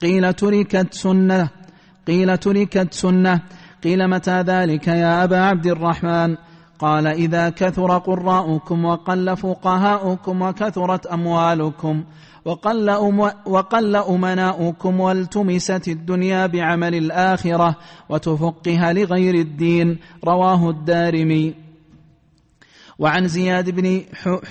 [0.03, 1.51] قيل تركت سنة
[2.07, 3.41] قيل تركت سنة.
[3.85, 6.37] قيل متى ذلك يا أبا عبد الرحمن؟
[6.79, 12.05] قال إذا كثر قراؤكم وقل فقهاؤكم وكثرت أموالكم
[12.45, 17.77] وقل, أم وقل أمناؤكم والتمست الدنيا بعمل الآخرة
[18.09, 21.55] وتفقها لغير الدين رواه الدارمي.
[22.99, 24.03] وعن زياد بن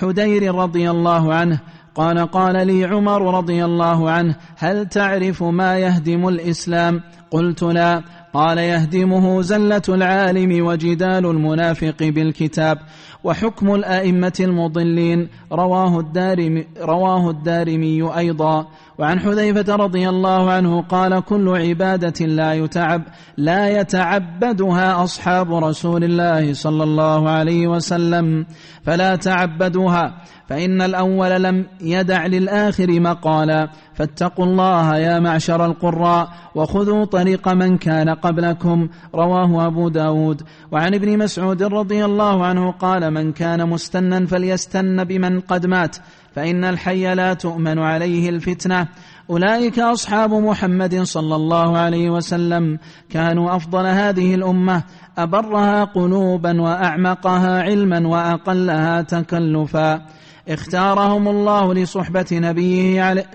[0.01, 1.59] حدير رضي الله عنه
[1.95, 7.01] قال قال لي عمر رضي الله عنه هل تعرف ما يهدم الإسلام؟
[7.31, 8.03] قلت لا.
[8.33, 12.77] قال يهدمه زلة العالم وجدال المنافق بالكتاب
[13.23, 15.29] وحكم الأئمة المضلين.
[15.51, 18.67] رواه الدارمي, رواه الدارمي أيضا.
[18.99, 23.03] وعن حذيفة رضي الله عنه قال كل عبادة لا يتعب
[23.37, 28.45] لا يتعبدها أصحاب رسول الله صلى الله عليه وسلم
[28.83, 37.47] فلا تعبدوها فإن الأول لم يدع للآخر مقالا فاتقوا الله يا معشر القراء وخذوا طريق
[37.47, 40.41] من كان قبلكم رواه أبو داود.
[40.71, 45.97] وعن ابن مسعود رضي الله عنه قال من كان مستنا فليستن بمن قد مات
[46.35, 48.87] فإن الحي لا تؤمن عليه الفتنة.
[49.29, 52.77] أولئك أصحاب محمد صلى الله عليه وسلم
[53.09, 54.83] كانوا أفضل هذه الأمة.
[55.17, 60.01] أبرها قلوبا وأعمقها علما وأقلها تكلفا.
[60.49, 63.25] اختارهم الله لصحبة نبيه علي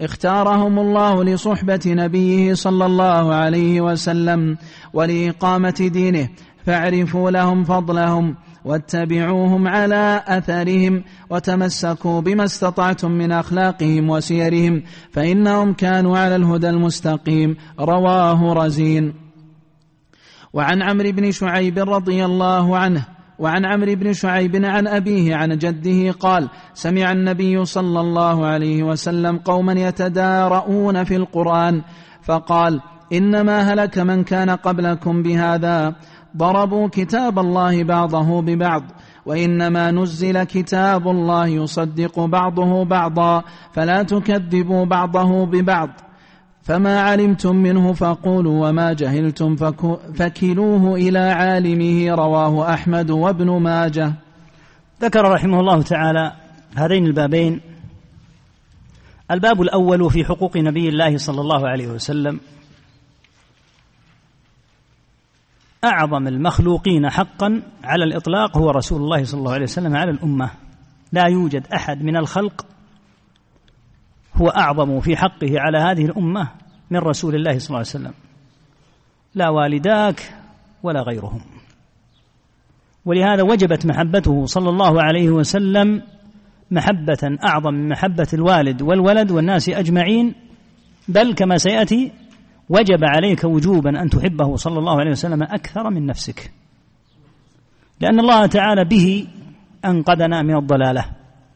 [0.00, 4.56] اختارهم الله لصحبة نبيه صلى الله عليه وسلم
[4.92, 6.28] ولإقامة دينه.
[6.66, 8.36] فاعرفوا لهم فضلهم.
[8.66, 17.56] واتبعوهم على أثرهم وتمسكوا بما استطعتم من أخلاقهم وسيرهم فإنهم كانوا على الهدى المستقيم.
[17.80, 19.14] رواه رزين.
[20.52, 23.06] وعن عمرو بن شعيب رضي الله عنه
[23.38, 29.38] وعن عمرو بن شعيب عن أبيه عن جده قال سمع النبي صلى الله عليه وسلم
[29.38, 31.82] قوما يتدارؤون في القرآن
[32.22, 32.80] فقال
[33.12, 35.94] إنما هلك من كان قبلكم بهذا.
[36.36, 38.82] ضربوا كتاب الله بعضه ببعض
[39.26, 43.42] وإنما نزل كتاب الله يصدق بعضه بعضا
[43.72, 45.90] فلا تكذبوا بعضه ببعض.
[46.62, 49.56] فما علمتم منه فقولوا وما جهلتم
[50.14, 54.12] فكلوه إلى عالمه رواه أحمد وابن ماجه.
[55.02, 56.32] ذكر رحمه الله تعالى
[56.76, 57.60] هذين البابين.
[59.30, 62.40] الباب الأول في حقوق نبي الله صلى الله عليه وسلم.
[65.84, 70.50] أعظم المخلوقين حقا على الإطلاق هو رسول الله صلى الله عليه وسلم على الأمة.
[71.12, 72.66] لا يوجد أحد من الخلق
[74.34, 76.48] هو أعظم في حقه على هذه الأمة
[76.90, 78.12] من رسول الله صلى الله عليه وسلم.
[79.34, 80.34] لا والداك
[80.82, 81.40] ولا غيرهم.
[83.04, 86.02] ولهذا وجبت محبته صلى الله عليه وسلم
[86.70, 90.34] محبة أعظم من محبة الوالد والولد والناس أجمعين
[91.08, 92.12] بل كما سيأتي
[92.68, 96.50] وجب عليك وجوبا أن تحبه صلى الله عليه وسلم أكثر من نفسك.
[98.00, 99.26] لأن الله تعالى به
[99.84, 101.04] أنقذنا من الضلالة.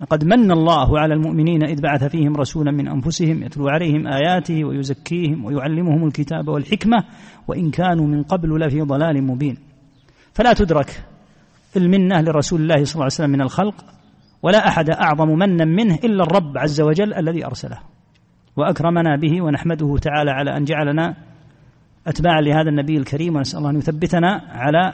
[0.01, 5.45] لقد من الله على المؤمنين إذ بعث فيهم رسولا من أنفسهم يتلو عليهم آياته ويزكيهم
[5.45, 7.05] ويعلمهم الكتاب والحكمة
[7.49, 9.57] وإن كانوا من قبل لفي ضلال مبين.
[10.33, 11.05] فلا تدرك
[11.77, 13.85] المنة لرسول الله صلى الله عليه وسلم من الخلق
[14.43, 17.79] ولا أحد أعظم منا منه إلا الرب عز وجل الذي أرسله.
[18.61, 21.17] وأكرمنا به ونحمده تعالى على أن جعلنا
[22.07, 24.93] أتباعا لهذا النبي الكريم ونسأل الله أن يثبتنا على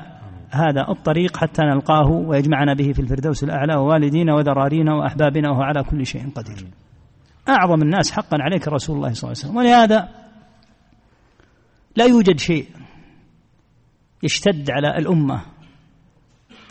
[0.50, 6.06] هذا الطريق حتى نلقاه ويجمعنا به في الفردوس الأعلى ووالدينا وذرارينا وأحبابنا وهو على كل
[6.06, 6.68] شيء قدير.
[7.48, 9.56] أعظم الناس حقا عليك رسول الله صلى الله عليه وسلم.
[9.56, 10.08] ولهذا
[11.96, 12.66] لا يوجد شيء
[14.22, 15.40] يشتد على الأمة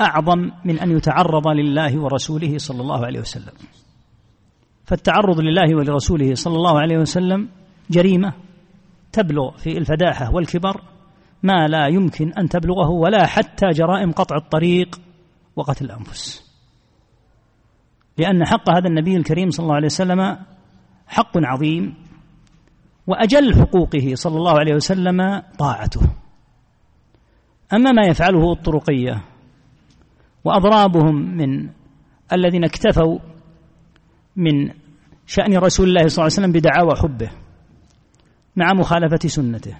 [0.02, 3.54] أعظم من أن يتعرض لله ورسوله صلى الله عليه وسلم.
[4.86, 7.49] فالتعرض لله ولرسوله صلى الله عليه وسلم
[7.90, 8.34] جريمة
[9.12, 10.82] تبلغ في الفداحة والكبر
[11.44, 15.02] ما لا يمكن أن تبلغه ولا حتى جرائم قطع الطريق
[15.56, 16.52] وقتل الأنفس.
[18.18, 20.38] لأن حق هذا النبي الكريم صلى الله عليه وسلم
[21.07, 21.95] حق عظيم
[23.07, 26.02] وأجل حقوقه صلى الله عليه وسلم طاعته.
[27.74, 29.24] أما ما يفعله الطرقية
[30.44, 31.70] وأضرابهم من
[32.34, 33.20] الذين اكتفوا
[34.36, 34.70] من
[35.28, 37.32] شأن رسول الله صلى الله عليه وسلم بدعاوى حبه
[38.56, 39.78] مع مخالفة سنته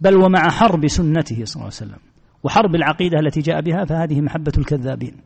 [0.00, 1.98] بل ومع حرب سنته صلى الله عليه وسلم
[2.42, 5.16] وحرب العقيدة التي جاء بها فهذه محبة الكذابين.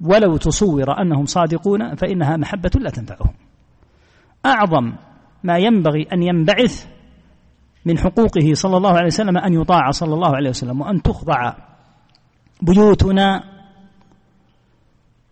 [0.00, 3.34] ولو تصور أنهم صادقون فإنها محبة لا تنفعهم.
[4.46, 4.92] أعظم
[5.44, 6.86] ما ينبغي أن ينبعث
[7.84, 11.54] من حقوقه صلى الله عليه وسلم أن يطاع صلى الله عليه وسلم وأن تخضع
[12.62, 13.42] بيوتنا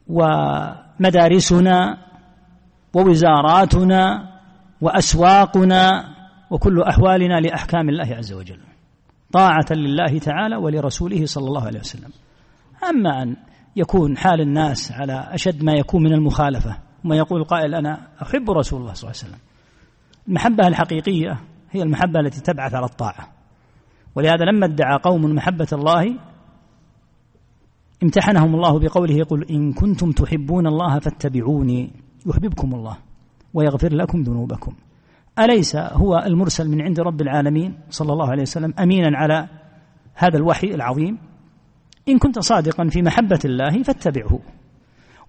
[0.09, 1.98] ومدارسنا
[2.94, 4.32] ووزاراتنا
[4.81, 6.05] وأسواقنا
[6.51, 8.60] وكل أحوالنا لأحكام الله عز وجل.
[9.32, 12.10] طاعة لله تعالى ولرسوله صلى الله عليه وسلم.
[12.90, 13.36] أما أن
[13.77, 18.81] يكون حال الناس على أشد ما يكون من المخالفة ثم يقول قائل أنا أحب رسول
[18.81, 19.40] الله صلى الله عليه وسلم.
[20.28, 21.40] المحبة الحقيقية
[21.70, 23.28] هي المحبة التي تبعث على الطاعة.
[24.14, 26.19] ولهذا لما ادعى قوم محبة الله
[28.02, 32.01] امتحنهم الله بقوله يقول إن كنتم تحبون الله فاتبعوني.
[32.26, 32.96] يحببكم الله
[33.54, 34.74] ويغفر لكم ذنوبكم.
[35.38, 39.48] أليس هو المرسل من عند رب العالمين صلى الله عليه وسلم أمينا على
[40.14, 41.18] هذا الوحي العظيم؟
[42.08, 44.38] إن كنت صادقا في محبة الله فاتبعه.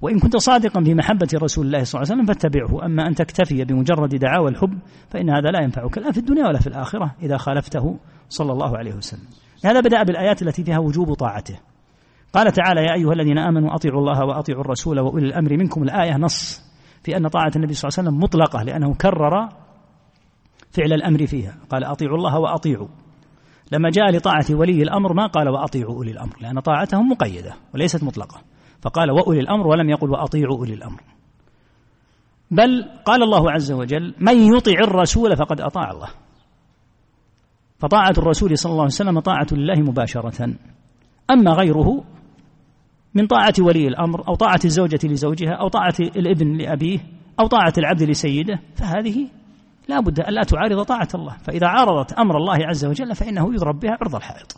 [0.02, 2.86] وإن كنت صادقا في محبة رسول الله صلى الله عليه وسلم فاتبعه.
[2.86, 4.80] أما أن تكتفي بمجرد دعاوى الحب
[5.10, 7.98] فإن هذا لا ينفعك لا في الدنيا ولا في الآخرة إذا خالفته
[8.30, 9.28] صلى الله عليه وسلم.
[9.66, 11.60] هذا بدأ بالآيات التي فيها وجوب طاعته.
[12.34, 15.84] قال تعالى يا أيها الذين آمنوا أطيعوا الله وأطيعوا الرسول وأولي الأمر منكم.
[15.84, 16.73] الآية نص.
[17.04, 19.50] في أن طاعة النبي صلى الله عليه وسلم مطلقة لأنه كرر
[20.72, 21.58] فعل الأمر فيها.
[21.70, 22.88] قال أطيعوا الله وأطيعوا.
[23.72, 28.42] لما جاء لطاعة ولي الأمر ما قال وأطيعوا أولي الأمر لأن طاعتهم مقيدة وليست مطلقة.
[28.82, 31.02] فقال وأولي الأمر ولم يقل وأطيعوا أولي الأمر.
[32.52, 36.10] بل قال الله عز وجل من يطع الرسول فقد أطاع الله.
[37.80, 40.56] فطاعة الرسول صلى الله عليه وسلم طاعة لله مباشرة.
[41.32, 42.04] أما غيره
[43.16, 47.00] من طاعة ولي الأمر أو طاعة الزوجة لزوجها أو طاعة الابن لأبيه
[47.40, 49.28] أو طاعة العبد لسيده فهذه
[49.88, 51.38] لا بد أن لا تعارض طاعة الله.
[51.38, 54.58] فإذا عارضت أمر الله عز وجل فإنه يضرب بها عرض الحائط.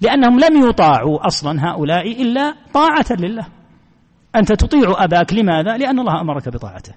[0.00, 3.46] لأنهم لم يطاعوا أصلا هؤلاء إلا طاعة لله.
[4.36, 6.94] أنت تطيع أباك لماذا؟ لأن الله أمرك بطاعته.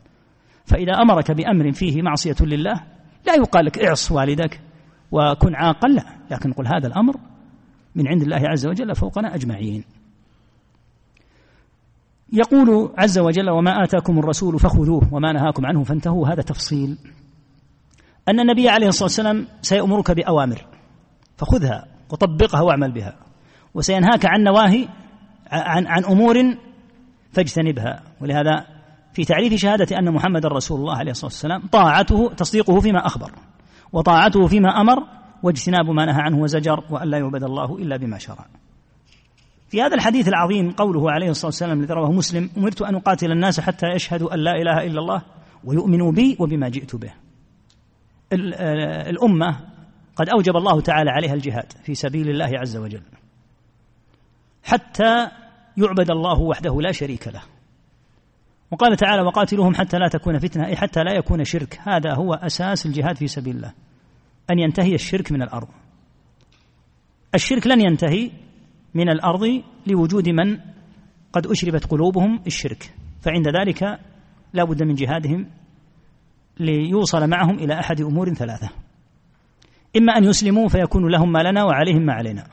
[0.65, 2.83] فإذا أمرك بأمر فيه معصية لله
[3.27, 4.61] لا يقال لك اعص والدك
[5.11, 7.15] وكن عاقا لا لكن قل هذا الأمر
[7.95, 9.83] من عند الله عز وجل فوقنا أجمعين.
[12.31, 16.27] يقول عز وجل وما آتاكم الرسول فخذوه وما نهاكم عنه فانتهوا.
[16.27, 16.97] هذا تفصيل.
[18.29, 20.65] أن النبي عليه الصلاة والسلام سيأمرك بأوامر
[21.37, 23.15] فخذها وطبقها واعمل بها
[23.73, 24.87] وسينهاك عن نواهي
[25.51, 26.35] عن, عن أمور
[27.31, 28.03] فاجتنبها.
[28.21, 28.65] ولهذا
[29.13, 33.31] في تعريف شهادة أن محمد رسول الله عليه الصلاة والسلام طاعته تصديقه فيما أخبر
[33.93, 35.03] وطاعته فيما أمر
[35.43, 38.45] واجتناب ما نهى عنه وزجر وأن لا يعبد الله إلا بما شرع.
[39.71, 43.59] في هذا الحديث العظيم قوله عليه الصلاة والسلام الذي رواه مسلم أمرت أن أقاتل الناس
[43.59, 45.21] حتى يشهدوا أن لا إله إلا الله
[45.63, 47.13] ويؤمنوا بي وبما جئت به.
[48.33, 49.59] الأمة
[50.15, 53.01] قد أوجب الله تعالى عليها الجهاد في سبيل الله عز وجل.
[54.63, 55.27] حتى
[55.77, 57.41] يعبد الله وحده لا شريك له.
[58.71, 61.79] وقال تعالى وقاتلوهم حتى لا تكون فتنة أي حتى لا يكون شرك.
[61.83, 63.73] هذا هو أساس الجهاد في سبيل الله
[64.51, 65.67] أن ينتهي الشرك من الأرض.
[67.35, 68.31] الشرك لن ينتهي
[68.93, 70.57] من الأرض لوجود من
[71.33, 73.99] قد أشربت قلوبهم الشرك فعند ذلك
[74.53, 75.47] لا بد من جهادهم
[76.59, 78.69] ليوصل معهم إلى أحد أمور ثلاثة.
[79.97, 82.43] إما أن يسلموا فيكون لهم ما لنا وعليهم ما علينا.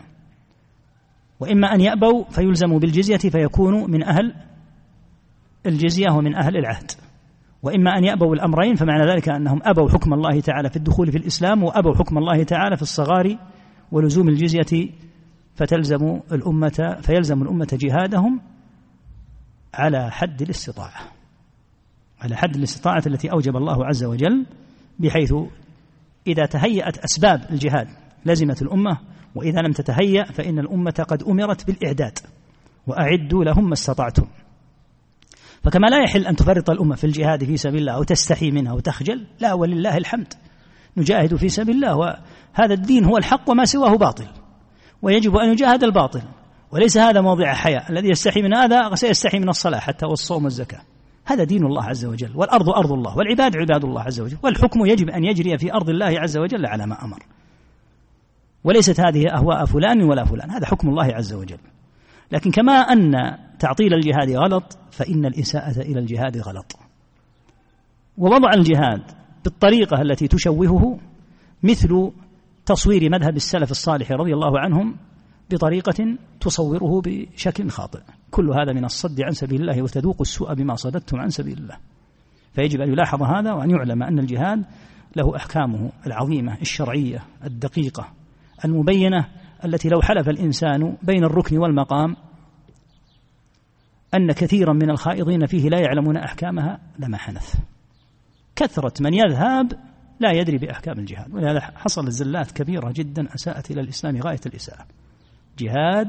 [1.40, 4.34] وإما أن يأبوا فيلزموا بالجزية فيكونوا من أهل
[5.66, 6.90] الجزية ومن أهل العهد.
[7.62, 11.62] وإما أن يأبوا الأمرين فمعنى ذلك أنهم أبوا حكم الله تعالى في الدخول في الإسلام
[11.62, 13.38] وأبوا حكم الله تعالى في الصغار
[13.92, 14.88] ولزوم الجزية
[15.58, 18.40] فتلزم الأمة فيلزم الأمة جهادهم
[19.74, 21.12] على حد الاستطاعة
[22.20, 24.46] على حد الاستطاعة التي أوجب الله عز وجل
[24.98, 25.34] بحيث
[26.26, 27.88] إذا تهيأت أسباب الجهاد
[28.26, 28.98] لزمت الأمة
[29.34, 32.18] وإذا لم تتهيأ فإن الأمة قد أمرت بالإعداد
[32.86, 34.26] وأعدوا لهم ما استطعتم.
[35.64, 39.26] فكما لا يحل أن تفرط الأمة في الجهاد في سبيل الله أو تستحي منها وتخجل
[39.40, 40.34] لا ولله الحمد.
[40.96, 44.26] نجاهد في سبيل الله وهذا الدين هو الحق وما سواه باطل.
[45.02, 46.22] ويجب أن يجاهد الباطل.
[46.72, 50.80] وليس هذا موضع حياء الذي يستحي من هذا سيستحي من الصلاة حتى والصوم والزكاة.
[51.24, 52.30] هذا دين الله عز وجل.
[52.34, 53.16] والأرض أرض الله.
[53.16, 54.36] والعباد عباد الله عز وجل.
[54.42, 57.22] والحكم يجب أن يجري في أرض الله عز وجل على ما أمر.
[58.64, 60.50] وليست هذه أهواء فلان ولا فلان.
[60.50, 61.58] هذا حكم الله عز وجل.
[62.32, 63.12] لكن كما أن
[63.58, 66.76] تعطيل الجهاد غلط فإن الإساءة إلى الجهاد غلط.
[68.18, 69.02] ووضع الجهاد
[69.44, 70.98] بالطريقة التي تشوهه
[71.62, 72.10] مثل
[72.68, 74.96] تصوير مذهب السلف الصالح رضي الله عنهم
[75.50, 78.00] بطريقة تصوره بشكل خاطئ.
[78.30, 81.76] كل هذا من الصد عن سبيل الله وتذوق السوء بما صددتم عن سبيل الله.
[82.52, 84.64] فيجب أن يلاحظ هذا وأن يعلم أن الجهاد
[85.16, 88.12] له أحكامه العظيمة الشرعية الدقيقة
[88.64, 89.26] المبينة
[89.64, 92.16] التي لو حلف الإنسان بين الركن والمقام
[94.14, 97.54] أن كثيرا من الخائضين فيه لا يعلمون أحكامها لما حنث
[98.56, 99.87] كثرة من يذهب
[100.20, 104.86] لا يدري بأحكام الجهاد ولهذا حصلت زلات كبيرة جدا أساءت إلى الإسلام غاية الإساءة.
[105.58, 106.08] جهاد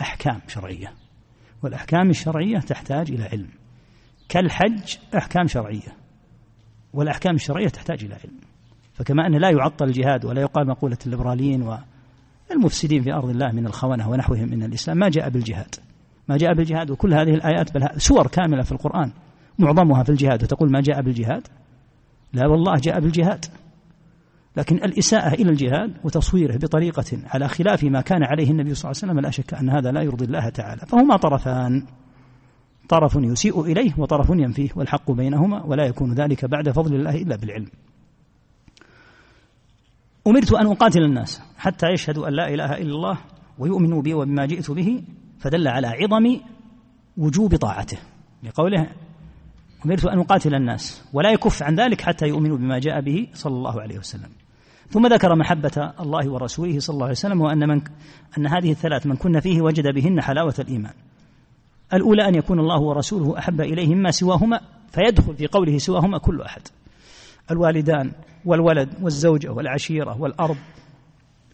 [0.00, 0.92] أحكام شرعية
[1.62, 3.48] والأحكام الشرعية تحتاج إلى علم.
[4.28, 5.96] كالحج أحكام شرعية
[6.92, 8.36] والأحكام الشرعية تحتاج إلى علم.
[8.94, 11.78] فكما أن لا يعطل الجهاد ولا يقال مقولة الليبراليين
[12.50, 15.74] والمفسدين في أرض الله من الخونة ونحوهم من الإسلام ما جاء بالجهاد.
[16.28, 19.12] ما جاء بالجهاد وكل هذه الآيات بل سور كاملة في القرآن
[19.58, 21.48] معظمها في الجهاد وتقول ما جاء بالجهاد.
[22.32, 23.44] لا والله جاء بالجهاد.
[24.56, 29.12] لكن الإساءة إلى الجهاد وتصويره بطريقة على خلاف ما كان عليه النبي صلى الله عليه
[29.12, 30.80] وسلم لا شك أن هذا لا يرضي الله تعالى.
[30.86, 31.86] فهما طرفان.
[32.88, 37.68] طرف يسيء إليه وطرف ينفيه والحق بينهما ولا يكون ذلك بعد فضل الله إلا بالعلم.
[40.26, 43.18] أمرت أن أقاتل الناس حتى يشهدوا أن لا إله إلا الله
[43.58, 45.02] ويؤمنوا بي وبما جئت به
[45.38, 46.40] فدل على عظم
[47.16, 47.98] وجوب طاعته.
[48.42, 48.86] لقوله
[49.86, 53.80] أمرت أن أقاتل الناس ولا يكف عن ذلك حتى يؤمنوا بما جاء به صلى الله
[53.80, 54.28] عليه وسلم.
[54.90, 57.82] ثم ذكر محبة الله ورسوله صلى الله عليه وسلم وأن من
[58.38, 60.92] أن هذه الثلاث من كن فيه وجد بهن حلاوة الإيمان.
[61.94, 64.60] الأولى أن يكون الله ورسوله أحب إليه مما سواهما
[64.92, 66.62] فيدخل في قوله سواهما كل أحد.
[67.50, 68.12] الوالدان
[68.44, 70.56] والولد والزوجة والعشيرة والأرض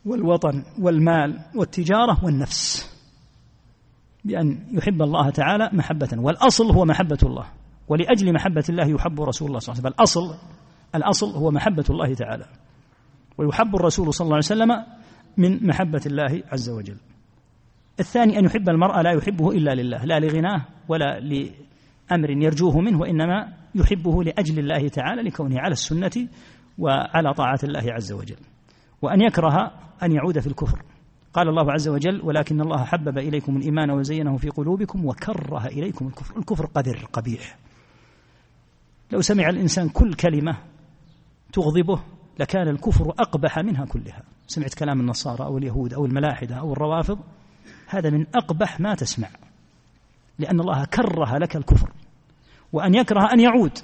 [0.06, 2.90] والوطن والمال والتجارة والنفس.
[4.24, 7.57] بأن يحب الله تعالى محبة والأصل هو محبة الله.
[7.88, 9.92] ولأجل محبة الله يحب رسول الله صلى الله عليه وسلم.
[9.98, 10.34] الأصل
[10.94, 12.46] الأصل هو محبة الله تعالى.
[13.38, 14.86] ويحب الرسول صلى الله عليه وسلم
[15.36, 16.96] من محبة الله عز وجل.
[18.00, 23.52] الثاني أن يحب المرء لا يحبه إلا لله لا لغناه ولا لأمر يرجوه منه وإنما
[23.74, 26.28] يحبه لأجل الله تعالى لكونه على السنة
[26.78, 28.36] وعلى طاعة الله عز وجل.
[29.02, 30.82] وأن يكره أن يعود في الكفر.
[31.32, 36.38] قال الله عز وجل ولكن الله حبب إليكم الإيمان وزينه في قلوبكم وكره إليكم الكفر.
[36.38, 37.58] الكفر قذر قبيح.
[39.12, 40.58] لو سمع الإنسان كل كلمة
[41.52, 42.02] تغضبه
[42.38, 44.22] لكان الكفر أقبح منها كلها.
[44.46, 47.18] سمعت كلام النصارى أو اليهود أو الملاحدة أو الروافض
[47.86, 49.28] هذا من أقبح ما تسمع
[50.38, 51.92] لأن الله كره لك الكفر.
[52.72, 53.78] وأن يكره أن يعود.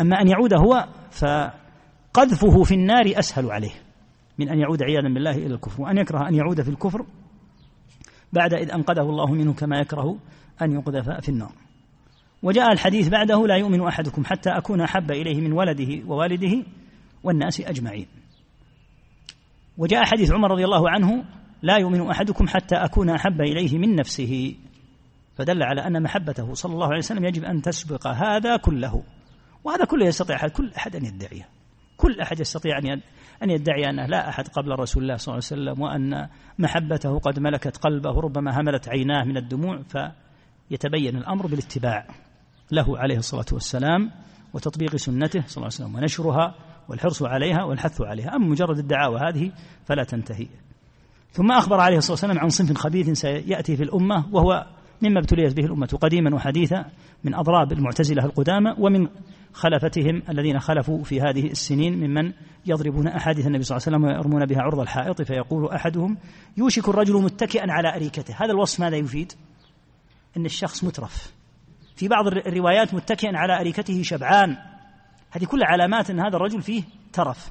[0.00, 3.72] أما أن يعود هو فقذفه في النار أسهل عليه
[4.38, 5.82] من أن يعود عياذا بالله إلى الكفر.
[5.82, 7.06] وأن يكره أن يعود في الكفر
[8.32, 10.18] بعد إذ أنقذه الله منه كما يكره
[10.62, 11.52] أن يقذف في النار.
[12.44, 16.64] وجاء الحديث بعده لا يؤمن أحدكم حتى أكون أحب إليه من ولده ووالده
[17.22, 18.06] والناس أجمعين.
[19.78, 21.24] وجاء حديث عمر رضي الله عنه
[21.62, 24.54] لا يؤمن أحدكم حتى أكون أحب إليه من نفسه.
[25.36, 29.02] فدل على أن محبته صلى الله عليه وسلم يجب أن تسبق هذا كله
[29.64, 31.48] وهذا كله يستطيع أحد كل أحد أن يدعيه
[31.96, 33.00] كل أحد يستطيع أن
[33.42, 37.38] أن يدعي أنه لا أحد قبل رسول الله صلى الله عليه وسلم وأن محبته قد
[37.38, 42.23] ملكت قلبه ربما هملت عيناه من الدموع فيتبين الأمر بالاتباع.
[42.72, 44.10] له عليه الصلاة والسلام
[44.54, 46.54] وتطبيق سنته صلى الله عليه وسلم ونشرها
[46.88, 48.36] والحرص عليها والحث عليها.
[48.36, 49.52] أما مجرد الدعاوى هذه
[49.84, 50.48] فلا تنتهي.
[51.32, 54.66] ثم أخبر عليه الصلاة والسلام عن صنف خبيث سيأتي في الأمة وهو
[55.02, 56.84] مما ابتليت به الأمة قديما وحديثا
[57.24, 59.08] من أضراب المعتزلة القدامى ومن
[59.52, 62.32] خلفتهم الذين خلفوا في هذه السنين ممن
[62.66, 66.16] يضربون أحاديث النبي صلى الله عليه وسلم ويرمون بها عرض الحائط فيقول أحدهم
[66.56, 68.34] يوشك الرجل متكئا على أريكته.
[68.34, 69.32] هذا الوصف ماذا يفيد؟
[70.36, 71.32] أن الشخص مترف.
[71.96, 74.56] في بعض الروايات متكئا على أريكته شبعان.
[75.30, 77.50] هذه كل علامات أن هذا الرجل فيه ترف.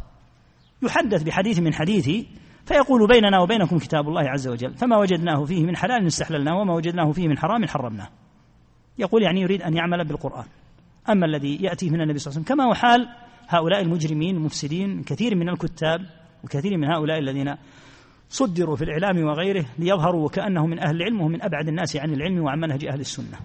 [0.82, 2.26] يحدث بحديث من حديثه
[2.65, 7.11] فيقول بيننا وبينكم كتاب الله عز وجل فما وجدناه فيه من حلال استحللناه وما وجدناه
[7.11, 8.10] فيه من حرام حرمناه.
[8.98, 10.45] يقول يعني يريد أن يعمل بالقرآن.
[11.10, 13.07] أما الذي يأتي من النبي صلى الله عليه وسلم كما هو حال
[13.48, 16.02] هؤلاء المجرمين المفسدين كثير من الكتاب
[16.44, 17.56] وكثير من هؤلاء الذين
[18.30, 22.44] صدروا في الإعلام وغيره ليظهروا وكأنهم من أهل العلم وهم من أبعد الناس عن العلم
[22.44, 23.38] وعن منهج أهل السنة.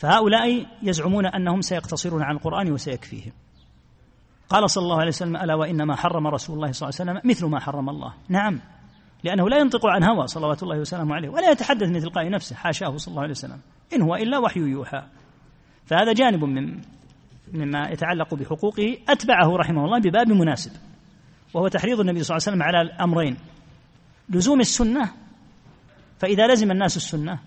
[0.00, 3.32] فهؤلاء يزعمون أنهم سيقتصرون عن القرآن وسيكفيهم.
[4.48, 7.46] قال صلى الله عليه وسلم ألا وإنما حرم رسول الله صلى الله عليه وسلم مثل
[7.46, 8.14] ما حرم الله.
[8.28, 8.60] نعم
[9.24, 12.96] لأنه لا ينطق عن هوى صلوات الله وسلامه عليه ولا يتحدث من تلقاء نفسه حاشاه
[12.96, 13.60] صلى الله عليه وسلم.
[13.94, 15.02] إن هو إلا وحي يوحى.
[15.86, 16.80] فهذا جانب من
[17.52, 20.72] مما يتعلق بحقوقه أتبعه رحمه الله بباب مناسب
[21.54, 23.36] وهو تحريض النبي صلى الله عليه وسلم على الأمرين
[24.28, 25.10] لزوم السنة
[26.18, 27.38] فإذا لزم الناس السنة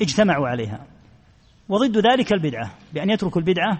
[0.00, 0.86] اجتمعوا عليها.
[1.70, 3.78] وضد ذلك البدعة بأن يتركوا البدعة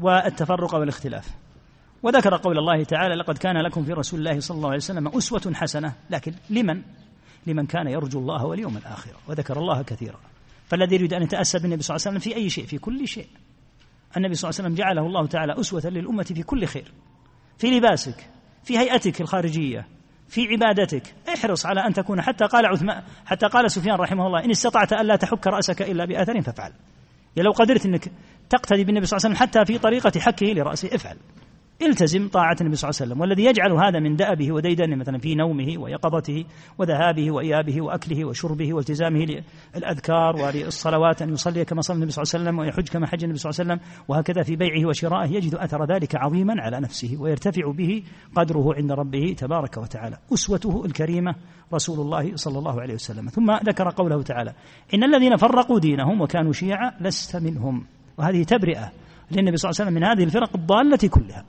[0.00, 1.28] والتفرق والاختلاف.
[2.02, 5.52] وذكر قول الله تعالى لقد كان لكم في رسول الله صلى الله عليه وسلم أسوة
[5.54, 5.92] حسنة.
[6.10, 6.82] لكن لمن؟
[7.46, 9.10] لمن كان يرجو الله واليوم الآخر.
[9.28, 10.18] وذكر الله كثيرا.
[10.66, 13.26] فالذي يريد أن يتأسى بالنبي صلى الله عليه وسلم في أي شيء؟ في كل شيء.
[14.16, 16.92] النبي صلى الله عليه وسلم جعله الله تعالى أسوة للأمة في كل خير.
[17.58, 18.28] في لباسك
[18.64, 19.86] في هيئتك الخارجية
[20.28, 21.14] في عبادتك.
[21.34, 25.16] احرص على أن تكون حتى قال عثمان حتى قال سفيان رحمه الله إن استطعت ألا
[25.16, 26.72] تحك رأسك إلا بأثر فافعل.
[27.36, 28.12] يعني لو قدرت أنك
[28.50, 31.16] تقتدي بالنبي صلى الله عليه وسلم حتى في طريقة حكه لرأسه افعل.
[31.86, 35.34] التزم طاعة النبي صلى الله عليه وسلم والذي يجعل هذا من دأبه وديدنه مثلا في
[35.34, 36.44] نومه ويقظته
[36.78, 39.26] وذهابه وإيابه وأكله وشربه والتزامه
[39.76, 43.38] للأذكار وللصلوات أن يصلي كما صلى النبي صلى الله عليه وسلم ويحج كما حج النبي
[43.38, 47.70] صلى الله عليه وسلم وهكذا في بيعه وشرائه يجد أثر ذلك عظيما على نفسه ويرتفع
[47.70, 48.02] به
[48.34, 51.34] قدره عند ربه تبارك وتعالى أسوته الكريمة
[51.74, 53.28] رسول الله صلى الله عليه وسلم.
[53.28, 54.52] ثم ذكر قوله تعالى
[54.94, 57.84] إن الذين فرقوا دينهم وكانوا شيعا لست منهم.
[58.18, 58.92] وهذه تبرئة
[59.30, 61.44] للنبي صلى الله عليه وسلم من هذه الفرق الضالة كلها.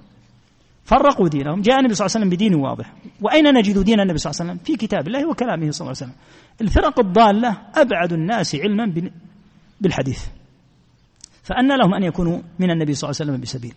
[0.84, 2.94] فرقوا دينهم جاء النبي صلى الله عليه وسلم بدين واضح.
[3.22, 6.12] وأين نجد دين النبي صلى الله عليه وسلم؟ في كتاب الله وكلامه صلى الله عليه
[6.12, 6.14] وسلم.
[6.62, 9.12] الفرق الضالة أبعد الناس علما
[9.82, 10.26] بالحديث.
[11.44, 13.74] فأن لهم أن يكونوا من النبي صلى الله عليه وسلم بسبيل.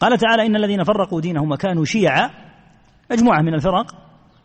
[0.00, 2.30] قال تعالى إن الذين فرقوا دينهم وكانوا شيعا
[3.10, 3.94] مجموعة من الفرق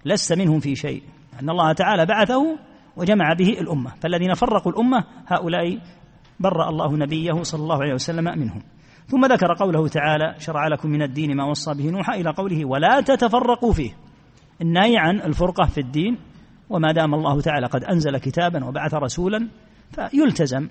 [0.05, 1.03] لست منهم في شيء.
[1.41, 2.57] أن الله تعالى بعثه
[2.97, 3.91] وجمع به الأمة.
[4.01, 5.79] فالذين فرقوا الأمة هؤلاء
[6.39, 8.61] برأ الله نبيه صلى الله عليه وسلم منهم.
[9.07, 13.01] ثم ذكر قوله تعالى شرع لكم من الدين ما وصى به نوحا إلى قوله ولا
[13.01, 13.91] تتفرقوا فيه
[14.61, 16.17] النهي عن الفرقة في الدين
[16.69, 19.47] وما دام الله تعالى قد أنزل كتابا وبعث رسولا
[19.91, 20.67] فيلتزم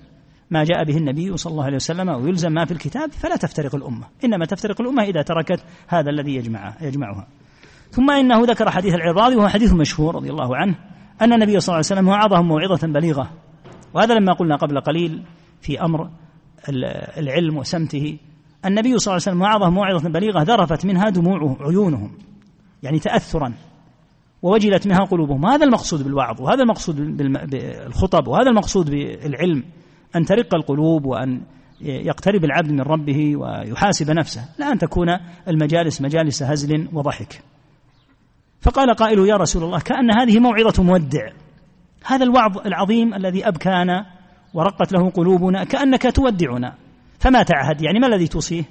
[0.50, 4.06] ما جاء به النبي صلى الله عليه وسلم ويلزم ما في الكتاب فلا تفترق الأمة
[4.24, 7.26] إنما تفترق الأمة إذا تركت هذا الذي يجمعها يجمعها
[7.90, 10.74] ثم إنه ذكر حديث العراض وهو حديث مشهور رضي الله عنه
[11.22, 13.30] أن النبي صلى الله عليه وسلم وعظهم موعظة بليغة
[13.94, 15.22] وهذا لما قلنا قبل قليل
[15.60, 16.10] في أمر
[17.18, 18.18] العلم وسمته
[18.64, 22.12] النبي صلى الله عليه وسلم وعظهم موعظة بليغة ذرفت منها دموع عيونهم
[22.82, 23.54] يعني تأثرا
[24.42, 25.46] ووجلت منها قلوبهم.
[25.46, 29.64] هذا المقصود بالوعظ وهذا المقصود بالخطب وهذا المقصود بالعلم
[30.16, 31.40] أن ترق القلوب وأن
[31.80, 34.48] يقترب العبد من ربه ويحاسب نفسه.
[34.58, 35.08] لا أن تكون
[35.48, 37.42] المجالس مجالس هزل وضحك.
[38.60, 41.30] فقال قائل يا رسول الله كأن هذه موعظة مودع.
[42.06, 44.06] هذا الوعظ العظيم الذي أبكانا
[44.54, 46.74] ورقت له قلوبنا كأنك تودعنا.
[47.18, 48.64] فما تعهد يعني ما الذي توصيه؟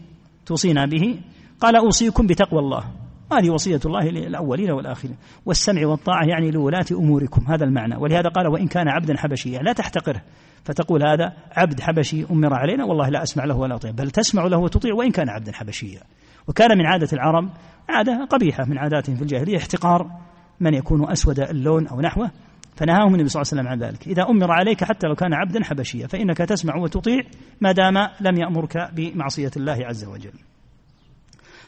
[0.45, 1.19] توصينا به.
[1.60, 2.84] قال أوصيكم بتقوى الله.
[3.31, 5.15] هذه وصية الله للأولين والآخرين.
[5.45, 7.95] والسمع والطاعة يعني لولاة أموركم هذا المعنى.
[7.95, 9.60] ولهذا قال وإن كان عبدا حبشيا.
[9.60, 10.22] لا تحتقره
[10.64, 14.57] فتقول هذا عبد حبشي أمر علينا والله لا أسمع له ولا أطيع بل تسمع له
[14.57, 16.01] وتطيع وإن كان عبدا حبشيا.
[16.47, 17.49] وكان من عادة العرب
[17.89, 20.11] عادة قبيحة من عاداتهم في الجاهلية احتقار
[20.60, 22.31] من يكون أسود اللون أو نحوه.
[22.75, 24.07] فنهاهم النبي صلى الله عليه وسلم عن ذلك.
[24.07, 27.21] إذا أمر عليك حتى لو كان عبدا حبشيا فإنك تسمع وتطيع
[27.61, 30.33] ما دام لم يأمرك بمعصية الله عز وجل.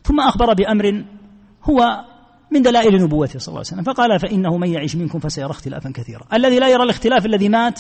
[0.03, 1.03] ثم أخبر بأمر
[1.63, 2.05] هو
[2.51, 6.23] من دلائل نبوته صلى الله عليه وسلم فقال فإنه من يعيش منكم فسيرى اختلافا كثيرا.
[6.33, 7.79] الذي لا يرى الاختلاف الذي مات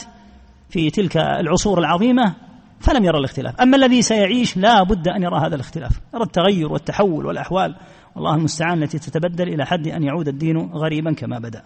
[0.69, 2.35] في تلك العصور العظيمة
[2.79, 3.61] فلم يرى الاختلاف.
[3.61, 7.75] أما الذي سيعيش لا بد أن يرى هذا الاختلاف يرى التغير والتحول والأحوال.
[8.15, 11.63] والله المستعان التي تتبدل إلى حد أن يعود الدين غريبا كما بدأ.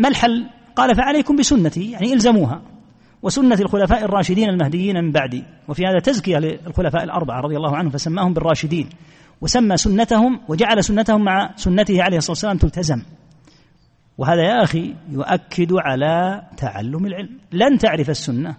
[0.00, 0.46] ما الحل؟
[0.76, 2.62] قال فعليكم بسنتي يعني إلزموها.
[3.22, 5.44] وسنة الخلفاء الراشدين المهديين من بعدي.
[5.68, 8.88] وفي هذا تزكية للخلفاء الأربعة رضي الله عنهم فسماهم بالراشدين.
[9.40, 13.02] وسمى سنتهم وجعل سنتهم مع سنته عليه الصلاة والسلام تلتزم.
[14.18, 17.38] وهذا يا أخي يؤكد على تعلم العلم.
[17.52, 18.56] لن تعرف السنة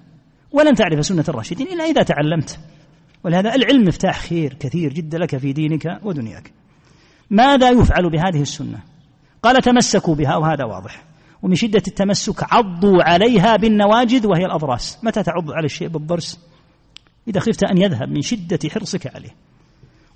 [0.52, 2.60] ولن تعرف سنة الراشدين إلا إذا تعلمت.
[3.24, 6.52] ولهذا العلم مفتاح خير كثير جدا لك في دينك ودنياك.
[7.30, 8.80] ماذا يفعل بهذه السنة؟
[9.44, 11.11] قال تمسكوا بها وهذا واضح.
[11.42, 15.00] ومن شدة التمسك عضوا عليها بالنواجذ وهي الأضراس.
[15.04, 16.40] متى تعض على الشيء بالضرس؟
[17.28, 19.36] إذا خفت أن يذهب من شدة حرصك عليه.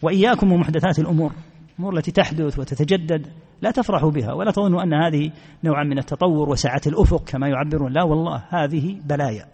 [0.01, 1.31] وإياكم ومحدثات الأمور
[1.75, 3.27] الأمور التي تحدث وتتجدد
[3.61, 5.31] لا تفرحوا بها ولا تظنوا أن هذه
[5.63, 7.93] نوعا من التطور وسعة الأفق كما يعبرون.
[7.93, 9.45] لا والله هذه بلايا.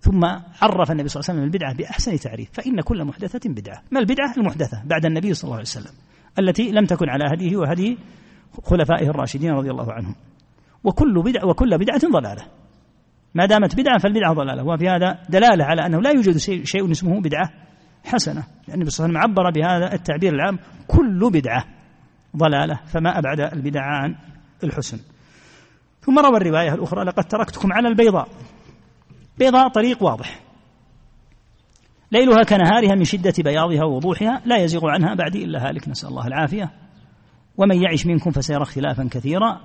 [0.00, 0.24] ثم
[0.62, 2.48] عرف النبي صلى الله عليه وسلم البدعة بأحسن تعريف.
[2.52, 3.82] فإن كل محدثة بدعة.
[3.90, 5.92] ما البدعة؟ المحدثة بعد النبي صلى الله عليه وسلم
[6.38, 7.98] التي لم تكن على هديه وهدي
[8.62, 10.14] خلفائه الراشدين رضي الله عنهم.
[10.84, 12.42] وكل بدعة وكل بدعة ضلالة.
[13.34, 14.64] ما دامت بدعة فالبدعة ضلالة.
[14.64, 17.50] وفي هذا دلالة على أنه لا يوجد شيء اسمه بدعة
[18.04, 18.44] حسنة.
[18.68, 21.64] لأن النبي صلى الله عليه وسلم عبر بهذا التعبير العام كل بدعة
[22.36, 24.16] ضلالة فما أبعد البدع عن
[24.64, 24.98] الحسن.
[26.00, 28.28] ثم روى الرواية الأخرى لقد تركتكم على البيضاء.
[29.38, 30.40] بيضاء طريق واضح.
[32.12, 35.88] ليلها كنهارها من شدة بياضها ووضوحها لا يزيغ عنها بعدي إلا هالك.
[35.88, 36.70] نسأل الله العافية.
[37.56, 39.60] ومن يعش منكم فسيرى اختلافا كثيرا.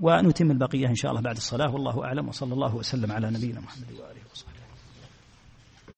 [0.00, 1.72] ونتم البقية إن شاء الله بعد الصلاة.
[1.74, 2.28] والله أعلم.
[2.28, 4.57] وصلى الله وسلم على نبينا محمد وآله وصحبه.